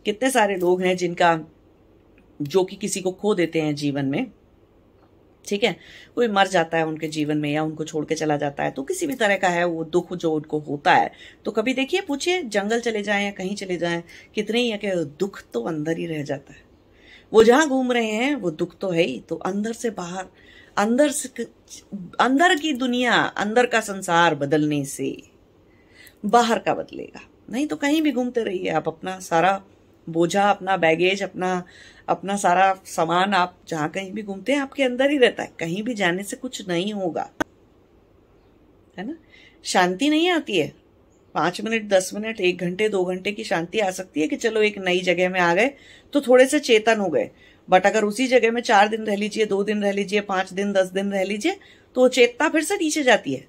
कितने 0.06 0.30
सारे 0.32 0.56
लोग 0.56 0.82
हैं 0.82 0.96
जिनका, 0.98 1.40
जो 2.40 2.64
कि 2.64 2.76
किसी 2.76 3.02
को 3.02 3.12
खो 3.12 3.34
देते 3.36 3.62
हैं 3.62 3.76
जीवन 3.76 4.06
में। 4.06 4.32
ठीक 5.46 5.64
है? 5.64 5.76
कोई 6.16 6.28
मर 6.28 6.48
जाता 6.48 6.78
है 6.78 6.86
उनके 6.86 7.08
जीवन 7.08 7.38
में 7.38 7.50
या 7.52 7.64
उनको 7.64 7.84
छोड़ 7.84 8.06
के 8.06 8.16
चला 8.16 8.38
जाता 8.38 8.64
है 8.64 8.72
तो 8.72 8.84
किसी 8.84 9.08
भी 9.08 9.14
तरह 9.14 9.38
का 9.38 9.50
है 9.50 9.64
वो 9.66 9.84
दुख 9.84 10.14
जो 10.16 10.32
उनको 10.34 10.60
होता 10.60 10.94
है। 10.94 11.12
तो 11.46 11.52
कभी 11.52 11.74
देखिए, 11.74 12.02
पूछिए, 12.02 12.42
जंगल 12.44 12.80
चले 12.80 13.04
जाएँ 13.04 13.26
या 13.26 13.32
कहीं 13.32 13.56
चले 13.56 13.78
जाएँ, 13.78 14.04
कितने 14.36 14.62
ही 14.62 14.78
दुख 15.20 15.44
तो 15.54 15.62
अंदर 15.64 15.98
ही 15.98 16.06
रह 16.06 16.24
जाता 16.24 16.54
है। 16.54 16.67
वो 17.34 17.44
जहाँ 17.44 17.68
घूम 17.70 17.92
रहे 17.92 18.12
हैं, 18.12 18.36
वो 18.36 18.52
दुख 18.52 18.78
तो 18.78 18.90
है 18.90 19.04
ही। 19.04 19.20
तो 19.20 19.36
अंदर 19.36 19.74
से 19.74 19.90
बाहर, 19.90 20.26
अंदर 20.78 21.10
से 21.10 21.44
अंदर 22.20 22.56
की 22.56 22.74
दुनिया, 22.74 23.14
अंदर 23.14 23.66
का 23.66 23.80
संसार 23.80 24.36
बदलने 24.36 24.86
से 24.86 25.24
बाहर 26.26 26.60
का 26.60 26.74
बदलेगा। 26.74 27.22
नहीं 27.50 27.68
तो 27.68 27.76
कहीं 27.76 28.02
भी 28.02 28.12
घूमते 28.12 28.44
रहिए 28.44 28.70
आप 28.70 28.88
अपना 28.88 29.20
सारा 29.20 29.64
बोझा, 30.10 30.50
अपना 30.50 30.78
बैगेज 30.78 31.24
अपना 31.24 31.64
अपना 32.10 32.36
सारा 32.36 32.80
सामान 32.86 33.34
आप 33.34 33.58
जहाँ 33.68 33.90
कहीं 33.90 34.12
भी 34.12 34.24
घूमते 34.24 34.52
हैं, 34.52 34.60
आपके 34.60 34.84
अंदर 34.84 35.12
ही 35.12 35.18
रहता 35.18 35.44
है। 35.44 35.52
कहीं 35.60 35.84
भी 35.84 35.94
जाने 35.94 36.24
से 36.24 36.36
कुछ 36.36 36.68
नहीं 36.68 36.94
होगा। 36.94 37.30
है 38.98 39.08
ना? 39.08 39.16
शांति 39.64 40.10
नहीं 40.10 40.30
आती 40.30 40.58
है। 40.58 40.87
पाँच 41.38 41.62
मिनट, 41.62 41.88
दस 41.90 42.12
मिनट, 42.14 42.42
एक 42.42 42.58
घंटे, 42.58 42.90
दो 42.90 43.04
घंटे 43.06 43.32
की 43.32 43.44
शांति 43.44 43.80
आ 43.80 43.90
सकती 43.92 44.22
है 44.22 44.28
कि 44.28 44.36
चलो 44.36 44.62
एक 44.62 44.78
नई 44.80 45.00
जगह 45.02 45.30
में 45.30 45.40
आ 45.40 45.54
गए 45.56 45.72
तो 46.14 46.22
थोड़े 46.22 46.46
से 46.46 46.60
चेतन 46.60 47.00
हो 47.00 47.10
गए। 47.10 47.30
बट 47.70 47.86
अगर 47.86 48.04
उसी 48.04 48.28
जगह 48.28 48.52
में 48.52 48.62
चार 48.62 48.88
दिन 48.88 49.04
रह 49.04 49.16
लीजिए, 49.16 49.46
दो 49.46 49.64
दिन 49.64 49.84
रह 49.84 49.92
लीजिए, 49.92 50.22
पाँच 50.22 50.54
दिन, 50.54 50.72
दस 50.74 50.88
दिन 50.88 51.12
रह 51.12 51.24
लीजिए 51.24 51.58
तो 51.96 52.08
चेतना 52.08 52.48
फिर 52.50 52.64
से 52.64 52.76
नीचे 52.76 53.04
जाती 53.04 53.34
है। 53.34 53.48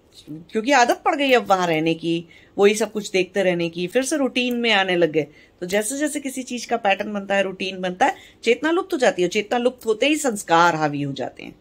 क्योंकि 0.53 0.73
आदत 0.73 1.03
पड़ 1.05 1.15
गई 1.15 1.33
अब 1.33 1.47
वहाँ 1.47 1.67
रहने 1.67 1.95
की, 1.95 2.25
वही 2.59 2.75
सब 2.75 2.93
कुछ 2.93 3.11
देखते 3.11 3.43
रहने 3.43 3.69
की, 3.69 3.87
फिर 3.87 4.03
से 4.03 4.17
रूटीन 4.17 4.57
में 4.57 4.71
आने 4.73 4.97
लग 4.97 5.13
गए। 5.13 5.27
तो 5.61 5.67
जैसे 5.67 5.99
जैसे 5.99 6.21
किसी 6.21 6.43
चीज़ 6.43 6.67
का 6.69 6.77
पैटर्न 6.77 7.13
बनता 7.13 7.35
है 7.35 7.43
रूटीन 7.43 7.81
बनता 7.81 8.07
है, 8.07 8.15
चेतना 8.45 8.71
लुप्त 8.71 8.93
हो 8.93 8.99
जाती 8.99 9.23
है। 9.23 9.29
चेतना 9.29 9.59
लुप्त 9.59 9.87
होते 9.87 10.07
ही 10.07 10.17
संस्कार 10.17 10.75
हावी 10.75 11.03
हो 11.03 11.13
जाते 11.13 11.43
हैं। 11.43 11.55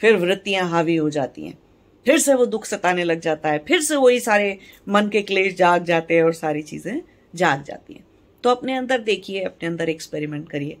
फिर 0.00 0.16
वृत्तियाँ 0.16 0.68
हावी 0.68 0.96
हो 0.96 1.10
जाती 1.10 1.42
हैं। 1.42 1.58
फिर 2.06 2.18
से 2.18 2.34
वो 2.34 2.46
दुख 2.46 2.64
सताने 2.64 3.04
लग 3.04 3.20
जाता 3.20 3.48
है, 3.48 3.58
फिर 3.58 3.80
से 3.80 3.96
वही 3.96 4.20
सारे 4.20 4.58
मन 4.88 5.08
के 5.08 5.22
क्लेश 5.22 5.54
जाग 5.54 5.84
जाते 5.84 6.14
हैं 6.14 6.22
और 6.22 6.32
सारी 6.32 6.62
चीज़ें 6.62 7.00
जाग 7.34 7.62
जाती 7.64 7.94
हैं। 7.94 8.04
तो 8.44 8.50
अपने 8.50 8.76
अंदर 8.76 8.98
देखिए, 8.98 9.42
अपने 9.42 9.68
अंदर 9.68 9.88
एक्सपेरिमेंट 9.88 10.48
करिए। 10.50 10.76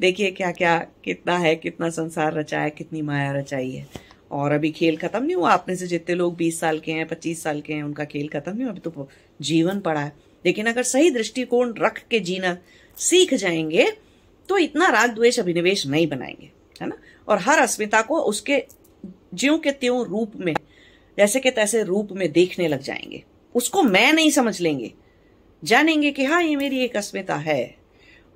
देखिए 0.00 0.30
क्या 0.30 0.50
क्या, 0.50 0.78
कितना 1.04 1.36
है, 1.38 1.54
कितना 1.56 1.88
संसार 1.90 2.34
रचा 2.34 2.60
है, 2.60 2.70
कितनी 2.70 3.02
माया 3.02 3.32
रचाई 3.32 3.70
है। 3.70 3.86
और 4.30 4.52
अभी 4.52 4.70
खेल 4.70 4.96
खत्म 4.96 5.22
नहीं 5.24 5.36
हुआ, 5.36 5.50
आपने 5.50 5.76
से 5.76 5.86
जितने 5.86 6.14
लोग 6.14 6.36
20 6.36 6.60
साल 6.60 6.78
के 6.78 6.92
हैं 6.92 7.06
25 7.08 7.42
साल 7.42 7.60
के 7.60 7.72
हैं, 7.72 7.82
उनका 7.82 8.04
खेल 8.04 8.28
खत्म 8.28 8.52
नहीं 8.52 8.64
हुआ, 8.64 8.72
अभी 8.72 8.80
तो 8.80 9.08
जीवन 9.40 9.80
पड़ा 9.80 10.00
है। 10.00 10.12
लेकिन 10.46 10.66
अगर 10.66 10.82
सही 10.82 11.10
दृष्टिकोण 11.10 11.74
रख 11.78 12.02
के 12.10 12.20
जीना 12.20 12.56
सीख 12.96 13.34
जाएँगे 13.34 13.86
तो 14.48 14.58
इतना 14.58 14.88
राग 14.88 15.14
द्वेष 15.14 15.38
अभिनिवेश 15.40 15.86
नहीं 15.86 16.06
बनाएँगे, 16.06 16.50
है 16.80 16.86
ना? 16.88 16.96
और 17.28 17.38
हर 17.38 17.58
अस्मिता 17.58 18.00
को 18.02 18.18
उसके 18.20 18.64
ज्यो 19.34 19.58
के 19.58 19.70
त्यों 19.70 20.06
रूप 20.06 20.32
में, 20.36 20.54
जैसे 21.18 21.40
के 21.40 21.50
तैसे 21.50 21.82
रूप 21.82 22.08
में 22.12 22.32
देखने 22.32 22.68
लग 22.68 22.80
जाएँगे। 22.80 23.22
उसको 23.54 23.82
मैं 23.82 24.12
नहीं 24.12 24.30
समझ 24.30 24.60
लेंगे। 24.60 24.92
जानेंगे 25.64 26.10
कि 26.10 26.24
हाँ 26.24 26.42
ये 26.42 26.56
मेरी 26.56 26.78
एक 26.78 26.96
अस्मिता 26.96 27.36
है। 27.36 27.74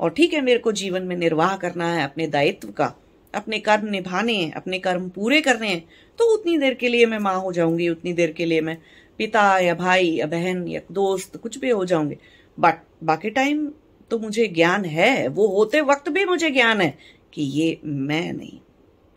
और 0.01 0.11
ठीक 0.11 0.35
है, 0.35 0.41
मेरे 0.41 0.59
को 0.59 0.73
जीवन 0.73 1.03
में 1.03 1.17
निर्वाह 1.17 1.57
करना 1.57 1.93
है 1.95 2.05
अपने 2.05 2.27
दायित्व 2.27 2.69
का, 2.69 2.93
अपने 3.35 3.59
कर्म 3.59 3.87
निभाने 3.87 4.35
हैं, 4.35 4.53
अपने 4.53 4.79
कर्म 4.79 5.09
पूरे 5.09 5.41
करने 5.41 5.69
हैं 5.69 5.89
तो 6.19 6.25
उतनी 6.35 6.59
देर 6.59 6.75
के 6.75 6.89
लिए 6.89 7.07
मैं 7.07 7.19
माँ 7.19 7.41
हो 7.41 7.53
जाऊँगी, 7.53 7.89
उतनी 7.89 8.13
देर 8.13 8.33
के 8.33 8.45
लिए 8.45 8.61
मैं 8.61 8.79
पिता 9.19 9.59
या 9.59 9.75
भाई 9.75 10.11
या 10.11 10.27
बहन 10.27 10.69
या 10.69 10.81
दोस्त, 10.93 11.37
कुछ 11.37 11.59
भी 11.59 11.71
हो 11.71 11.85
जाऊँगे। 11.85 12.19
बट 12.61 12.75
बाकी 13.05 13.31
टाइम 13.31 13.73
तो 14.11 14.19
मुझे 14.19 14.47
ज्ञान 14.47 14.85
है, 14.85 15.29
वो 15.29 15.49
होते 15.49 15.81
वक्त 15.81 16.09
भी 16.09 16.25
मुझे 16.25 16.51
ज्ञान 16.51 16.81
है 16.81 16.99
कि 17.33 17.43
ये 17.43 17.81
मैं 17.85 18.33
नहीं। 18.33 18.59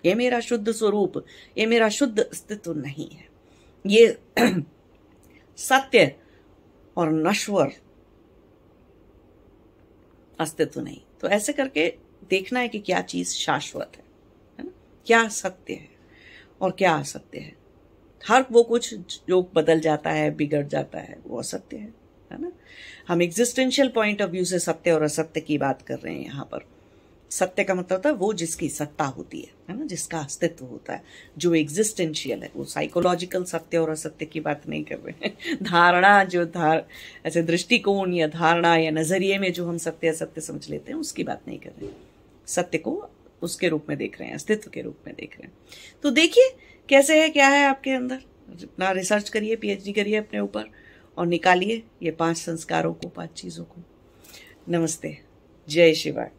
ये 0.06 0.16
मेरा 0.16 0.40
शुद्ध 0.40 0.72
स्वरूप, 0.72 1.26
ये 1.58 1.66
मेरा 1.66 1.90
शुद्ध 1.90 2.20
अस्तित्व 2.20 2.74
नहीं 2.74 3.10
है। 3.10 3.30
ये 3.88 4.20
सत्य 5.58 6.16
और 6.98 7.12
नश्वर 7.12 7.72
अस्तित्व 10.40 10.82
नहीं। 10.82 11.02
तो 11.22 11.28
ऐसे 11.28 11.54
करके 11.54 11.94
देखना 12.30 12.60
है 12.60 12.68
कि 12.68 12.80
क्या 12.80 13.02
चीज़ 13.02 13.34
शाश्वत 13.34 13.92
है 13.96 14.04
है 14.60 14.66
ना? 14.66 14.72
क्या 15.08 15.28
सत्य 15.28 15.74
है 15.74 15.90
और 16.62 16.72
क्या 16.72 16.96
असत्य 16.96 17.40
है? 17.40 17.56
हर 18.28 18.46
वो 18.52 18.64
कुछ 18.64 18.96
जो 19.30 19.52
बदल 19.56 19.80
जाता 19.80 20.10
है, 20.10 20.36
बिगड़ 20.36 20.68
जाता 20.68 21.00
है, 21.00 21.18
वो 21.28 21.40
असत्य 21.40 21.78
है 21.78 21.94
है 22.32 22.42
ना? 22.42 22.52
हम 23.08 23.22
एग्जिस्टेंशियल 23.22 23.90
पॉइंट 23.90 24.22
ऑफ़ 24.22 24.30
व्यू 24.30 24.46
से 24.46 24.60
सत्य 24.60 24.92
और 24.92 25.04
असत्य 25.04 25.42
की 25.42 25.58
बात 25.58 25.82
कर 25.82 26.00
रहे 26.00 26.16
हैं 26.16 26.26
यहाँ 26.26 26.46
पर। 26.46 26.79
सत्य 27.30 27.64
का 27.64 27.76
मतलब 27.76 27.92
होता 27.92 28.10
है, 28.10 28.16
वो 28.16 28.34
जिसकी 28.34 28.70
सत्ता 28.70 29.04
होती 29.04 29.40
है 29.42 29.48
है 29.70 29.80
ना, 29.80 29.86
जिसका 29.86 30.20
अस्तित्व 30.20 30.66
होता 30.66 30.94
है, 30.94 31.04
जो 31.38 31.54
एग्जिस्टेंशियल 31.56 32.44
है, 32.44 32.52
वो 32.56 32.66
साइकोलॉजिकल 32.66 33.44
सत्य 33.44 33.78
और 33.78 33.90
असत्य 33.90 34.26
की 34.26 34.40
बात 34.40 34.70
नहीं 34.70 34.84
कर 34.84 34.96
रहे 34.96 35.26
हैं। 35.26 35.58
धारणा 35.64 36.24
जो 36.24 36.46
धार, 36.46 36.88
ऐसे 37.26 37.42
दृष्टिकोण 37.42 38.14
या 38.14 38.28
धारणा 38.28 38.78
या 38.78 38.92
नज़रिए 38.92 39.38
में 39.38 39.54
जो 39.54 39.68
हम 39.68 39.78
सत्य 39.78 40.08
असत्य 40.08 40.42
समझ 40.42 40.70
लेते 40.70 40.92
हैं, 40.92 41.00
उसकी 41.00 41.24
बात 41.24 41.42
नहीं 41.48 41.60
कर 41.60 41.70
रहे 41.70 41.90
सत्य 42.48 42.78
को 42.78 43.10
उसके 43.42 43.68
रूप 43.68 43.86
में 43.90 43.98
देख 43.98 44.20
रहे 44.20 44.28
हैं, 44.28 44.36
अस्तित्व 44.36 44.70
के 44.70 44.82
रूप 44.82 44.98
में 45.08 45.16
देख 45.16 45.36
रहे 45.40 45.48
हैं। 45.48 45.58
तो 46.04 46.12
देखिए, 46.12 46.50
कैसे 46.90 47.22
है, 47.22 47.30
क्या 47.30 47.48
है 47.48 47.66
आपके 47.66 47.92
अंदर? 47.92 48.16
अपना 48.50 48.92
रिसर्च 48.92 49.30
करिए 49.30 49.56
पीएचडी 49.56 49.94
करिए 49.94 50.16
अपने 50.16 50.40
ऊपर 50.40 50.64
और 51.18 51.26
निकालिए 51.26 51.84
ये 52.04 52.12
पाँच 52.12 52.38
संस्कारों 52.38 52.94
को, 52.94 53.08
पाँच 53.08 53.30
चीज़ों 53.30 53.64
को। 53.64 53.82
नमस्ते, 54.70 55.18
जय 55.70 55.94
शिवाय। 55.94 56.32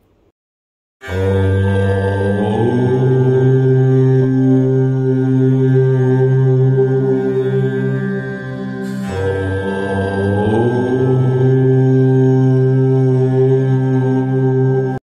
Oh. 1.02 1.79